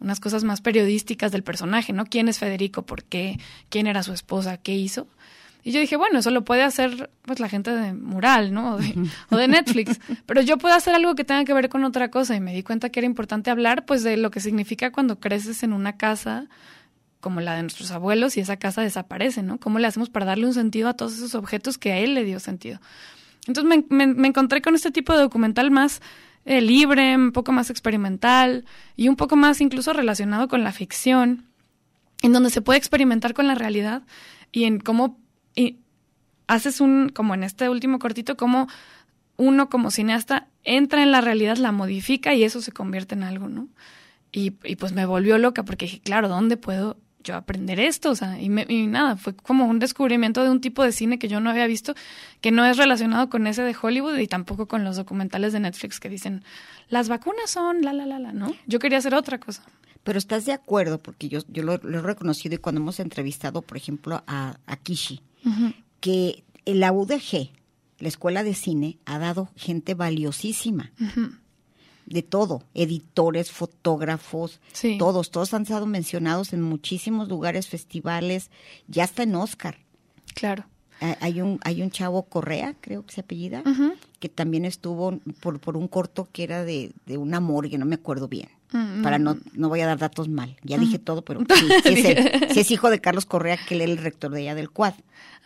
unas 0.00 0.18
cosas 0.18 0.42
más 0.42 0.60
periodísticas 0.60 1.30
del 1.30 1.44
personaje, 1.44 1.92
¿no? 1.92 2.04
¿Quién 2.04 2.28
es 2.28 2.40
Federico? 2.40 2.82
¿Por 2.82 3.04
qué? 3.04 3.38
¿Quién 3.68 3.86
era 3.86 4.02
su 4.02 4.12
esposa? 4.12 4.56
¿Qué 4.56 4.74
hizo? 4.74 5.06
Y 5.64 5.72
yo 5.72 5.80
dije, 5.80 5.96
bueno, 5.96 6.18
eso 6.18 6.30
lo 6.30 6.44
puede 6.44 6.62
hacer 6.62 7.10
pues 7.22 7.38
la 7.38 7.48
gente 7.48 7.70
de 7.70 7.92
Mural, 7.92 8.52
¿no? 8.52 8.74
O 8.74 8.78
de, 8.78 8.94
o 9.30 9.36
de 9.36 9.48
Netflix. 9.48 10.00
Pero 10.26 10.42
yo 10.42 10.58
puedo 10.58 10.74
hacer 10.74 10.94
algo 10.94 11.14
que 11.14 11.24
tenga 11.24 11.44
que 11.44 11.54
ver 11.54 11.68
con 11.68 11.84
otra 11.84 12.10
cosa. 12.10 12.34
Y 12.34 12.40
me 12.40 12.54
di 12.54 12.62
cuenta 12.62 12.90
que 12.90 13.00
era 13.00 13.06
importante 13.06 13.50
hablar 13.50 13.84
pues 13.84 14.02
de 14.02 14.16
lo 14.16 14.30
que 14.30 14.40
significa 14.40 14.90
cuando 14.90 15.20
creces 15.20 15.62
en 15.62 15.72
una 15.72 15.96
casa 15.96 16.48
como 17.20 17.40
la 17.40 17.54
de 17.54 17.62
nuestros 17.62 17.92
abuelos 17.92 18.36
y 18.36 18.40
esa 18.40 18.56
casa 18.56 18.82
desaparece, 18.82 19.42
¿no? 19.42 19.58
¿Cómo 19.58 19.78
le 19.78 19.86
hacemos 19.86 20.10
para 20.10 20.26
darle 20.26 20.46
un 20.46 20.54
sentido 20.54 20.88
a 20.88 20.94
todos 20.94 21.14
esos 21.14 21.36
objetos 21.36 21.78
que 21.78 21.92
a 21.92 21.98
él 21.98 22.14
le 22.14 22.24
dio 22.24 22.40
sentido? 22.40 22.80
Entonces 23.46 23.64
me, 23.64 23.84
me, 23.96 24.12
me 24.12 24.28
encontré 24.28 24.60
con 24.60 24.74
este 24.74 24.90
tipo 24.90 25.12
de 25.12 25.20
documental 25.20 25.70
más 25.70 26.00
eh, 26.44 26.60
libre, 26.60 27.14
un 27.14 27.30
poco 27.30 27.52
más 27.52 27.70
experimental 27.70 28.64
y 28.96 29.08
un 29.08 29.14
poco 29.14 29.36
más 29.36 29.60
incluso 29.60 29.92
relacionado 29.92 30.48
con 30.48 30.64
la 30.64 30.72
ficción, 30.72 31.46
en 32.22 32.32
donde 32.32 32.50
se 32.50 32.62
puede 32.62 32.78
experimentar 32.78 33.32
con 33.32 33.46
la 33.46 33.54
realidad 33.54 34.02
y 34.50 34.64
en 34.64 34.80
cómo 34.80 35.21
y 35.54 35.78
haces 36.46 36.80
un, 36.80 37.08
como 37.08 37.34
en 37.34 37.44
este 37.44 37.68
último 37.68 37.98
cortito, 37.98 38.36
cómo 38.36 38.68
uno 39.36 39.68
como 39.68 39.90
cineasta 39.90 40.48
entra 40.64 41.02
en 41.02 41.10
la 41.10 41.20
realidad, 41.20 41.56
la 41.56 41.72
modifica 41.72 42.34
y 42.34 42.44
eso 42.44 42.60
se 42.60 42.72
convierte 42.72 43.14
en 43.14 43.22
algo, 43.22 43.48
¿no? 43.48 43.68
Y, 44.30 44.54
y 44.64 44.76
pues 44.76 44.92
me 44.92 45.06
volvió 45.06 45.38
loca 45.38 45.64
porque 45.64 45.86
dije, 45.86 46.00
claro, 46.00 46.28
¿dónde 46.28 46.56
puedo 46.56 46.96
yo 47.22 47.36
aprender 47.36 47.80
esto? 47.80 48.10
O 48.10 48.14
sea, 48.14 48.40
y, 48.40 48.48
me, 48.48 48.66
y, 48.68 48.86
nada, 48.86 49.16
fue 49.16 49.34
como 49.34 49.66
un 49.66 49.78
descubrimiento 49.78 50.42
de 50.42 50.50
un 50.50 50.60
tipo 50.60 50.82
de 50.82 50.92
cine 50.92 51.18
que 51.18 51.28
yo 51.28 51.40
no 51.40 51.50
había 51.50 51.66
visto, 51.66 51.94
que 52.40 52.50
no 52.50 52.64
es 52.64 52.76
relacionado 52.76 53.28
con 53.28 53.46
ese 53.46 53.62
de 53.62 53.76
Hollywood 53.80 54.16
y 54.18 54.26
tampoco 54.26 54.68
con 54.68 54.84
los 54.84 54.96
documentales 54.96 55.52
de 55.52 55.60
Netflix 55.60 56.00
que 56.00 56.08
dicen, 56.08 56.44
las 56.88 57.08
vacunas 57.08 57.50
son 57.50 57.82
la, 57.82 57.92
la, 57.92 58.06
la, 58.06 58.18
la, 58.18 58.32
¿no? 58.32 58.54
Yo 58.66 58.78
quería 58.78 58.98
hacer 58.98 59.14
otra 59.14 59.38
cosa. 59.38 59.62
Pero 60.02 60.18
estás 60.18 60.46
de 60.46 60.52
acuerdo, 60.52 60.98
porque 60.98 61.28
yo, 61.28 61.40
yo 61.48 61.62
lo, 61.62 61.78
lo 61.78 61.98
he 61.98 62.02
reconocido 62.02 62.56
y 62.56 62.58
cuando 62.58 62.80
hemos 62.80 62.98
entrevistado, 63.00 63.62
por 63.62 63.76
ejemplo, 63.76 64.24
a, 64.26 64.56
a 64.66 64.76
Kishi, 64.76 65.20
uh 65.44 65.50
-huh. 65.50 65.74
que 66.00 66.44
la 66.64 66.92
UDG, 66.92 67.50
la 67.98 68.08
Escuela 68.08 68.42
de 68.42 68.54
Cine, 68.54 68.98
ha 69.04 69.18
dado 69.18 69.48
gente 69.56 69.94
valiosísima. 69.94 70.92
Uh 71.00 71.04
-huh 71.04 71.38
de 72.06 72.22
todo, 72.22 72.62
editores, 72.74 73.50
fotógrafos, 73.50 74.60
sí. 74.72 74.98
todos, 74.98 75.30
todos 75.30 75.54
han 75.54 75.66
sido 75.66 75.86
mencionados 75.86 76.52
en 76.52 76.62
muchísimos 76.62 77.28
lugares, 77.28 77.68
festivales, 77.68 78.50
ya 78.88 79.04
está 79.04 79.22
en 79.22 79.34
Oscar. 79.34 79.78
Claro. 80.34 80.64
Hay 81.20 81.40
un, 81.40 81.58
hay 81.64 81.82
un 81.82 81.90
chavo 81.90 82.22
Correa, 82.24 82.76
creo 82.80 83.04
que 83.04 83.12
se 83.12 83.22
apellida, 83.22 83.62
uh 83.66 83.70
-huh. 83.70 83.94
que 84.20 84.28
también 84.28 84.64
estuvo 84.64 85.18
por, 85.40 85.58
por 85.58 85.76
un 85.76 85.88
corto 85.88 86.28
que 86.30 86.44
era 86.44 86.64
de, 86.64 86.92
de 87.06 87.16
una 87.18 87.40
morgue, 87.40 87.76
no 87.76 87.86
me 87.86 87.96
acuerdo 87.96 88.28
bien. 88.28 88.48
-huh. 88.72 89.02
Para 89.02 89.18
no, 89.18 89.36
no 89.54 89.68
voy 89.68 89.80
a 89.80 89.86
dar 89.86 89.98
datos 89.98 90.28
mal. 90.28 90.56
Ya 90.62 90.78
dije 90.78 90.98
todo, 90.98 91.22
pero 91.22 91.40
sí, 91.54 91.66
sí, 91.82 91.90
es 91.90 92.04
el, 92.04 92.50
sí, 92.50 92.60
es 92.60 92.70
hijo 92.70 92.90
de 92.90 93.00
Carlos 93.00 93.26
Correa, 93.26 93.56
que 93.56 93.74
él 93.74 93.80
es 93.82 93.90
el 93.90 93.98
rector 93.98 94.30
de 94.30 94.40
allá 94.40 94.54
del 94.54 94.70
Quad. 94.70 94.94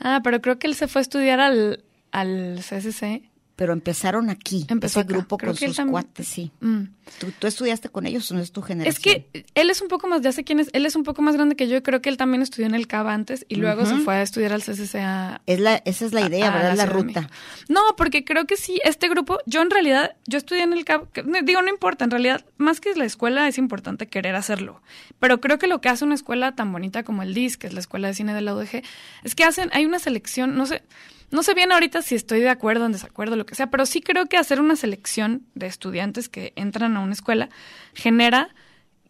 Ah, 0.01 0.21
pero 0.23 0.41
creo 0.41 0.59
que 0.59 0.67
él 0.67 0.75
se 0.75 0.89
fue 0.89 1.01
a 1.01 1.03
estudiar 1.03 1.41
al, 1.41 1.85
al 2.13 2.61
CCC 2.61 3.23
pero 3.57 3.73
empezaron 3.73 4.29
aquí, 4.29 4.67
Empezó 4.69 5.01
ese 5.01 5.07
acá. 5.07 5.15
grupo 5.17 5.39
Creo 5.39 5.53
con 5.53 5.57
sus 5.59 5.77
también- 5.77 5.93
cuates, 5.93 6.29
sí. 6.29 6.53
Mm. 6.61 6.83
¿Tú, 7.19 7.29
tú 7.39 7.47
estudiaste 7.47 7.89
con 7.89 8.05
ellos 8.05 8.31
o 8.31 8.35
no 8.35 8.41
es 8.41 8.53
tu 8.53 8.61
generación? 8.61 8.93
Es 8.93 8.99
que 9.33 9.45
él 9.55 9.71
es 9.71 9.81
un 9.81 9.89
poco 9.89 10.09
más, 10.09 10.21
ya 10.21 10.33
sé 10.33 10.45
quién 10.45 10.61
es, 10.61 10.69
él 10.75 10.85
es 10.85 10.95
un 10.95 11.05
poco 11.05 11.23
más 11.23 11.37
grande 11.37 11.57
que 11.57 11.67
yo 11.67 11.77
y 11.77 11.81
creo 11.81 12.03
que 12.03 12.11
él 12.11 12.17
también 12.19 12.43
estudió 12.43 12.67
en 12.67 12.75
el 12.75 12.87
CAB 12.87 13.07
antes 13.09 13.47
y 13.49 13.55
luego 13.57 13.87
se 13.87 13.97
fue 13.99 14.17
a 14.17 14.23
estudiar 14.23 14.53
al 14.53 14.63
CCCA. 14.63 15.41
Es 15.47 15.59
la, 15.61 15.77
esa 15.87 16.05
es 16.05 16.13
la 16.13 16.27
idea, 16.27 16.49
a- 16.49 16.53
a 16.53 16.57
¿verdad? 16.59 16.77
La, 16.77 16.87
ruta. 16.87 17.31
No, 17.69 17.81
porque 17.97 18.25
creo 18.25 18.45
que 18.47 18.57
sí, 18.59 18.79
este 18.85 19.09
grupo, 19.09 19.39
yo 19.47 19.63
en 19.63 19.71
realidad, 19.71 20.17
yo 20.27 20.37
estudié 20.37 20.63
en 20.63 20.75
el 20.75 20.85
CAB, 20.85 21.11
que- 21.13 21.23
no, 21.23 21.39
digo, 21.43 21.63
no 21.63 21.71
importa, 21.71 22.05
en 22.05 22.11
realidad, 22.11 22.45
más 22.59 22.81
que 22.81 22.95
la 22.95 23.05
escuela 23.07 23.49
es 23.49 23.57
importante 23.57 24.07
querer 24.09 24.35
hacerlo, 24.35 24.83
pero 25.19 25.41
creo 25.41 25.59
que 25.59 25.67
lo 25.67 25.81
que 25.81 25.89
hace 25.89 26.05
una 26.05 26.15
escuela 26.15 26.55
tan 26.55 26.71
bonita 26.73 27.05
como 27.05 27.23
el 27.23 27.33
DIS, 27.33 27.57
que 27.57 27.69
es 27.69 27.73
la 27.73 27.81
Escuela 27.81 28.09
de 28.09 28.15
Cine 28.15 28.35
de 28.35 28.43
la 28.43 28.55
UDG, 28.55 28.83
es 29.25 29.35
que 29.35 29.45
hacen, 29.45 29.71
hay 29.73 29.87
una 29.87 29.99
selección, 29.99 30.57
no 30.57 30.67
sé, 30.67 30.83
no 31.31 31.43
sé 31.43 31.55
bien 31.55 31.73
ahorita 31.73 32.03
si 32.03 32.15
estoy 32.15 32.41
de 32.41 32.49
acuerdo 32.49 32.85
o 32.85 32.87
en 32.87 32.93
desacuerdo, 32.93 33.37
lo 33.37 33.47
que 33.47 33.55
sea, 33.55 33.71
pero 33.71 33.87
sí 33.87 34.01
creo 34.01 34.27
que 34.27 34.37
hacer 34.37 34.61
una 34.61 34.77
selección 34.77 35.47
de 35.55 35.67
estudiantes 35.67 36.29
que 36.29 36.53
entran 36.57 36.97
a 36.97 37.01
una 37.01 37.13
escuela 37.13 37.49
genera 37.95 38.55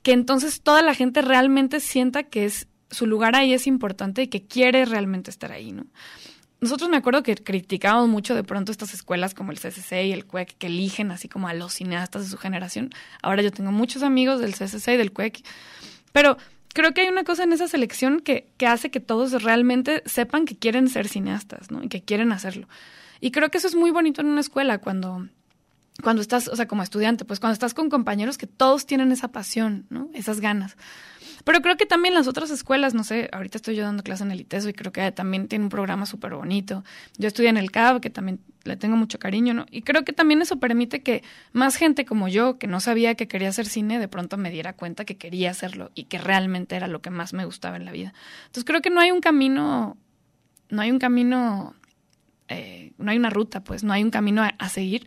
que 0.03 0.13
entonces 0.13 0.63
toda 0.63 0.83
la 0.83 0.95
gente 0.95 1.21
realmente 1.21 1.81
sienta 1.81 2.23
que 2.23 2.45
es 2.45 2.69
su 2.91 3.07
lugar 3.07 3.35
ahí 3.35 3.53
es 3.53 3.67
importante 3.67 4.23
y 4.23 4.29
que 4.29 4.47
quiere 4.47 4.85
realmente 4.85 5.31
estar 5.31 5.53
ahí, 5.53 5.73
¿no? 5.73 5.87
Nosotros 6.61 6.89
me 6.89 6.97
acuerdo 6.97 7.23
que 7.23 7.35
criticábamos 7.35 8.09
mucho 8.09 8.35
de 8.35 8.43
pronto 8.43 8.73
estas 8.73 8.95
escuelas 8.95 9.35
como 9.35 9.53
el 9.53 9.59
CCC 9.59 10.07
y 10.07 10.13
el 10.13 10.25
CUEC 10.25 10.57
que 10.57 10.69
eligen 10.69 11.11
así 11.11 11.29
como 11.29 11.49
a 11.49 11.55
los 11.55 11.75
cineastas 11.75 12.23
de 12.23 12.31
su 12.31 12.39
generación. 12.39 12.91
Ahora 13.23 13.43
yo 13.43 13.51
tengo 13.51 13.73
muchos 13.73 14.03
amigos 14.03 14.41
del 14.41 14.55
CCC 14.55 14.95
y 14.95 14.97
del 14.97 15.13
CUEC, 15.13 15.45
pero 16.13 16.39
creo 16.77 16.93
que 16.93 17.01
hay 17.01 17.09
una 17.09 17.25
cosa 17.25 17.43
en 17.45 17.55
esa 17.55 17.69
selección 17.69 18.21
que, 18.21 18.53
que 18.59 18.67
hace 18.67 18.91
que 18.91 19.01
todos 19.01 19.43
realmente 19.43 20.03
sepan 20.05 20.45
que 20.45 20.59
quieren 20.59 20.91
ser 20.91 21.09
cineastas, 21.09 21.71
¿no? 21.71 21.83
Y 21.83 21.89
que 21.89 22.03
quieren 22.03 22.33
hacerlo. 22.33 22.69
Y 23.19 23.31
creo 23.31 23.51
que 23.51 23.57
eso 23.57 23.67
es 23.67 23.75
muy 23.75 23.91
bonito 23.91 24.21
en 24.21 24.27
una 24.27 24.43
escuela 24.43 24.77
cuando, 24.77 25.27
cuando 26.03 26.21
estás, 26.21 26.49
o 26.49 26.55
sea, 26.55 26.69
como 26.69 26.83
estudiante, 26.83 27.25
pues 27.25 27.41
cuando 27.41 27.55
estás 27.55 27.73
con 27.73 27.89
compañeros 27.89 28.37
que 28.37 28.47
todos 28.47 28.85
tienen 28.85 29.11
esa 29.11 29.29
pasión, 29.29 29.87
¿no? 29.89 30.11
Esas 30.13 30.41
ganas. 30.41 30.77
Pero 31.47 31.63
creo 31.63 31.77
que 31.77 31.87
también 31.87 32.13
las 32.13 32.27
otras 32.27 32.51
escuelas, 32.51 32.93
no 32.93 33.05
sé, 33.05 33.29
ahorita 33.33 33.59
estoy 33.59 33.77
yo 33.77 33.85
dando 33.85 34.03
clase 34.03 34.25
en 34.25 34.33
el 34.33 34.41
ITESO 34.41 34.69
y 34.69 34.73
creo 34.73 34.91
que 34.91 35.13
también 35.13 35.47
tiene 35.47 35.65
un 35.65 35.69
programa 35.69 36.05
súper 36.05 36.35
bonito. 36.35 36.83
Yo 37.19 37.29
estudié 37.29 37.51
en 37.51 37.57
el 37.57 37.71
CAB, 37.71 38.01
que 38.01 38.11
también 38.11 38.41
le 38.65 38.77
tengo 38.77 38.97
mucho 38.97 39.21
cariño, 39.21 39.55
¿no? 39.55 39.65
Y 39.71 39.83
creo 39.83 40.05
que 40.05 40.13
también 40.13 40.43
eso 40.43 40.59
permite 40.59 41.05
que 41.05 41.23
más 41.53 41.77
gente 41.77 42.05
como 42.05 42.27
yo, 42.27 42.59
que 42.59 42.67
no 42.67 42.81
sabía 42.81 43.15
que 43.15 43.29
quería 43.29 43.51
hacer 43.51 43.67
cine, 43.67 44.01
de 44.01 44.09
pronto 44.09 44.37
me 44.39 44.51
diera 44.51 44.73
cuenta 44.73 45.05
que 45.05 45.19
quería 45.19 45.53
hacerlo 45.53 45.93
y 45.95 46.07
que 46.07 46.19
realmente 46.19 46.75
era 46.75 46.89
lo 46.89 47.01
que 47.01 47.11
más 47.11 47.33
me 47.33 47.45
gustaba 47.45 47.77
en 47.77 47.85
la 47.85 47.93
vida. 47.93 48.13
Entonces 48.47 48.65
creo 48.65 48.83
que 48.83 48.91
no 48.91 48.99
hay 48.99 49.13
un 49.13 49.21
camino, 49.21 49.97
no 50.69 50.83
hay 50.83 50.91
un 50.91 50.99
camino, 50.99 51.77
eh, 52.49 52.91
no 52.99 53.13
hay 53.13 53.19
una 53.19 53.31
ruta, 53.31 53.63
pues, 53.63 53.85
no 53.85 53.93
hay 53.93 54.03
un 54.03 54.11
camino 54.11 54.43
a, 54.43 54.49
a 54.59 54.69
seguir. 54.69 55.07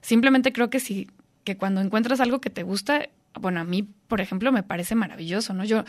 Simplemente 0.00 0.52
creo 0.52 0.70
que 0.70 0.78
sí, 0.78 1.10
que 1.42 1.56
cuando 1.56 1.80
encuentras 1.80 2.20
algo 2.20 2.40
que 2.40 2.50
te 2.50 2.62
gusta, 2.62 3.08
bueno, 3.40 3.60
a 3.60 3.64
mí, 3.64 3.88
por 4.08 4.20
ejemplo, 4.20 4.52
me 4.52 4.62
parece 4.62 4.94
maravilloso, 4.94 5.54
¿no? 5.54 5.64
Yo 5.64 5.84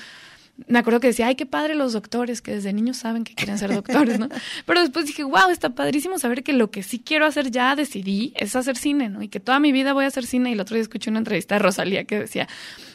me 0.67 0.79
acuerdo 0.79 0.99
que 0.99 1.07
decía, 1.07 1.27
ay, 1.27 1.35
qué 1.35 1.45
padre 1.45 1.73
los 1.73 1.93
doctores, 1.93 2.41
que 2.41 2.51
desde 2.51 2.73
niños 2.73 2.97
saben 2.97 3.23
que 3.23 3.33
quieren 3.33 3.57
ser 3.57 3.73
doctores, 3.73 4.19
¿no? 4.19 4.29
Pero 4.65 4.81
después 4.81 5.05
dije, 5.07 5.23
wow, 5.23 5.49
está 5.49 5.71
padrísimo 5.71 6.19
saber 6.19 6.43
que 6.43 6.53
lo 6.53 6.69
que 6.69 6.83
sí 6.83 6.99
quiero 6.99 7.25
hacer 7.25 7.49
ya 7.49 7.75
decidí 7.75 8.33
es 8.35 8.55
hacer 8.55 8.77
cine, 8.77 9.09
¿no? 9.09 9.23
Y 9.23 9.29
que 9.29 9.39
toda 9.39 9.59
mi 9.59 9.71
vida 9.71 9.93
voy 9.93 10.05
a 10.05 10.09
hacer 10.09 10.25
cine. 10.25 10.51
Y 10.51 10.53
el 10.53 10.59
otro 10.59 10.75
día 10.75 10.83
escuché 10.83 11.09
una 11.09 11.19
entrevista 11.19 11.55
de 11.55 11.59
Rosalía 11.59 12.03
que 12.03 12.19
decía, 12.19 12.47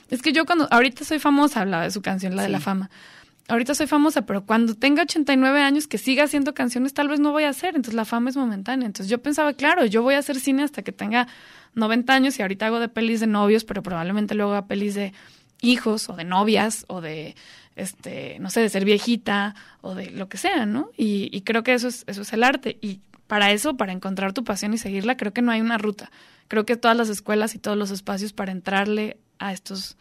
es 0.09 0.23
que 0.23 0.33
yo 0.33 0.47
cuando, 0.47 0.69
ahorita 0.71 1.05
soy 1.05 1.19
famosa, 1.19 1.61
hablaba 1.61 1.83
de 1.83 1.91
su 1.91 2.01
canción, 2.01 2.37
la 2.37 2.43
de 2.43 2.49
la 2.49 2.61
fama. 2.61 2.91
Ahorita 3.49 3.75
soy 3.75 3.87
famosa, 3.87 4.27
pero 4.27 4.45
cuando 4.45 4.75
tenga 4.75 5.03
89 5.03 5.63
años, 5.63 5.89
que 5.89 5.97
siga 5.97 6.25
haciendo 6.25 6.53
canciones, 6.53 6.93
tal 6.93 7.09
vez 7.09 7.19
no 7.19 7.33
voy 7.33 7.45
a 7.45 7.49
hacer. 7.49 7.77
Entonces 7.77 7.95
la 7.95 8.05
fama 8.05 8.29
es 8.29 8.37
momentánea. 8.37 8.87
Entonces 8.87 9.11
yo 9.11 9.23
pensaba, 9.23 9.55
claro, 9.55 9.87
yo 9.87 10.03
voy 10.03 10.15
a 10.15 10.19
hacer 10.19 10.39
cine 10.39 10.65
hasta 10.65 10.83
que 10.83 10.93
tenga 10.93 11.29
90 11.75 12.13
años 12.13 12.39
y 12.39 12.43
ahorita 12.43 12.67
hago 12.67 12.79
de 12.79 12.89
pelis 12.89 13.21
de 13.21 13.27
novios, 13.27 13.65
pero 13.65 13.83
probablemente 13.83 14.35
luego 14.35 14.53
haga 14.53 14.67
pelis 14.67 14.95
de 14.95 15.15
hijos 15.63 16.11
o 16.11 16.17
de 16.17 16.25
novias 16.25 16.85
o 16.89 17.01
de, 17.01 17.37
este, 17.75 18.39
no 18.39 18.51
sé, 18.51 18.61
de 18.61 18.69
ser 18.69 18.85
viejita 18.85 19.55
o 19.81 19.95
de 19.95 20.11
lo 20.11 20.29
que 20.29 20.37
sea, 20.37 20.67
¿no? 20.67 20.91
Y, 20.97 21.31
y 21.33 21.41
creo 21.41 21.63
que 21.63 21.73
eso 21.73 21.89
es, 21.89 22.05
eso 22.07 22.23
es 22.23 22.33
el 22.35 22.45
arte. 22.45 22.77
Y 22.83 23.01
para 23.29 23.51
eso, 23.53 23.77
para 23.77 23.93
encontrar 23.93 24.35
tu 24.35 24.45
pasión 24.45 24.75
y 24.75 24.79
seguirla, 24.79 25.17
creo 25.17 25.33
que 25.33 25.43
no 25.43 25.53
hay 25.53 25.63
una 25.63 25.79
ruta. 25.79 26.11
Creo 26.49 26.67
que 26.67 26.77
todas 26.77 26.97
las 26.97 27.09
escuelas 27.09 27.55
y 27.55 27.59
todos 27.59 27.79
los 27.79 27.91
espacios 27.91 28.33
para 28.33 28.53
entrarle 28.53 29.19
a 29.39 29.53
estos, 29.53 29.97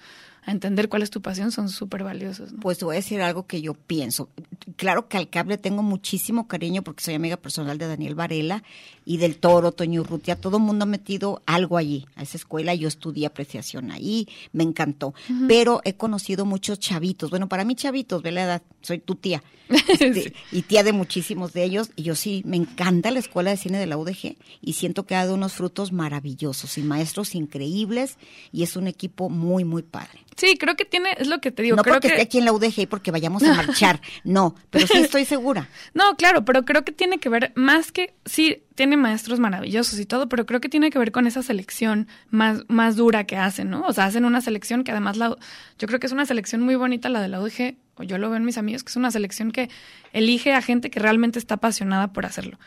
a 0.48 0.52
entender 0.52 0.88
cuál 0.88 1.02
es 1.02 1.10
tu 1.10 1.22
pasión 1.22 1.52
son 1.52 1.68
súper 1.68 2.06
valiosos. 2.06 2.54
¿no? 2.54 2.62
Pues 2.62 2.78
te 2.78 2.86
voy 2.86 2.96
a 2.96 3.00
decir 3.00 3.22
algo 3.22 3.46
que 3.46 3.62
yo 3.62 3.74
pienso. 3.74 4.30
Claro 4.78 5.10
que 5.10 5.18
al 5.18 5.30
cable 5.30 5.58
tengo 5.58 5.84
muchísimo 5.84 6.48
cariño 6.48 6.84
porque 6.84 7.04
soy 7.04 7.16
amiga 7.16 7.36
personal 7.36 7.78
de 7.78 7.86
Daniel 7.86 8.16
Varela 8.16 8.64
y 9.04 9.18
del 9.18 9.40
Toro, 9.40 9.74
Toño 9.74 10.02
Urrutia. 10.02 10.38
Todo 10.38 10.56
el 10.56 10.64
mundo 10.64 10.84
ha 10.84 10.86
metido 10.86 11.44
algo 11.46 11.76
allí, 11.76 12.06
a 12.16 12.24
esa 12.24 12.38
escuela. 12.38 12.74
Yo 12.74 12.88
estudié 12.88 13.26
apreciación 13.26 13.92
ahí, 13.92 14.30
me 14.54 14.64
encantó. 14.64 15.14
Pero 15.50 15.82
he 15.84 15.96
conocido 15.96 16.46
muchos 16.46 16.80
chavitos. 16.80 17.30
Bueno, 17.30 17.50
para 17.50 17.66
mí 17.66 17.76
chavitos, 17.76 18.24
ve 18.24 18.32
la 18.32 18.44
edad, 18.44 18.62
soy 18.82 19.00
tu 19.00 19.16
tía. 19.16 19.44
Este, 20.00 20.34
Y 20.54 20.62
tía 20.62 20.84
de 20.84 20.94
muchísimos 20.94 21.52
de 21.52 21.66
ellos. 21.66 21.92
Y 21.98 22.04
yo 22.04 22.16
sí, 22.16 22.42
me 22.46 22.56
encanta 22.56 23.12
la 23.12 23.20
escuela 23.20 23.50
de 23.50 23.58
cine 23.58 23.80
de 23.80 23.86
la 23.86 23.98
UDG 23.98 24.38
y 24.62 24.74
siento 24.74 25.06
que 25.06 25.16
ha 25.16 25.20
dado 25.20 25.34
unos 25.34 25.54
frutos 25.54 25.92
maravillosos 25.92 26.78
y 26.78 26.84
maestros 26.84 27.36
increíbles 27.36 28.18
y 28.54 28.64
es 28.64 28.78
un 28.78 28.88
equipo 28.88 29.30
muy, 29.30 29.66
muy 29.66 29.84
padre. 29.84 30.22
Sí, 30.38 30.56
creo 30.56 30.76
que 30.76 30.86
tiene, 30.86 31.16
es 31.18 31.28
lo 31.28 31.42
que 31.42 31.52
te 31.52 31.64
digo. 31.64 31.76
no 31.76 31.82
creo 31.82 31.96
porque 31.96 32.10
que, 32.10 32.14
esté 32.14 32.24
aquí 32.24 32.38
en 32.38 32.46
la 32.46 32.54
UDG 32.54 32.82
y 32.82 32.86
porque 32.86 33.10
vayamos 33.10 33.42
a 33.42 33.54
marchar, 33.56 34.00
no, 34.24 34.56
pero 34.70 34.86
sí 34.86 35.00
estoy 35.00 35.26
segura. 35.26 35.68
No, 35.96 36.16
claro, 36.16 36.46
pero 36.46 36.64
creo 36.64 36.86
que 36.86 36.92
tiene 36.92 37.18
que 37.18 37.28
ver 37.28 37.52
más 37.56 37.92
que 37.92 38.14
sí 38.26 38.64
tiene 38.76 38.98
maestros 38.98 39.40
maravillosos 39.40 40.00
y 40.00 40.06
todo, 40.06 40.30
pero 40.30 40.46
creo 40.46 40.62
que 40.62 40.70
tiene 40.70 40.92
que 40.92 41.00
ver 41.00 41.12
con 41.12 41.26
esa 41.26 41.42
selección 41.42 42.08
más 42.30 42.62
más 42.68 42.96
dura 42.96 43.24
que 43.24 43.36
hacen, 43.36 43.72
¿no? 43.72 43.82
O 43.88 43.94
sea, 43.94 44.06
hacen 44.06 44.26
una 44.26 44.42
selección 44.42 44.84
que 44.84 44.92
además 44.92 45.18
la 45.18 45.36
yo 45.80 45.88
creo 45.88 46.00
que 46.00 46.06
es 46.06 46.14
una 46.14 46.28
selección 46.28 46.62
muy 46.62 46.76
bonita 46.76 47.10
la 47.10 47.20
de 47.20 47.30
la 47.30 47.42
UDG, 47.42 47.76
o 47.96 48.04
yo 48.04 48.20
lo 48.20 48.30
veo 48.30 48.38
en 48.38 48.46
mis 48.46 48.60
amigos 48.60 48.84
que 48.84 48.92
es 48.92 48.96
una 48.96 49.10
selección 49.10 49.52
que 49.52 49.72
elige 50.14 50.54
a 50.54 50.62
gente 50.62 50.92
que 50.92 51.00
realmente 51.00 51.40
está 51.40 51.56
apasionada 51.56 52.14
por 52.14 52.28
hacerlo, 52.28 52.60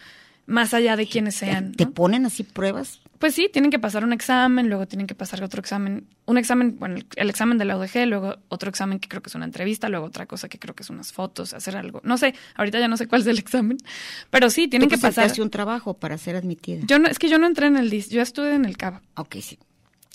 más 0.47 0.75
allá 0.75 0.97
de 0.97 1.07
quienes 1.07 1.37
sean. 1.37 1.73
Te 1.73 1.85
¿no? 1.85 1.93
ponen 1.93 2.27
así 2.27 2.43
pruebas 2.43 3.01
Pues 3.21 3.35
sí, 3.35 3.51
tienen 3.53 3.71
que 3.71 3.79
pasar 3.79 4.03
un 4.03 4.15
examen, 4.15 4.71
luego 4.71 4.89
tienen 4.89 5.07
que 5.07 5.15
pasar 5.15 5.43
otro 5.43 5.61
examen, 5.61 6.07
un 6.25 6.39
examen, 6.39 6.79
bueno, 6.79 6.97
el, 6.97 7.07
el 7.17 7.29
examen 7.29 7.59
de 7.59 7.67
la 7.67 7.77
UDG, 7.77 8.07
luego 8.07 8.37
otro 8.49 8.71
examen 8.71 8.99
que 8.99 9.11
creo 9.11 9.21
que 9.21 9.29
es 9.29 9.35
una 9.35 9.45
entrevista, 9.45 9.91
luego 9.91 10.07
otra 10.07 10.25
cosa 10.25 10.49
que 10.49 10.59
creo 10.59 10.75
que 10.75 10.83
es 10.85 10.89
unas 10.89 11.13
fotos, 11.13 11.53
hacer 11.53 11.77
algo. 11.77 12.01
No 12.03 12.17
sé, 12.17 12.35
ahorita 12.55 12.81
ya 12.81 12.89
no 12.89 12.97
sé 12.97 13.07
cuál 13.07 13.21
es 13.21 13.27
el 13.27 13.39
examen, 13.39 13.77
pero 14.31 14.49
sí, 14.49 14.69
tienen 14.69 14.89
Tú 14.89 14.95
que 14.95 15.03
pasar. 15.03 15.31
un 15.39 15.51
trabajo 15.51 15.93
para 15.93 16.17
ser 16.17 16.35
admitida. 16.35 16.81
Yo 16.87 16.99
no, 16.99 17.09
es 17.09 17.19
que 17.19 17.29
yo 17.29 17.39
no 17.39 17.47
entré 17.47 17.67
en 17.67 17.77
el 17.77 17.91
DIS, 17.91 18.09
yo 18.09 18.23
estuve 18.23 18.55
en 18.55 18.65
el 18.65 18.79
CAB. 18.79 19.03
Ok, 19.17 19.37
sí. 19.43 19.59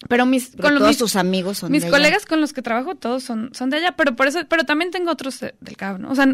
Pero 0.09 0.25
mis, 0.25 0.49
Pero 0.49 0.63
con 0.63 0.73
todos 0.77 0.87
mis, 0.89 0.97
tus 0.97 1.15
amigos 1.15 1.59
son 1.59 1.71
mis 1.71 1.81
de 1.81 1.87
allá. 1.87 1.97
colegas 1.97 2.25
con 2.25 2.41
los 2.41 2.51
que 2.51 2.61
trabajo 2.61 2.95
todos 2.95 3.23
son, 3.23 3.51
son 3.53 3.69
de 3.69 3.77
allá, 3.77 3.93
pero 3.95 4.15
por 4.15 4.27
eso, 4.27 4.41
pero 4.49 4.65
también 4.65 4.91
tengo 4.91 5.09
otros 5.09 5.39
de- 5.39 5.55
del 5.61 5.77
CAB, 5.77 5.99
¿no? 5.99 6.11
O 6.11 6.15
sea, 6.15 6.27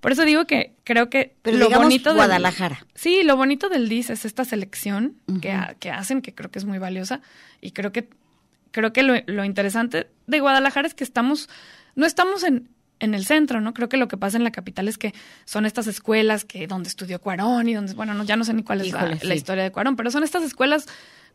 por 0.00 0.12
eso 0.12 0.24
digo 0.26 0.46
que 0.46 0.74
creo 0.84 1.08
que 1.08 1.34
Pero 1.42 1.56
lo 1.56 1.70
bonito 1.70 2.10
del- 2.10 2.16
Guadalajara. 2.18 2.86
sí, 2.94 3.22
lo 3.22 3.36
bonito 3.36 3.70
del 3.70 3.88
DIS 3.88 4.10
es 4.10 4.24
esta 4.26 4.44
selección 4.44 5.16
que, 5.40 5.50
ha- 5.50 5.74
que 5.80 5.90
hacen, 5.90 6.20
que 6.20 6.34
creo 6.34 6.50
que 6.50 6.58
es 6.58 6.66
muy 6.66 6.78
valiosa, 6.78 7.20
y 7.62 7.70
creo 7.72 7.90
que 7.90 8.08
creo 8.70 8.92
que 8.92 9.02
lo, 9.02 9.14
lo 9.26 9.44
interesante 9.46 10.08
de 10.26 10.40
Guadalajara 10.40 10.86
es 10.86 10.92
que 10.92 11.02
estamos, 11.02 11.48
no 11.94 12.04
estamos 12.04 12.42
en, 12.44 12.68
en 13.00 13.14
el 13.14 13.24
centro, 13.24 13.62
¿no? 13.62 13.72
Creo 13.72 13.88
que 13.88 13.96
lo 13.96 14.08
que 14.08 14.18
pasa 14.18 14.36
en 14.36 14.44
la 14.44 14.50
capital 14.50 14.88
es 14.88 14.98
que 14.98 15.14
son 15.46 15.64
estas 15.64 15.86
escuelas 15.86 16.44
que 16.44 16.66
donde 16.66 16.90
estudió 16.90 17.18
Cuarón 17.18 17.66
y 17.70 17.74
donde, 17.74 17.94
bueno, 17.94 18.12
no, 18.12 18.24
ya 18.24 18.36
no 18.36 18.44
sé 18.44 18.52
ni 18.52 18.62
cuál 18.62 18.82
es 18.82 18.92
la, 18.92 18.98
Híjole, 18.98 19.14
la 19.22 19.32
sí. 19.32 19.38
historia 19.38 19.62
de 19.64 19.72
Cuarón, 19.72 19.96
pero 19.96 20.10
son 20.10 20.22
estas 20.22 20.42
escuelas 20.42 20.86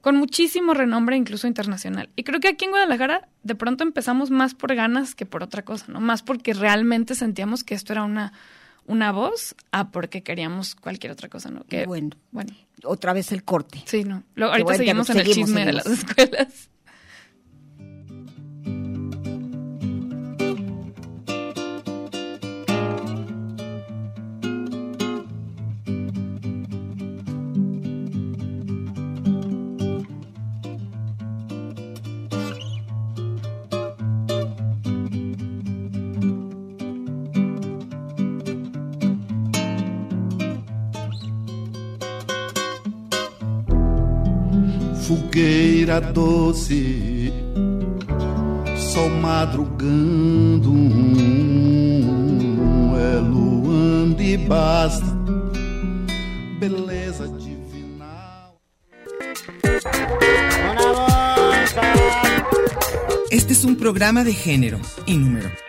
con 0.02 0.18
muchísimo 0.18 0.74
renombre, 0.74 1.16
incluso 1.16 1.48
internacional. 1.48 2.10
Y 2.16 2.24
creo 2.24 2.40
que 2.40 2.50
aquí 2.50 2.66
en 2.66 2.72
Guadalajara 2.72 3.30
de 3.44 3.56
pronto 3.56 3.84
empezamos 3.84 4.32
más 4.32 4.54
por 4.56 4.74
ganas 4.76 5.16
que 5.16 5.26
por 5.26 5.44
otra 5.44 5.64
cosa, 5.64 5.86
¿no? 5.88 6.00
Más 6.00 6.24
porque 6.24 6.54
realmente 6.54 7.16
sentíamos 7.16 7.64
que 7.64 7.76
esto 7.76 7.94
era 7.94 8.04
una, 8.04 8.34
una 8.86 9.12
voz 9.12 9.56
a 9.72 9.92
porque 9.92 10.24
queríamos 10.24 10.76
cualquier 10.76 11.12
otra 11.12 11.30
cosa, 11.30 11.50
¿no? 11.50 11.64
Que, 11.66 11.86
Bueno. 11.86 12.10
bueno. 12.32 12.54
Otra 12.84 13.14
vez 13.14 13.32
el 13.32 13.44
corte. 13.44 13.84
Sí, 13.86 14.04
no. 14.04 14.24
Ahorita 14.38 14.64
bueno, 14.64 14.78
seguimos 14.78 15.10
en 15.12 15.18
seguimos, 15.18 15.38
el 15.38 15.44
chisme 15.46 15.66
de 15.66 15.74
las 15.74 15.86
escuelas. 15.88 16.70
Fogueira 45.32 46.02
doce, 46.02 47.32
sol 48.76 49.10
madrugando, 49.22 50.74
é 53.00 53.20
luando 53.20 54.22
e 54.22 54.38
basta, 54.38 55.06
beleza 56.60 57.30
divinal. 57.30 58.58
Este 63.32 63.54
es 63.54 63.64
un 63.64 63.78
programa 63.78 64.26
de 64.26 64.34
género 64.34 64.82
y 65.06 65.16
número. 65.16 65.50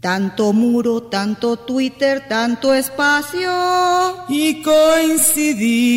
Tanto 0.00 0.52
muro, 0.54 1.02
tanto 1.02 1.58
Twitter, 1.58 2.26
tanto 2.26 2.72
espacio. 2.72 3.50
Y 4.30 4.62
coincidir. 4.62 5.94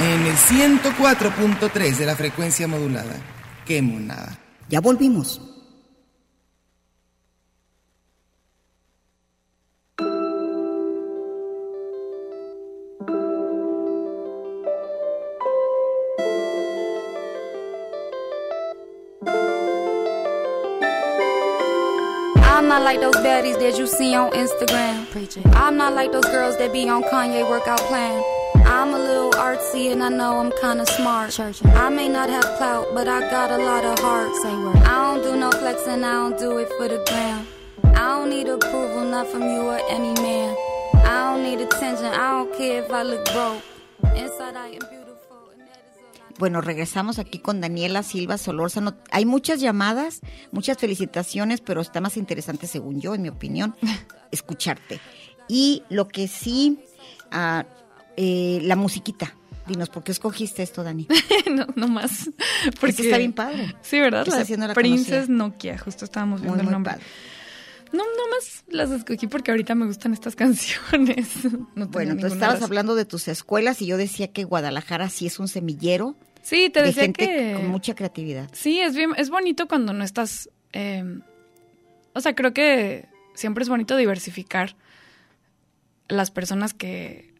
En 0.00 0.26
el 0.26 0.34
104.3 0.34 1.96
de 1.96 2.06
la 2.06 2.16
frecuencia 2.16 2.66
modulada. 2.66 3.14
Qué 3.64 3.80
monada. 3.80 4.40
Ya 4.68 4.80
volvimos. 4.80 5.40
Like 22.90 23.00
those 23.00 23.22
baddies 23.22 23.56
that 23.60 23.78
you 23.78 23.86
see 23.86 24.16
on 24.16 24.32
Instagram. 24.32 25.08
Preaching. 25.12 25.44
I'm 25.54 25.76
not 25.76 25.94
like 25.94 26.10
those 26.10 26.24
girls 26.24 26.58
that 26.58 26.72
be 26.72 26.88
on 26.88 27.04
Kanye 27.04 27.48
workout 27.48 27.78
plan. 27.90 28.20
I'm 28.66 28.94
a 28.94 28.98
little 28.98 29.30
artsy 29.30 29.92
and 29.92 30.02
I 30.02 30.08
know 30.08 30.40
I'm 30.40 30.50
kinda 30.60 30.84
smart. 30.86 31.38
I 31.38 31.88
may 31.88 32.08
not 32.08 32.28
have 32.28 32.48
clout, 32.58 32.88
but 32.92 33.06
I 33.06 33.20
got 33.30 33.52
a 33.52 33.58
lot 33.58 33.84
of 33.84 33.96
heart. 34.00 34.34
Say 34.42 34.54
word. 34.64 34.78
I 34.78 34.96
don't 35.06 35.22
do 35.22 35.36
no 35.36 35.50
flexing, 35.52 36.02
I 36.02 36.14
don't 36.20 36.36
do 36.36 36.58
it 36.58 36.68
for 36.76 36.88
the 36.88 37.00
gram. 37.08 37.46
I 38.02 38.06
don't 38.14 38.30
need 38.30 38.48
approval, 38.48 39.04
not 39.04 39.28
from 39.28 39.42
you 39.42 39.62
or 39.74 39.80
any 39.96 40.14
man. 40.26 40.56
I 40.94 41.16
don't 41.26 41.42
need 41.44 41.60
attention, 41.60 42.06
I 42.06 42.28
don't 42.34 42.52
care 42.58 42.82
if 42.82 42.90
I 42.90 43.02
look 43.04 43.24
broke. 43.32 43.62
Inside 44.16 44.56
I 44.56 44.66
am 44.66 44.84
beautiful. 44.90 44.99
Bueno, 46.40 46.62
regresamos 46.62 47.18
aquí 47.18 47.38
con 47.38 47.60
Daniela 47.60 48.02
Silva 48.02 48.38
Solórzano. 48.38 48.96
Hay 49.10 49.26
muchas 49.26 49.60
llamadas, 49.60 50.20
muchas 50.52 50.78
felicitaciones, 50.78 51.60
pero 51.60 51.82
está 51.82 52.00
más 52.00 52.16
interesante, 52.16 52.66
según 52.66 52.98
yo, 52.98 53.14
en 53.14 53.20
mi 53.20 53.28
opinión, 53.28 53.76
escucharte. 54.32 55.00
Y 55.48 55.82
lo 55.90 56.08
que 56.08 56.28
sí, 56.28 56.78
ah, 57.30 57.66
eh, 58.16 58.58
la 58.62 58.74
musiquita. 58.74 59.34
Dinos, 59.66 59.90
¿por 59.90 60.02
qué 60.02 60.12
escogiste 60.12 60.62
esto, 60.62 60.82
Dani? 60.82 61.06
no, 61.52 61.66
no 61.76 61.88
más. 61.88 62.30
Porque 62.80 63.02
está 63.02 63.18
bien 63.18 63.34
padre. 63.34 63.76
Sí, 63.82 64.00
¿verdad? 64.00 64.26
La 64.26 64.38
haciéndola 64.38 64.72
Princess 64.72 65.26
conocida. 65.26 65.36
Nokia, 65.36 65.78
justo 65.78 66.06
estábamos 66.06 66.40
viendo 66.40 66.54
Muy, 66.56 66.60
el 66.60 66.64
muy 66.64 66.72
nombre. 66.72 66.92
padre. 66.94 67.04
No, 67.92 67.98
no 68.04 68.30
más 68.30 68.64
las 68.68 68.90
escogí 68.92 69.26
porque 69.26 69.50
ahorita 69.50 69.74
me 69.74 69.84
gustan 69.84 70.14
estas 70.14 70.36
canciones. 70.36 71.28
No 71.74 71.86
Bueno, 71.88 72.16
tú 72.16 72.28
estabas 72.28 72.54
razón. 72.54 72.64
hablando 72.64 72.94
de 72.94 73.04
tus 73.04 73.28
escuelas 73.28 73.82
y 73.82 73.86
yo 73.86 73.98
decía 73.98 74.32
que 74.32 74.44
Guadalajara 74.44 75.10
sí 75.10 75.26
es 75.26 75.38
un 75.38 75.46
semillero 75.48 76.16
Sí, 76.42 76.70
te 76.70 76.80
de 76.80 76.86
decía 76.86 77.02
gente 77.04 77.26
que 77.26 77.52
con 77.54 77.68
mucha 77.68 77.94
creatividad. 77.94 78.48
Sí, 78.52 78.80
es 78.80 78.94
bien, 78.96 79.10
es 79.16 79.30
bonito 79.30 79.68
cuando 79.68 79.92
no 79.92 80.04
estás. 80.04 80.48
eh, 80.72 81.04
o 82.12 82.20
sea, 82.20 82.34
creo 82.34 82.52
que 82.52 83.06
siempre 83.34 83.62
es 83.62 83.68
bonito 83.68 83.96
diversificar 83.96 84.74
las 86.08 86.30
personas 86.30 86.74
que 86.74 87.32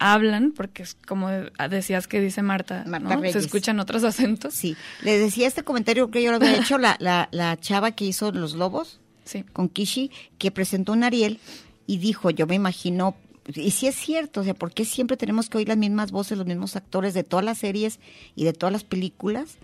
hablan, 0.00 0.52
porque 0.52 0.82
es 0.82 0.94
como 1.06 1.28
decías 1.30 2.08
que 2.08 2.20
dice 2.20 2.42
Marta, 2.42 2.84
Marta 2.86 3.16
¿no? 3.16 3.22
Se 3.30 3.38
escuchan 3.38 3.78
otros 3.78 4.02
acentos. 4.04 4.52
Sí, 4.54 4.76
le 5.02 5.18
decía 5.18 5.46
este 5.46 5.62
comentario 5.62 6.10
que 6.10 6.22
yo 6.22 6.30
lo 6.30 6.36
había 6.36 6.56
hecho, 6.60 6.78
la, 6.78 6.96
la, 6.98 7.28
la 7.30 7.56
chava 7.58 7.92
que 7.92 8.04
hizo 8.04 8.32
Los 8.32 8.54
Lobos 8.54 9.00
Sí. 9.24 9.42
con 9.54 9.68
Kishi, 9.70 10.10
que 10.36 10.50
presentó 10.50 10.92
un 10.92 11.02
Ariel 11.04 11.38
y 11.86 11.96
dijo, 11.98 12.28
yo 12.30 12.46
me 12.46 12.56
imagino, 12.56 13.16
y 13.46 13.70
sí 13.72 13.86
es 13.86 13.94
cierto, 13.94 14.40
o 14.40 14.44
sea, 14.44 14.54
¿por 14.54 14.72
qué 14.72 14.84
siempre 14.84 15.16
tenemos 15.16 15.50
que 15.50 15.58
oír 15.58 15.68
las 15.68 15.76
mismas 15.76 16.10
voces, 16.12 16.38
los 16.38 16.46
mismos 16.46 16.76
actores 16.76 17.14
de 17.14 17.24
todas 17.24 17.44
las 17.44 17.58
series 17.58 18.00
y 18.34 18.44
de 18.44 18.52
todas 18.52 18.72
las 18.72 18.84
películas? 18.84 19.58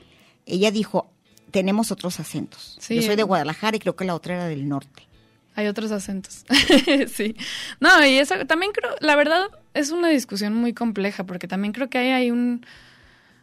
Ella 0.45 0.71
dijo, 0.71 1.11
tenemos 1.51 1.91
otros 1.91 2.21
acentos. 2.21 2.77
Sí. 2.81 2.97
Yo 2.97 3.03
soy 3.03 3.17
de 3.17 3.23
Guadalajara 3.23 3.77
y 3.77 3.81
creo 3.81 3.97
que 3.97 4.05
la 4.05 4.15
otra 4.15 4.35
era 4.35 4.47
del 4.47 4.69
norte. 4.69 5.07
Hay 5.55 5.67
otros 5.67 5.91
acentos. 5.93 6.45
sí. 7.09 7.37
No, 7.81 8.05
y 8.05 8.19
eso 8.19 8.35
también 8.47 8.73
creo, 8.73 8.95
la 9.01 9.17
verdad 9.17 9.49
es 9.75 9.91
una 9.91 10.09
discusión 10.09 10.55
muy 10.55 10.73
compleja, 10.73 11.25
porque 11.25 11.49
también 11.49 11.73
creo 11.73 11.89
que 11.89 11.99
hay, 11.99 12.11
hay 12.11 12.31
un, 12.31 12.65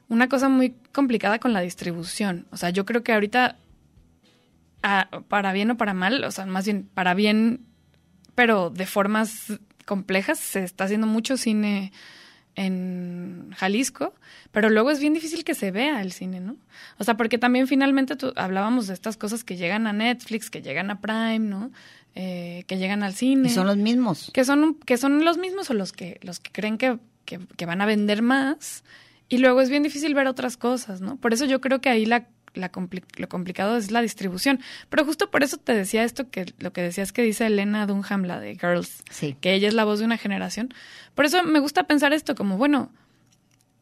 una 0.07 0.29
cosa 0.29 0.49
muy 0.49 0.75
complicada 0.93 1.39
con 1.39 1.53
la 1.53 1.61
distribución. 1.61 2.47
O 2.51 2.57
sea, 2.57 2.69
yo 2.69 2.85
creo 2.85 3.03
que 3.03 3.13
ahorita, 3.13 3.57
ah, 4.83 5.09
para 5.27 5.51
bien 5.51 5.71
o 5.71 5.77
para 5.77 5.93
mal, 5.93 6.23
o 6.23 6.31
sea, 6.31 6.45
más 6.45 6.65
bien 6.65 6.89
para 6.93 7.13
bien, 7.13 7.65
pero 8.35 8.69
de 8.69 8.85
formas 8.85 9.59
complejas, 9.87 10.37
se 10.37 10.63
está 10.63 10.83
haciendo 10.83 11.07
mucho 11.07 11.37
cine 11.37 11.91
en 12.55 13.51
Jalisco, 13.55 14.13
pero 14.51 14.69
luego 14.69 14.91
es 14.91 14.99
bien 14.99 15.13
difícil 15.13 15.43
que 15.43 15.53
se 15.53 15.71
vea 15.71 16.01
el 16.01 16.11
cine, 16.11 16.39
¿no? 16.39 16.57
O 16.97 17.03
sea, 17.03 17.15
porque 17.15 17.37
también 17.37 17.67
finalmente 17.67 18.15
tú, 18.15 18.33
hablábamos 18.35 18.87
de 18.87 18.93
estas 18.95 19.15
cosas 19.15 19.43
que 19.43 19.55
llegan 19.55 19.87
a 19.87 19.93
Netflix, 19.93 20.49
que 20.49 20.61
llegan 20.61 20.91
a 20.91 20.99
Prime, 20.99 21.39
¿no? 21.39 21.71
Eh, 22.15 22.63
que 22.67 22.77
llegan 22.77 23.03
al 23.03 23.13
cine. 23.13 23.47
Y 23.47 23.51
son 23.51 23.67
los 23.67 23.77
mismos. 23.77 24.31
Que 24.33 24.43
son, 24.43 24.73
que 24.73 24.97
son 24.97 25.23
los 25.23 25.37
mismos 25.37 25.69
o 25.69 25.75
los 25.75 25.93
que, 25.93 26.19
los 26.23 26.39
que 26.39 26.51
creen 26.51 26.79
que, 26.79 26.97
que, 27.25 27.39
que 27.55 27.65
van 27.67 27.79
a 27.79 27.85
vender 27.85 28.23
más. 28.23 28.83
Y 29.29 29.37
luego 29.37 29.61
es 29.61 29.69
bien 29.69 29.83
difícil 29.83 30.15
ver 30.15 30.27
otras 30.27 30.57
cosas, 30.57 30.99
¿no? 30.99 31.17
Por 31.17 31.33
eso 31.33 31.45
yo 31.45 31.61
creo 31.61 31.79
que 31.79 31.89
ahí 31.89 32.05
la, 32.05 32.27
la 32.57 32.71
compli- 32.71 33.03
lo 33.17 33.29
complicado 33.29 33.77
es 33.77 33.91
la 33.91 34.01
distribución. 34.01 34.59
Pero 34.89 35.05
justo 35.05 35.31
por 35.31 35.43
eso 35.43 35.57
te 35.57 35.73
decía 35.73 36.03
esto, 36.03 36.29
que 36.29 36.53
lo 36.59 36.73
que 36.73 36.81
decías 36.81 37.11
que 37.11 37.21
dice 37.21 37.45
Elena 37.45 37.85
Dunham, 37.87 38.23
la 38.23 38.39
de 38.39 38.55
Girls, 38.55 39.03
que 39.39 39.53
ella 39.53 39.67
es 39.67 39.73
la 39.73 39.85
voz 39.85 39.99
de 39.99 40.05
una 40.05 40.17
generación. 40.17 40.73
Por 41.15 41.25
eso 41.25 41.43
me 41.43 41.59
gusta 41.59 41.83
pensar 41.83 42.13
esto 42.13 42.35
como, 42.35 42.57
bueno, 42.57 42.91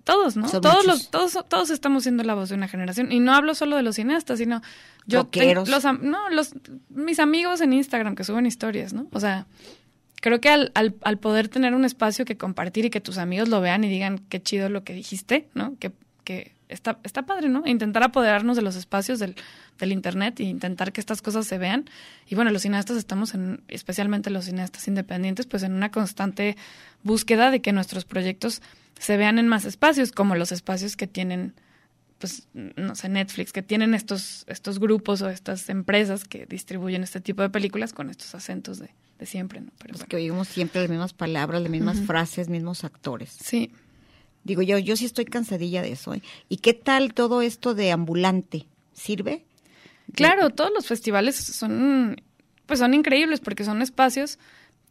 todos, 0.04 0.38
¿no? 0.38 0.48
Son 0.48 0.62
todos 0.62 0.86
muchos. 0.86 0.88
los, 0.88 1.10
todos, 1.10 1.46
todos 1.50 1.70
estamos 1.72 2.04
siendo 2.04 2.24
la 2.24 2.36
voz 2.36 2.50
de 2.50 2.56
una 2.56 2.68
generación. 2.68 3.12
Y 3.12 3.20
no 3.20 3.34
hablo 3.34 3.56
solo 3.56 3.76
de 3.76 3.82
los 3.82 3.96
cineastas, 3.96 4.38
sino 4.38 4.62
yo 5.08 5.22
tengo 5.26 5.66
los, 5.66 5.84
no, 6.02 6.30
los, 6.30 6.54
mis 6.90 7.20
amigos 7.20 7.62
en 7.62 7.74
Instagram 7.74 8.16
que 8.16 8.24
suben 8.24 8.46
historias, 8.46 8.94
¿no? 8.94 9.08
O 9.12 9.20
sea, 9.20 9.48
creo 10.22 10.40
que 10.40 10.50
al, 10.50 10.72
al, 10.76 10.96
al 11.02 11.18
poder 11.18 11.48
tener 11.50 11.74
un 11.74 11.86
espacio 11.86 12.24
que 12.26 12.38
compartir 12.38 12.86
y 12.86 12.90
que 12.92 13.02
tus 13.02 13.18
amigos 13.18 13.50
lo 13.50 13.62
vean 13.62 13.84
y 13.84 13.90
digan 13.90 14.20
qué 14.30 14.42
chido 14.42 14.70
lo 14.70 14.84
que 14.84 14.94
dijiste, 14.94 15.50
¿no? 15.56 15.76
Que, 15.80 15.92
que 16.24 16.55
está, 16.70 17.00
está 17.04 17.24
padre, 17.24 17.50
¿no? 17.50 17.64
Intentar 17.66 18.04
apoderarnos 18.04 18.56
de 18.56 18.62
los 18.62 18.76
espacios 18.76 19.20
del, 19.20 19.36
del 19.80 19.92
internet 19.92 20.40
e 20.40 20.44
intentar 20.44 20.92
que 20.92 21.02
estas 21.02 21.22
cosas 21.22 21.46
se 21.48 21.58
vean. 21.58 21.90
Y 22.28 22.36
bueno, 22.36 22.52
los 22.52 22.62
cineastas 22.64 22.98
estamos 22.98 23.34
en, 23.34 23.62
especialmente 23.68 24.30
los 24.30 24.46
cineastas 24.46 24.88
independientes, 24.88 25.46
pues 25.46 25.64
en 25.64 25.74
una 25.74 25.92
constante 25.92 26.58
búsqueda 27.04 27.52
de 27.52 27.62
que 27.62 27.72
nuestros 27.72 28.06
proyectos 28.06 28.62
se 29.00 29.18
vean 29.18 29.40
en 29.40 29.48
más 29.48 29.66
espacios, 29.66 30.12
como 30.12 30.36
los 30.36 30.52
espacios 30.52 30.96
que 30.96 31.08
tienen 31.08 31.54
pues 32.18 32.48
no 32.54 32.96
sé, 32.96 33.10
Netflix, 33.10 33.52
que 33.52 33.62
tienen 33.62 33.94
estos, 33.94 34.46
estos 34.48 34.80
grupos 34.80 35.22
o 35.22 35.30
estas 35.30 35.68
empresas 35.70 36.24
que 36.24 36.46
distribuyen 36.46 37.04
este 37.04 37.20
tipo 37.20 37.42
de 37.42 37.50
películas 37.50 37.92
con 37.92 38.10
estos 38.10 38.34
acentos 38.34 38.80
de, 38.80 38.90
de 39.20 39.26
siempre, 39.26 39.60
¿no? 39.60 39.72
Pero 39.80 39.96
Pues 39.96 40.06
que 40.06 40.16
oímos 40.16 40.48
siempre 40.48 40.80
las 40.82 40.90
mismas 40.90 41.12
palabras, 41.14 41.62
las 41.62 41.70
mismas 41.70 41.98
Ujú. 41.98 42.06
frases, 42.06 42.48
mismos 42.48 42.86
actores. 42.86 43.32
Sí. 43.32 43.74
Digo, 44.46 44.62
yo, 44.62 44.78
yo 44.78 44.96
sí 44.96 45.06
estoy 45.06 45.26
cansadilla 45.26 45.82
de 45.82 45.92
eso. 45.92 46.14
¿eh? 46.14 46.22
¿Y 46.48 46.58
qué 46.58 46.74
tal 46.74 47.14
todo 47.14 47.42
esto 47.42 47.74
de 47.74 47.92
ambulante? 47.92 48.68
¿Sirve? 48.94 49.44
Claro, 50.14 50.52
todos 50.52 50.72
los 50.72 50.86
festivales 50.86 51.36
son, 51.36 52.22
pues 52.68 52.80
son 52.80 52.94
increíbles 52.94 53.40
porque 53.40 53.66
son 53.66 53.82
espacios 53.82 54.38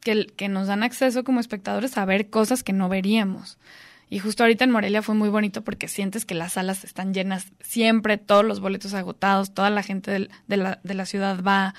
que, 0.00 0.26
que 0.26 0.48
nos 0.48 0.66
dan 0.66 0.82
acceso 0.82 1.22
como 1.22 1.38
espectadores 1.38 1.96
a 1.96 2.04
ver 2.04 2.28
cosas 2.30 2.64
que 2.64 2.72
no 2.72 2.88
veríamos. 2.88 3.56
Y 4.10 4.18
justo 4.18 4.42
ahorita 4.42 4.64
en 4.64 4.72
Morelia 4.72 5.02
fue 5.02 5.14
muy 5.14 5.28
bonito 5.28 5.62
porque 5.62 5.86
sientes 5.86 6.24
que 6.24 6.34
las 6.34 6.54
salas 6.54 6.82
están 6.82 7.14
llenas 7.14 7.46
siempre, 7.60 8.18
todos 8.18 8.44
los 8.44 8.58
boletos 8.58 8.92
agotados, 8.92 9.54
toda 9.54 9.70
la 9.70 9.84
gente 9.84 10.10
de, 10.10 10.56
la, 10.56 10.80
de 10.82 10.94
la 10.94 11.06
ciudad 11.06 11.42
va. 11.42 11.74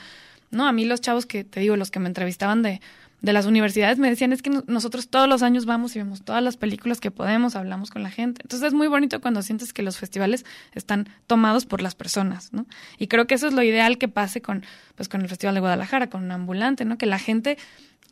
No, 0.49 0.65
a 0.65 0.71
mí 0.71 0.85
los 0.85 1.01
chavos 1.01 1.25
que 1.25 1.43
te 1.43 1.59
digo, 1.59 1.75
los 1.75 1.91
que 1.91 1.99
me 1.99 2.07
entrevistaban 2.07 2.61
de, 2.61 2.79
de 3.25 3.33
las 3.33 3.47
universidades 3.47 3.97
me 3.97 4.07
decían 4.07 4.31
es 4.33 4.43
que 4.43 4.51
no- 4.51 4.63
nosotros 4.67 5.09
todos 5.09 5.27
los 5.27 5.41
años 5.41 5.65
vamos 5.65 5.95
y 5.95 5.99
vemos 5.99 6.23
todas 6.23 6.43
las 6.43 6.57
películas 6.57 6.99
que 6.99 7.09
podemos, 7.09 7.55
hablamos 7.55 7.89
con 7.89 8.03
la 8.03 8.11
gente. 8.11 8.41
Entonces 8.43 8.67
es 8.67 8.73
muy 8.75 8.87
bonito 8.87 9.19
cuando 9.19 9.41
sientes 9.41 9.73
que 9.73 9.81
los 9.81 9.97
festivales 9.97 10.45
están 10.73 11.09
tomados 11.25 11.65
por 11.65 11.81
las 11.81 11.95
personas, 11.95 12.53
¿no? 12.53 12.67
Y 12.99 13.07
creo 13.07 13.25
que 13.25 13.33
eso 13.33 13.47
es 13.47 13.53
lo 13.53 13.63
ideal 13.63 13.97
que 13.97 14.07
pase 14.07 14.41
con, 14.43 14.63
pues, 14.95 15.09
con 15.09 15.21
el 15.21 15.27
Festival 15.27 15.55
de 15.55 15.61
Guadalajara, 15.61 16.07
con 16.07 16.31
Ambulante, 16.31 16.85
¿no? 16.85 16.99
Que 16.99 17.07
la 17.07 17.17
gente 17.17 17.57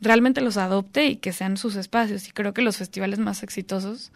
realmente 0.00 0.40
los 0.40 0.56
adopte 0.56 1.06
y 1.06 1.16
que 1.16 1.32
sean 1.32 1.56
sus 1.56 1.76
espacios. 1.76 2.26
Y 2.28 2.32
creo 2.32 2.52
que 2.52 2.62
los 2.62 2.76
festivales 2.76 3.20
más 3.20 3.44
exitosos 3.44 4.10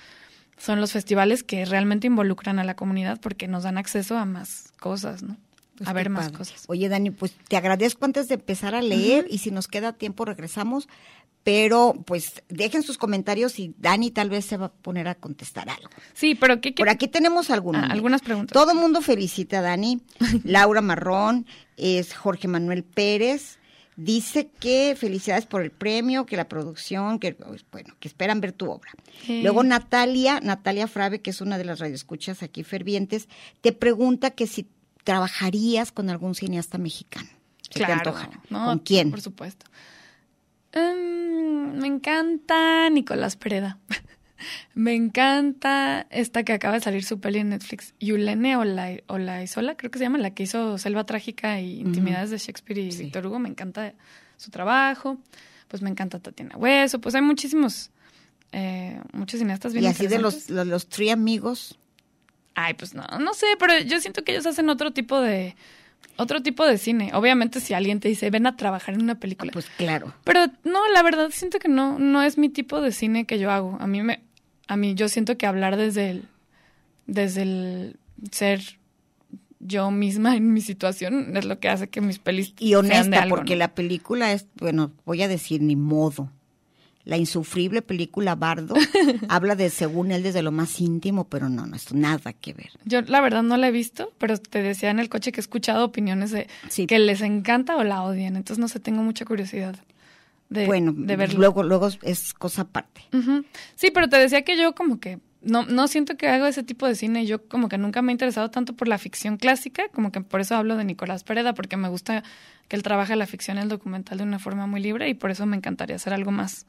son 0.56 0.80
los 0.80 0.90
festivales 0.90 1.44
que 1.44 1.64
realmente 1.64 2.08
involucran 2.08 2.58
a 2.58 2.64
la 2.64 2.74
comunidad 2.74 3.20
porque 3.20 3.46
nos 3.46 3.62
dan 3.62 3.78
acceso 3.78 4.18
a 4.18 4.24
más 4.24 4.72
cosas, 4.80 5.22
¿no? 5.22 5.36
Pues 5.78 5.88
a 5.88 5.92
ver 5.92 6.04
qué 6.04 6.10
más 6.10 6.26
padre. 6.26 6.38
cosas. 6.38 6.64
Oye, 6.66 6.88
Dani, 6.88 7.10
pues 7.10 7.32
te 7.48 7.56
agradezco 7.56 8.04
antes 8.04 8.28
de 8.28 8.34
empezar 8.34 8.74
a 8.74 8.82
leer 8.82 9.26
y 9.30 9.38
si 9.38 9.50
nos 9.50 9.68
queda 9.68 9.92
tiempo 9.92 10.24
regresamos. 10.24 10.88
Pero 11.44 11.94
pues 12.04 12.42
dejen 12.48 12.82
sus 12.82 12.98
comentarios 12.98 13.58
y 13.58 13.74
Dani 13.78 14.10
tal 14.10 14.28
vez 14.28 14.44
se 14.44 14.56
va 14.56 14.66
a 14.66 14.72
poner 14.72 15.08
a 15.08 15.14
contestar 15.14 15.70
algo. 15.70 15.88
Sí, 16.12 16.34
pero 16.34 16.60
¿qué, 16.60 16.72
Por 16.72 16.90
aquí 16.90 17.08
tenemos 17.08 17.50
algunas. 17.50 17.84
Ah, 17.84 17.92
algunas 17.92 18.20
preguntas. 18.20 18.52
Todo 18.52 18.72
el 18.72 18.78
mundo 18.78 19.00
felicita 19.00 19.60
a 19.60 19.62
Dani. 19.62 20.02
Laura 20.44 20.82
Marrón, 20.82 21.46
es 21.76 22.14
Jorge 22.14 22.48
Manuel 22.48 22.82
Pérez. 22.82 23.58
Dice 23.96 24.50
que 24.60 24.94
felicidades 24.96 25.46
por 25.46 25.62
el 25.62 25.70
premio, 25.70 26.26
que 26.26 26.36
la 26.36 26.48
producción, 26.48 27.18
que 27.18 27.32
pues, 27.32 27.64
bueno, 27.72 27.94
que 27.98 28.08
esperan 28.08 28.40
ver 28.40 28.52
tu 28.52 28.70
obra. 28.70 28.90
Sí. 29.24 29.42
Luego 29.42 29.64
Natalia, 29.64 30.40
Natalia 30.40 30.86
Frave, 30.86 31.20
que 31.20 31.30
es 31.30 31.40
una 31.40 31.56
de 31.56 31.64
las 31.64 31.78
radioescuchas 31.78 32.42
aquí 32.42 32.62
fervientes, 32.62 33.28
te 33.60 33.72
pregunta 33.72 34.30
que 34.32 34.46
si 34.46 34.68
trabajarías 35.08 35.90
con 35.90 36.10
algún 36.10 36.34
cineasta 36.34 36.76
mexicano. 36.76 37.26
¿Se 37.62 37.70
te 37.70 37.78
Claro, 37.78 37.94
antoja? 37.94 38.28
¿no? 38.50 38.66
¿Con 38.66 38.78
quién? 38.80 39.10
Por 39.10 39.22
supuesto. 39.22 39.64
Em, 40.72 41.78
me 41.78 41.86
encanta 41.86 42.90
Nicolás 42.90 43.36
Pereda. 43.36 43.78
me 44.74 44.94
encanta 44.94 46.06
esta 46.10 46.42
que 46.42 46.52
acaba 46.52 46.74
de 46.74 46.80
salir 46.80 47.04
su 47.04 47.20
peli 47.20 47.38
en 47.38 47.48
Netflix, 47.48 47.94
Yulene 48.00 48.58
Olai- 48.58 49.02
Olaizola, 49.06 49.78
creo 49.78 49.90
que 49.90 49.98
se 49.98 50.04
llama, 50.04 50.18
la 50.18 50.34
que 50.34 50.42
hizo 50.42 50.76
Selva 50.76 51.04
Trágica 51.06 51.58
y 51.58 51.80
Intimidades 51.80 52.28
de 52.28 52.36
Shakespeare 52.36 52.78
y 52.80 52.94
Víctor 52.94 53.26
Hugo. 53.26 53.38
Me 53.38 53.48
encanta 53.48 53.94
su 54.36 54.50
trabajo. 54.50 55.16
Pues 55.68 55.80
me 55.82 55.88
encanta 55.90 56.18
Tatiana 56.18 56.54
Hueso. 56.58 57.00
Pues 57.00 57.14
hay 57.14 57.22
muchísimos, 57.22 57.90
eh, 58.52 59.00
muchos 59.14 59.38
cineastas 59.40 59.72
bien 59.72 59.84
Y 59.84 59.88
así 59.88 60.06
de 60.06 60.18
los, 60.18 60.50
los, 60.50 60.66
los 60.66 60.86
tri 60.88 61.08
amigos. 61.10 61.78
Ay, 62.60 62.74
pues 62.74 62.92
no, 62.92 63.06
no 63.20 63.34
sé, 63.34 63.46
pero 63.56 63.78
yo 63.78 64.00
siento 64.00 64.24
que 64.24 64.32
ellos 64.32 64.44
hacen 64.44 64.68
otro 64.68 64.90
tipo 64.90 65.20
de 65.20 65.54
otro 66.16 66.42
tipo 66.42 66.66
de 66.66 66.76
cine. 66.76 67.12
Obviamente 67.14 67.60
si 67.60 67.72
alguien 67.72 68.00
te 68.00 68.08
dice, 68.08 68.30
"Ven 68.30 68.48
a 68.48 68.56
trabajar 68.56 68.96
en 68.96 69.02
una 69.02 69.14
película." 69.14 69.52
Pues 69.52 69.66
claro. 69.76 70.12
Pero 70.24 70.46
no, 70.64 70.80
la 70.92 71.04
verdad 71.04 71.30
siento 71.30 71.60
que 71.60 71.68
no 71.68 72.00
no 72.00 72.20
es 72.20 72.36
mi 72.36 72.48
tipo 72.48 72.80
de 72.80 72.90
cine 72.90 73.26
que 73.26 73.38
yo 73.38 73.52
hago. 73.52 73.76
A 73.78 73.86
mí 73.86 74.02
me 74.02 74.22
a 74.66 74.76
mí 74.76 74.96
yo 74.96 75.08
siento 75.08 75.38
que 75.38 75.46
hablar 75.46 75.76
desde 75.76 76.10
el 76.10 76.24
desde 77.06 77.42
el 77.42 77.96
ser 78.32 78.60
yo 79.60 79.92
misma 79.92 80.36
en 80.36 80.52
mi 80.52 80.60
situación 80.60 81.36
es 81.36 81.44
lo 81.44 81.60
que 81.60 81.68
hace 81.68 81.88
que 81.88 82.00
mis 82.00 82.18
pelis 82.18 82.54
Y 82.58 82.70
sean 82.70 82.86
de 82.88 82.94
honesta, 82.96 83.22
algo, 83.22 83.36
porque 83.36 83.54
¿no? 83.54 83.60
la 83.60 83.74
película 83.74 84.32
es, 84.32 84.46
bueno, 84.56 84.90
voy 85.04 85.22
a 85.22 85.28
decir 85.28 85.62
ni 85.62 85.76
modo. 85.76 86.32
La 87.08 87.16
insufrible 87.16 87.80
película 87.82 88.34
Bardo 88.34 88.74
habla 89.28 89.56
de, 89.56 89.70
según 89.70 90.12
él, 90.12 90.22
desde 90.22 90.42
lo 90.42 90.52
más 90.52 90.78
íntimo, 90.80 91.24
pero 91.24 91.48
no, 91.48 91.66
no 91.66 91.74
es 91.74 91.92
nada 91.92 92.32
que 92.34 92.52
ver. 92.52 92.70
Yo 92.84 93.00
la 93.00 93.20
verdad 93.20 93.42
no 93.42 93.56
la 93.56 93.68
he 93.68 93.70
visto, 93.72 94.12
pero 94.18 94.36
te 94.38 94.62
decía 94.62 94.90
en 94.90 94.98
el 94.98 95.08
coche 95.08 95.32
que 95.32 95.40
he 95.40 95.42
escuchado 95.42 95.86
opiniones 95.86 96.30
de 96.30 96.48
que 96.86 96.98
les 96.98 97.22
encanta 97.22 97.76
o 97.76 97.82
la 97.82 98.02
odian. 98.02 98.36
Entonces 98.36 98.58
no 98.58 98.68
sé, 98.68 98.78
tengo 98.78 99.02
mucha 99.02 99.24
curiosidad 99.24 99.76
de, 100.50 100.66
bueno, 100.66 100.92
de 100.94 101.16
verlo. 101.16 101.38
luego, 101.38 101.62
luego 101.62 101.88
es 102.02 102.34
cosa 102.34 102.62
aparte. 102.62 103.02
Sí, 103.74 103.90
pero 103.90 104.08
te 104.08 104.18
decía 104.18 104.42
que 104.42 104.58
yo 104.58 104.74
como 104.74 105.00
que 105.00 105.18
no, 105.40 105.64
no 105.64 105.88
siento 105.88 106.16
que 106.16 106.28
hago 106.28 106.46
ese 106.46 106.62
tipo 106.62 106.86
de 106.86 106.94
cine. 106.94 107.26
Yo 107.26 107.46
como 107.48 107.68
que 107.68 107.78
nunca 107.78 108.02
me 108.02 108.12
he 108.12 108.14
interesado 108.14 108.50
tanto 108.50 108.74
por 108.74 108.88
la 108.88 108.98
ficción 108.98 109.36
clásica, 109.36 109.88
como 109.94 110.12
que 110.12 110.20
por 110.20 110.40
eso 110.40 110.56
hablo 110.56 110.76
de 110.76 110.84
Nicolás 110.84 111.24
Pereda, 111.24 111.54
porque 111.54 111.76
me 111.76 111.88
gusta 111.88 112.22
que 112.68 112.76
él 112.76 112.82
trabaja 112.82 113.16
la 113.16 113.26
ficción 113.26 113.58
y 113.58 113.60
el 113.60 113.68
documental 113.68 114.18
de 114.18 114.24
una 114.24 114.38
forma 114.38 114.66
muy 114.66 114.80
libre 114.80 115.08
y 115.08 115.14
por 115.14 115.30
eso 115.30 115.46
me 115.46 115.56
encantaría 115.56 115.96
hacer 115.96 116.12
algo 116.12 116.30
más, 116.30 116.66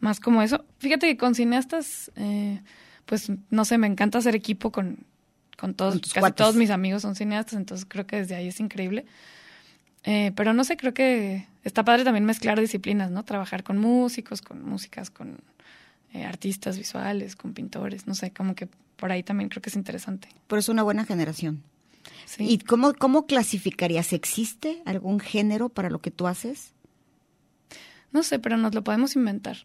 más 0.00 0.20
como 0.20 0.42
eso. 0.42 0.64
Fíjate 0.78 1.06
que 1.06 1.16
con 1.16 1.34
cineastas, 1.34 2.10
eh, 2.16 2.60
pues 3.06 3.30
no 3.50 3.64
sé, 3.64 3.78
me 3.78 3.86
encanta 3.86 4.18
hacer 4.18 4.34
equipo 4.34 4.72
con, 4.72 4.98
con 5.58 5.74
todos, 5.74 5.94
Con 5.94 6.00
casi 6.00 6.20
cuates. 6.20 6.36
todos 6.36 6.56
mis 6.56 6.70
amigos 6.70 7.02
son 7.02 7.14
cineastas, 7.14 7.54
entonces 7.54 7.86
creo 7.88 8.06
que 8.06 8.16
desde 8.16 8.34
ahí 8.34 8.48
es 8.48 8.60
increíble. 8.60 9.06
Eh, 10.04 10.32
pero 10.34 10.54
no 10.54 10.64
sé, 10.64 10.76
creo 10.76 10.94
que 10.94 11.46
está 11.62 11.84
padre 11.84 12.04
también 12.04 12.24
mezclar 12.24 12.58
disciplinas, 12.58 13.10
¿no? 13.10 13.22
Trabajar 13.24 13.62
con 13.62 13.76
músicos, 13.78 14.40
con 14.40 14.64
músicas, 14.64 15.10
con 15.10 15.38
eh, 16.14 16.24
artistas 16.24 16.78
visuales, 16.78 17.36
con 17.36 17.52
pintores, 17.52 18.06
no 18.06 18.14
sé, 18.14 18.30
como 18.30 18.54
que 18.54 18.68
por 18.96 19.12
ahí 19.12 19.22
también 19.22 19.50
creo 19.50 19.60
que 19.60 19.68
es 19.68 19.76
interesante. 19.76 20.28
Pero 20.46 20.58
es 20.58 20.68
una 20.70 20.82
buena 20.82 21.04
generación. 21.04 21.62
Sí. 22.24 22.44
¿Y 22.48 22.58
cómo, 22.58 22.94
cómo 22.94 23.26
clasificarías? 23.26 24.12
¿Existe 24.14 24.82
algún 24.86 25.20
género 25.20 25.68
para 25.68 25.90
lo 25.90 26.00
que 26.00 26.10
tú 26.10 26.26
haces? 26.26 26.72
No 28.12 28.22
sé, 28.22 28.38
pero 28.38 28.56
nos 28.56 28.74
lo 28.74 28.82
podemos 28.82 29.14
inventar. 29.16 29.56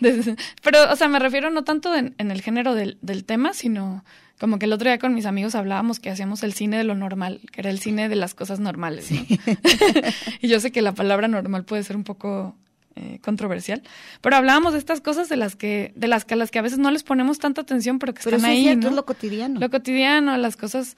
Pero, 0.62 0.92
o 0.92 0.96
sea, 0.96 1.08
me 1.08 1.18
refiero 1.18 1.50
no 1.50 1.64
tanto 1.64 1.94
en, 1.94 2.14
en 2.18 2.30
el 2.30 2.42
género 2.42 2.74
del, 2.74 2.98
del 3.00 3.24
tema, 3.24 3.54
sino 3.54 4.04
como 4.38 4.58
que 4.58 4.66
el 4.66 4.72
otro 4.72 4.88
día 4.90 4.98
con 4.98 5.14
mis 5.14 5.26
amigos 5.26 5.54
hablábamos 5.54 6.00
que 6.00 6.10
hacíamos 6.10 6.42
el 6.42 6.52
cine 6.52 6.76
de 6.76 6.84
lo 6.84 6.94
normal, 6.94 7.40
que 7.52 7.60
era 7.60 7.70
el 7.70 7.78
cine 7.78 8.08
de 8.08 8.16
las 8.16 8.34
cosas 8.34 8.60
normales. 8.60 9.10
¿no? 9.10 9.24
y 10.40 10.48
yo 10.48 10.60
sé 10.60 10.72
que 10.72 10.82
la 10.82 10.92
palabra 10.92 11.28
normal 11.28 11.64
puede 11.64 11.82
ser 11.84 11.96
un 11.96 12.04
poco 12.04 12.56
eh, 12.96 13.20
controversial, 13.22 13.82
pero 14.20 14.36
hablábamos 14.36 14.72
de 14.72 14.78
estas 14.78 15.00
cosas 15.00 15.28
de 15.28 15.36
las 15.36 15.56
que, 15.56 15.92
de 15.96 16.08
las 16.08 16.24
que 16.24 16.34
a 16.34 16.36
las 16.36 16.50
que 16.50 16.58
a 16.58 16.62
veces 16.62 16.78
no 16.78 16.90
les 16.90 17.04
ponemos 17.04 17.38
tanta 17.38 17.62
atención, 17.62 17.98
pero 17.98 18.12
que 18.12 18.22
Pero 18.24 18.36
están 18.36 18.50
es 18.50 18.56
ahí, 18.56 18.62
cierto, 18.64 18.82
¿no? 18.82 18.88
es 18.90 18.96
lo 18.96 19.06
cotidiano. 19.06 19.60
Lo 19.60 19.70
cotidiano, 19.70 20.36
las 20.36 20.56
cosas 20.56 20.96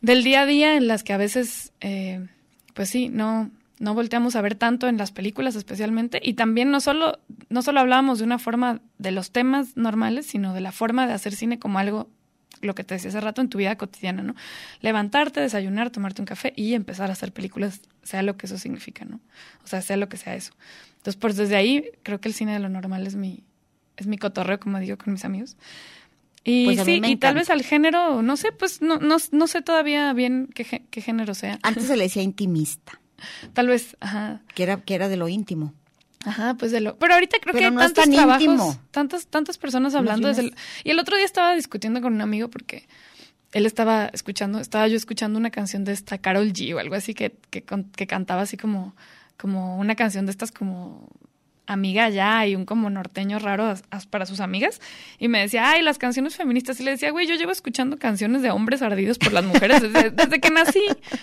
del 0.00 0.24
día 0.24 0.42
a 0.42 0.46
día 0.46 0.76
en 0.76 0.86
las 0.86 1.04
que 1.04 1.12
a 1.12 1.16
veces, 1.18 1.72
eh, 1.80 2.26
pues 2.74 2.88
sí, 2.88 3.08
no, 3.08 3.50
no 3.80 3.94
volteamos 3.94 4.36
a 4.36 4.40
ver 4.40 4.54
tanto 4.54 4.88
en 4.88 4.96
las 4.96 5.12
películas 5.12 5.54
especialmente. 5.56 6.20
Y 6.22 6.34
también 6.34 6.70
no 6.70 6.80
solo, 6.80 7.18
no 7.48 7.62
solo 7.62 7.80
hablábamos 7.80 8.18
de 8.18 8.24
una 8.24 8.38
forma 8.38 8.80
de 8.98 9.12
los 9.12 9.30
temas 9.30 9.76
normales, 9.76 10.26
sino 10.26 10.54
de 10.54 10.60
la 10.60 10.72
forma 10.72 11.06
de 11.06 11.12
hacer 11.12 11.34
cine 11.34 11.58
como 11.58 11.78
algo, 11.78 12.10
lo 12.60 12.74
que 12.74 12.84
te 12.84 12.94
decía 12.94 13.10
hace 13.10 13.20
rato, 13.20 13.40
en 13.40 13.48
tu 13.48 13.58
vida 13.58 13.76
cotidiana, 13.76 14.22
¿no? 14.22 14.34
Levantarte, 14.80 15.40
desayunar, 15.40 15.90
tomarte 15.90 16.22
un 16.22 16.26
café 16.26 16.52
y 16.56 16.74
empezar 16.74 17.10
a 17.10 17.12
hacer 17.12 17.32
películas, 17.32 17.80
sea 18.02 18.22
lo 18.22 18.36
que 18.36 18.46
eso 18.46 18.58
significa, 18.58 19.04
¿no? 19.04 19.20
O 19.64 19.66
sea, 19.66 19.80
sea 19.80 19.96
lo 19.96 20.08
que 20.08 20.16
sea 20.16 20.34
eso. 20.34 20.52
Entonces, 20.96 21.16
pues 21.16 21.36
desde 21.36 21.56
ahí 21.56 21.90
creo 22.02 22.20
que 22.20 22.28
el 22.28 22.34
cine 22.34 22.52
de 22.52 22.58
lo 22.58 22.68
normal 22.68 23.06
es 23.06 23.14
mi, 23.14 23.44
es 23.96 24.06
mi 24.06 24.18
cotorreo, 24.18 24.58
como 24.58 24.80
digo 24.80 24.98
con 24.98 25.12
mis 25.12 25.24
amigos. 25.24 25.56
Y 26.44 26.64
Pues 26.64 26.80
sí, 26.84 27.00
y 27.04 27.16
tal 27.16 27.34
vez 27.34 27.50
al 27.50 27.62
género, 27.62 28.22
no 28.22 28.36
sé, 28.36 28.52
pues 28.52 28.80
no, 28.80 28.98
no, 28.98 29.16
no 29.32 29.46
sé 29.46 29.62
todavía 29.62 30.12
bien 30.14 30.48
qué, 30.54 30.86
qué 30.90 31.00
género 31.00 31.34
sea. 31.34 31.58
Antes 31.62 31.84
se 31.84 31.96
le 31.96 32.04
decía 32.04 32.22
intimista, 32.22 33.00
Tal 33.52 33.68
vez, 33.68 33.96
ajá. 34.00 34.40
que 34.54 34.62
era, 34.62 34.80
que 34.80 34.94
era 34.94 35.08
de 35.08 35.16
lo 35.16 35.28
íntimo. 35.28 35.74
Ajá, 36.24 36.54
pues 36.54 36.72
de 36.72 36.80
lo. 36.80 36.96
Pero 36.98 37.14
ahorita 37.14 37.38
creo 37.40 37.52
Pero 37.52 37.58
que 37.58 37.64
hay 37.66 37.70
no 37.70 37.80
tantos 37.80 38.04
tan 38.04 38.12
trabajos, 38.12 38.42
íntimo. 38.42 38.80
tantas, 38.90 39.26
tantas 39.28 39.56
personas 39.58 39.94
hablando 39.94 40.28
desde 40.28 40.42
el- 40.42 40.54
Y 40.84 40.90
el 40.90 40.98
otro 40.98 41.16
día 41.16 41.24
estaba 41.24 41.54
discutiendo 41.54 42.00
con 42.02 42.12
un 42.12 42.20
amigo 42.20 42.48
porque 42.48 42.88
él 43.52 43.66
estaba 43.66 44.06
escuchando, 44.12 44.58
estaba 44.58 44.88
yo 44.88 44.96
escuchando 44.96 45.38
una 45.38 45.50
canción 45.50 45.84
de 45.84 45.92
esta 45.92 46.18
Carol 46.18 46.52
G 46.52 46.74
o 46.74 46.80
algo 46.80 46.96
así 46.96 47.14
que, 47.14 47.36
que, 47.50 47.64
que 47.96 48.06
cantaba 48.06 48.42
así 48.42 48.56
como, 48.56 48.94
como 49.38 49.78
una 49.78 49.94
canción 49.94 50.26
de 50.26 50.32
estas 50.32 50.50
como 50.50 51.08
amiga 51.68 52.08
ya 52.08 52.46
y 52.46 52.56
un 52.56 52.64
como 52.64 52.88
norteño 52.88 53.38
raro 53.38 53.74
para 54.10 54.24
sus 54.26 54.40
amigas 54.40 54.80
y 55.18 55.28
me 55.28 55.40
decía, 55.40 55.70
ay, 55.70 55.82
las 55.82 55.98
canciones 55.98 56.34
feministas 56.34 56.80
y 56.80 56.82
le 56.82 56.92
decía, 56.92 57.10
güey, 57.10 57.26
yo 57.26 57.34
llevo 57.34 57.52
escuchando 57.52 57.98
canciones 57.98 58.40
de 58.40 58.50
hombres 58.50 58.80
ardidos 58.80 59.18
por 59.18 59.32
las 59.32 59.44
mujeres 59.44 59.82
desde, 59.82 60.10
desde 60.12 60.40
que 60.40 60.50
nací, 60.50 60.82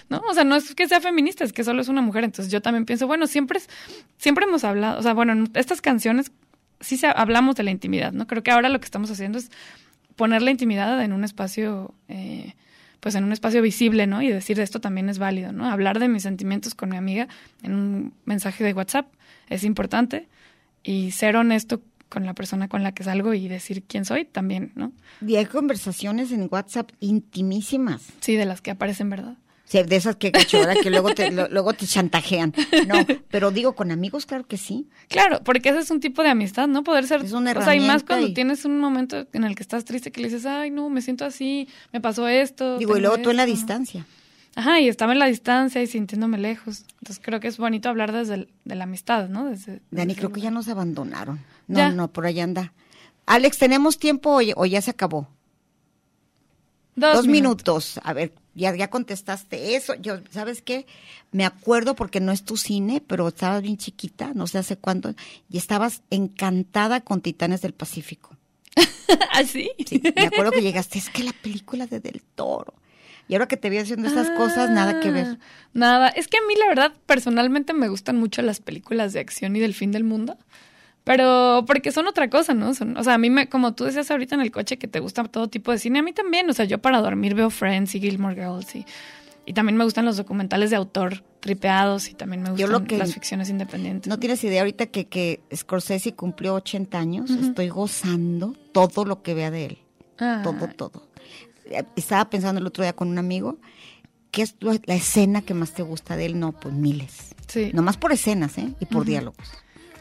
¿no? 0.09 0.21
O 0.29 0.33
sea, 0.33 0.43
no 0.43 0.55
es 0.55 0.75
que 0.75 0.87
sea 0.87 1.01
feminista, 1.01 1.43
es 1.43 1.51
que 1.51 1.63
solo 1.63 1.81
es 1.81 1.87
una 1.87 2.01
mujer, 2.01 2.23
entonces 2.23 2.51
yo 2.51 2.61
también 2.61 2.85
pienso, 2.85 3.07
bueno, 3.07 3.25
siempre 3.25 3.57
es, 3.57 3.69
siempre 4.17 4.45
hemos 4.45 4.63
hablado, 4.63 4.99
o 4.99 5.03
sea, 5.03 5.13
bueno, 5.13 5.33
en 5.33 5.49
estas 5.55 5.81
canciones 5.81 6.31
sí 6.79 6.97
se, 6.97 7.07
hablamos 7.07 7.55
de 7.55 7.63
la 7.63 7.71
intimidad, 7.71 8.11
¿no? 8.11 8.27
Creo 8.27 8.43
que 8.43 8.51
ahora 8.51 8.69
lo 8.69 8.79
que 8.79 8.85
estamos 8.85 9.09
haciendo 9.09 9.39
es 9.39 9.49
poner 10.15 10.43
la 10.43 10.51
intimidad 10.51 11.01
en 11.03 11.11
un 11.11 11.23
espacio, 11.23 11.93
eh, 12.07 12.53
pues 12.99 13.15
en 13.15 13.23
un 13.23 13.33
espacio 13.33 13.63
visible, 13.63 14.05
¿no? 14.05 14.21
Y 14.21 14.29
decir 14.29 14.59
esto 14.59 14.79
también 14.79 15.09
es 15.09 15.17
válido, 15.17 15.51
¿no? 15.51 15.65
Hablar 15.69 15.97
de 15.97 16.07
mis 16.07 16.21
sentimientos 16.21 16.75
con 16.75 16.89
mi 16.89 16.97
amiga 16.97 17.27
en 17.63 17.73
un 17.73 18.13
mensaje 18.25 18.63
de 18.63 18.73
WhatsApp 18.73 19.07
es 19.49 19.63
importante 19.63 20.27
y 20.83 21.11
ser 21.11 21.35
honesto 21.35 21.81
con 22.09 22.25
la 22.25 22.33
persona 22.33 22.67
con 22.67 22.83
la 22.83 22.93
que 22.93 23.03
salgo 23.03 23.33
y 23.33 23.47
decir 23.47 23.83
quién 23.87 24.05
soy 24.05 24.25
también, 24.25 24.71
¿no? 24.75 24.93
Y 25.25 25.35
hay 25.37 25.45
conversaciones 25.45 26.31
en 26.31 26.47
WhatsApp 26.51 26.91
intimísimas. 26.99 28.03
Sí, 28.21 28.35
de 28.35 28.45
las 28.45 28.61
que 28.61 28.71
aparecen, 28.71 29.09
¿verdad? 29.09 29.35
Sí, 29.65 29.81
de 29.81 29.95
esas 29.95 30.15
que 30.15 30.31
cachorra 30.31 30.75
que 30.75 30.91
luego 30.91 31.15
te, 31.15 31.31
lo- 31.31 31.47
luego 31.49 31.73
te 31.73 31.87
chantajean. 31.87 32.53
No, 32.87 33.03
pero 33.31 33.49
digo, 33.49 33.73
con 33.73 33.89
amigos, 33.91 34.27
claro 34.27 34.45
que 34.45 34.57
sí. 34.57 34.87
Claro, 35.09 35.41
porque 35.43 35.69
ese 35.69 35.79
es 35.79 35.89
un 35.89 35.99
tipo 35.99 36.21
de 36.21 36.29
amistad, 36.29 36.67
¿no? 36.67 36.83
Poder 36.83 37.07
ser... 37.07 37.23
Es 37.25 37.31
una 37.31 37.51
o 37.51 37.61
sea, 37.63 37.73
y 37.75 37.79
más 37.79 37.87
herramienta 38.03 38.05
cuando 38.05 38.27
y- 38.27 38.33
tienes 38.35 38.63
un 38.65 38.79
momento 38.79 39.25
en 39.33 39.43
el 39.43 39.55
que 39.55 39.63
estás 39.63 39.83
triste 39.83 40.11
que 40.11 40.21
le 40.21 40.27
dices, 40.27 40.45
ay, 40.45 40.69
no, 40.69 40.89
me 40.91 41.01
siento 41.01 41.25
así, 41.25 41.67
me 41.91 41.99
pasó 41.99 42.27
esto. 42.27 42.77
Digo, 42.77 42.95
y 42.95 43.01
luego 43.01 43.17
tú 43.17 43.31
en 43.31 43.37
la 43.37 43.43
esto". 43.43 43.55
distancia. 43.55 44.05
Ajá, 44.56 44.80
y 44.80 44.88
estaba 44.88 45.12
en 45.14 45.20
la 45.20 45.26
distancia 45.26 45.82
y 45.84 45.88
sintiéndome 45.88 46.38
lejos. 46.38 46.86
Entonces 47.01 47.22
creo 47.24 47.39
que 47.41 47.47
es 47.49 47.58
bonito 47.58 47.89
hablar 47.89 48.12
desde 48.14 48.36
el- 48.36 48.49
de 48.64 48.76
la 48.76 48.86
amistad, 48.86 49.28
¿no? 49.28 49.45
Desde, 49.49 49.82
Dani, 49.91 50.16
creo 50.16 50.32
que 50.32 50.39
ya 50.41 50.51
nos 50.51 50.70
abandonaron. 50.70 51.39
No, 51.68 51.78
Ya. 51.80 51.91
no, 51.91 52.08
por 52.12 52.26
allá 52.26 52.43
anda. 52.45 52.74
Alex, 53.26 53.58
¿tenemos 53.58 53.97
tiempo 53.99 54.39
o, 54.56 54.66
ya 54.66 54.82
se 54.82 54.91
acabó? 54.91 55.28
Dos, 56.95 57.28
minutos. 57.28 57.99
A 58.03 58.14
ver, 58.14 58.32
ya, 58.53 58.74
ya 58.74 58.89
contestaste 58.89 59.76
eso. 59.76 59.95
Yo, 59.95 60.20
¿sabes 60.32 60.62
qué? 60.62 60.86
Me 61.34 61.43
acuerdo 61.45 61.95
porque 61.95 62.22
no 62.22 62.32
es 62.32 62.43
tu 62.45 62.56
cine, 62.56 63.01
pero 63.06 63.28
estabas 63.28 63.62
bien 63.62 63.76
chiquita, 63.78 64.32
no 64.34 64.47
sé 64.47 64.60
hace 64.60 64.78
cuánto, 64.78 65.14
y 65.49 65.58
estabas 65.58 66.03
encantada 66.10 67.01
con 67.01 67.20
Titanes 67.20 67.62
del 67.62 67.74
Pacífico. 67.74 68.38
¿Ah, 69.34 69.43
sí? 69.43 69.72
Sí, 69.86 70.01
me 70.16 70.28
acuerdo 70.28 70.51
que 70.53 70.62
llegaste, 70.62 70.97
es 70.99 71.10
que 71.10 71.24
la 71.24 71.34
película 71.34 71.86
de 71.88 71.99
Del 71.99 72.22
Toro. 72.36 72.74
Y 73.28 73.34
ahora 73.34 73.47
que 73.47 73.57
te 73.57 73.69
vi 73.69 73.78
haciendo 73.78 74.07
estas 74.07 74.30
cosas, 74.32 74.69
nada 74.69 74.99
que 74.99 75.09
ver. 75.11 75.26
Ah, 75.32 75.38
Nada, 75.73 76.07
es 76.09 76.28
que 76.28 76.38
a 76.38 76.41
mí 76.47 76.53
la 76.59 76.67
verdad 76.67 76.93
personalmente 77.05 77.73
me 77.73 77.88
gustan 77.88 78.17
mucho 78.19 78.41
las 78.43 78.59
películas 78.59 79.13
de 79.13 79.19
acción 79.19 79.55
y 79.55 79.59
del 79.59 79.73
fin 79.73 79.91
del 79.91 80.03
mundo. 80.03 80.38
Pero 81.03 81.63
porque 81.67 81.91
son 81.91 82.07
otra 82.07 82.30
cosa, 82.30 82.53
¿no? 82.55 82.73
Son, 82.73 82.97
o 82.97 83.03
sea, 83.03 83.13
a 83.13 83.17
mí 83.19 83.30
me, 83.30 83.47
como 83.47 83.73
tú 83.76 83.84
decías 83.84 84.09
ahorita 84.09 84.36
en 84.36 84.41
el 84.41 84.51
coche 84.51 84.78
que 84.78 84.88
te 84.88 84.99
gusta 84.99 85.23
todo 85.26 85.47
tipo 85.49 85.71
de 85.71 85.78
cine, 85.78 85.99
a 85.99 86.01
mí 86.03 86.13
también, 86.13 86.49
o 86.49 86.53
sea, 86.53 86.65
yo 86.65 86.80
para 86.80 86.99
dormir 87.01 87.36
veo 87.36 87.49
Friends 87.51 87.93
y 87.93 87.99
Gilmore 87.99 88.34
Girls 88.36 88.76
y, 88.76 88.86
y 89.45 89.53
también 89.53 89.78
me 89.78 89.84
gustan 89.84 90.05
los 90.05 90.17
documentales 90.17 90.71
de 90.71 90.76
autor 90.78 91.23
tripeados 91.41 92.09
y 92.09 92.15
también 92.15 92.41
me 92.41 92.49
Yo 92.49 92.53
gustan 92.67 92.71
lo 92.71 92.84
que- 92.86 92.97
las 92.97 93.13
ficciones 93.13 93.49
independientes. 93.51 94.07
No 94.09 94.17
tienes 94.17 94.43
idea 94.43 94.61
ahorita 94.61 94.88
que, 94.88 95.05
que 95.05 95.41
Scorsese 95.55 96.13
cumplió 96.15 96.55
80 96.55 96.97
años, 96.97 97.30
estoy 97.30 97.69
gozando 97.69 98.55
todo 98.71 99.05
lo 99.05 99.21
que 99.21 99.36
vea 99.36 99.51
de 99.51 99.65
él. 99.65 99.78
Ah. 100.17 100.41
Todo, 100.43 100.67
todo. 100.76 101.07
Estaba 101.95 102.30
pensando 102.30 102.59
el 102.61 102.68
otro 102.68 102.84
día 102.84 102.93
con 102.93 103.07
un 103.09 103.18
amigo, 103.18 103.57
¿qué 104.32 104.43
es 104.43 104.55
la 104.59 104.95
escena 104.95 105.41
que 105.41 105.53
más 105.53 105.74
te 105.74 105.82
gusta 105.84 106.16
de 106.16 106.26
él? 106.28 106.39
No, 106.39 106.51
pues 106.51 106.74
miles. 106.74 107.34
Sí. 107.47 107.72
Nomás 107.74 107.97
por 107.97 108.11
escenas, 108.11 108.57
¿eh? 108.57 108.74
Y 108.80 108.86
por 108.86 109.05
diálogos. 109.05 109.47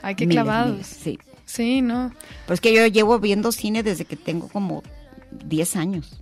Ay, 0.02 0.14
qué 0.14 0.26
Miles, 0.26 0.42
clavados. 0.44 0.72
miles, 0.72 0.86
sí. 0.86 1.18
Sí, 1.46 1.82
no. 1.82 2.10
Pero 2.46 2.54
es 2.54 2.60
que 2.60 2.74
yo 2.74 2.86
llevo 2.86 3.18
viendo 3.18 3.52
cine 3.52 3.82
desde 3.82 4.04
que 4.04 4.16
tengo 4.16 4.48
como 4.48 4.82
10 5.30 5.76
años. 5.76 6.20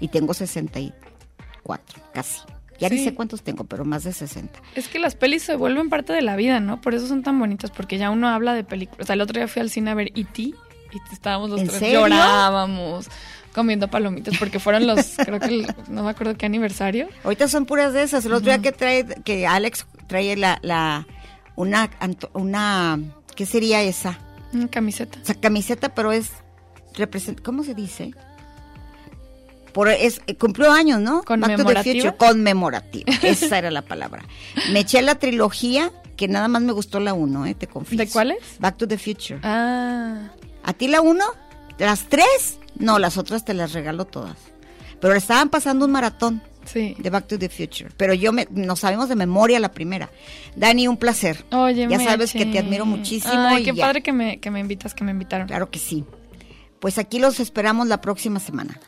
Y 0.00 0.08
tengo 0.08 0.32
64, 0.32 2.02
casi. 2.14 2.40
Ya 2.78 2.88
ni 2.88 3.04
sé 3.04 3.12
cuántos 3.14 3.42
tengo, 3.42 3.64
pero 3.64 3.84
más 3.84 4.04
de 4.04 4.12
60. 4.14 4.58
Es 4.74 4.88
que 4.88 4.98
las 4.98 5.14
pelis 5.14 5.42
se 5.42 5.54
vuelven 5.54 5.90
parte 5.90 6.14
de 6.14 6.22
la 6.22 6.34
vida, 6.34 6.60
¿no? 6.60 6.80
Por 6.80 6.94
eso 6.94 7.06
son 7.06 7.22
tan 7.22 7.38
bonitas, 7.38 7.70
porque 7.70 7.98
ya 7.98 8.10
uno 8.10 8.28
habla 8.28 8.54
de 8.54 8.64
películas. 8.64 9.02
O 9.02 9.06
sea, 9.06 9.14
el 9.14 9.20
otro 9.20 9.38
día 9.38 9.48
fui 9.48 9.60
al 9.60 9.68
cine 9.68 9.90
a 9.90 9.94
ver 9.94 10.08
E.T. 10.14 10.40
y 10.42 10.54
estábamos 11.12 11.50
los 11.50 11.60
¿En 11.60 11.66
tres 11.68 11.78
serio? 11.78 12.00
llorábamos 12.00 13.06
comiendo 13.54 13.88
palomitas 13.88 14.36
porque 14.38 14.58
fueron 14.60 14.86
los, 14.86 15.14
creo 15.24 15.40
que 15.40 15.46
el- 15.46 15.74
no 15.88 16.02
me 16.04 16.10
acuerdo 16.10 16.36
qué 16.36 16.46
aniversario. 16.46 17.08
Ahorita 17.24 17.48
son 17.48 17.66
puras 17.66 17.92
de 17.92 18.02
esas. 18.02 18.24
El 18.24 18.32
otro 18.32 18.46
día 18.52 18.60
que 18.62 18.72
trae, 18.72 19.04
que 19.24 19.46
Alex 19.46 19.86
trae 20.06 20.36
la, 20.36 20.58
la, 20.62 21.06
una, 21.56 21.90
una, 22.32 22.98
¿qué 23.36 23.46
sería 23.46 23.82
esa? 23.82 24.18
Una 24.52 24.68
camiseta. 24.68 25.18
O 25.22 25.24
sea, 25.24 25.34
camiseta, 25.34 25.94
pero 25.94 26.12
es, 26.12 26.30
representa, 26.94 27.42
¿cómo 27.42 27.62
se 27.64 27.74
dice? 27.74 28.12
Por, 29.72 29.88
es, 29.88 30.20
eh, 30.26 30.34
cumplió 30.34 30.72
años, 30.72 31.00
¿no? 31.00 31.22
Back 31.22 31.26
to 31.26 31.34
the 31.34 31.40
¿Conmemorativa? 31.40 31.94
Future, 31.94 32.16
conmemorativa. 32.16 33.12
Esa 33.22 33.58
era 33.58 33.70
la 33.70 33.82
palabra. 33.82 34.24
Me 34.72 34.80
eché 34.80 35.00
la 35.02 35.14
trilogía, 35.14 35.92
que 36.16 36.26
nada 36.26 36.48
más 36.48 36.62
me 36.62 36.72
gustó 36.72 36.98
la 36.98 37.14
uno, 37.14 37.46
eh, 37.46 37.54
te 37.54 37.68
confieso. 37.68 38.02
¿De 38.04 38.10
cuáles? 38.10 38.38
Back 38.58 38.78
to 38.78 38.88
the 38.88 38.98
Future. 38.98 39.38
Ah, 39.44 40.30
¿A 40.64 40.72
ti 40.72 40.88
la 40.88 41.00
uno? 41.00 41.24
¿Las 41.78 42.08
tres? 42.08 42.58
No, 42.80 42.98
las 42.98 43.16
otras 43.18 43.44
te 43.44 43.54
las 43.54 43.72
regalo 43.72 44.06
todas. 44.06 44.36
Pero 45.00 45.14
estaban 45.14 45.48
pasando 45.48 45.86
un 45.86 45.92
maratón 45.92 46.42
sí. 46.64 46.94
de 46.98 47.10
Back 47.10 47.26
to 47.26 47.38
the 47.38 47.48
Future. 47.48 47.90
Pero 47.96 48.14
yo 48.14 48.32
me, 48.32 48.46
nos 48.50 48.80
sabemos 48.80 49.08
de 49.08 49.16
memoria 49.16 49.58
la 49.60 49.70
primera. 49.70 50.10
Dani, 50.56 50.88
un 50.88 50.96
placer. 50.96 51.44
Oye, 51.52 51.86
ya 51.88 51.98
sabes 52.00 52.32
que 52.32 52.46
te 52.46 52.58
admiro 52.58 52.84
muchísimo. 52.86 53.34
Ay, 53.34 53.62
y 53.62 53.64
qué 53.64 53.74
ya. 53.74 53.86
padre 53.86 54.02
que 54.02 54.12
me, 54.12 54.40
que 54.40 54.50
me 54.50 54.60
invitas, 54.60 54.94
que 54.94 55.04
me 55.04 55.12
invitaron. 55.12 55.46
Claro 55.46 55.70
que 55.70 55.78
sí. 55.78 56.04
Pues 56.80 56.98
aquí 56.98 57.18
los 57.18 57.40
esperamos 57.40 57.88
la 57.88 58.00
próxima 58.00 58.40
semana, 58.40 58.78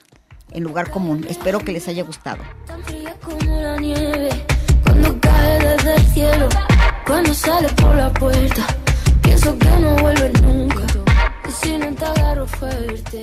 en 0.51 0.63
lugar 0.63 0.91
común. 0.91 1.27
Espero 1.29 1.61
que 1.61 1.73
les 1.73 1.89
haya 1.89 2.03
gustado. 2.03 2.43
Tan 2.67 2.83
fría 2.85 3.15
como 3.23 3.61
la 3.61 3.77
nieve 3.79 4.31
cuando 4.85 5.21
cae 5.21 5.59
desde 5.59 5.95
el 5.95 6.07
cielo. 6.09 6.49
Cuando 7.07 7.35
sale 7.35 7.69
por 7.71 7.95
la 7.95 8.13
puerta, 8.13 8.67
pienso 9.23 9.59
que 9.59 9.69
no 9.81 9.97
vuelve 9.97 10.33
nunca. 10.43 10.83
Y 11.49 11.53
si 11.53 11.77
no 11.77 11.95
te 11.95 12.05
agarro 12.05 12.47
fuerte. 12.47 13.23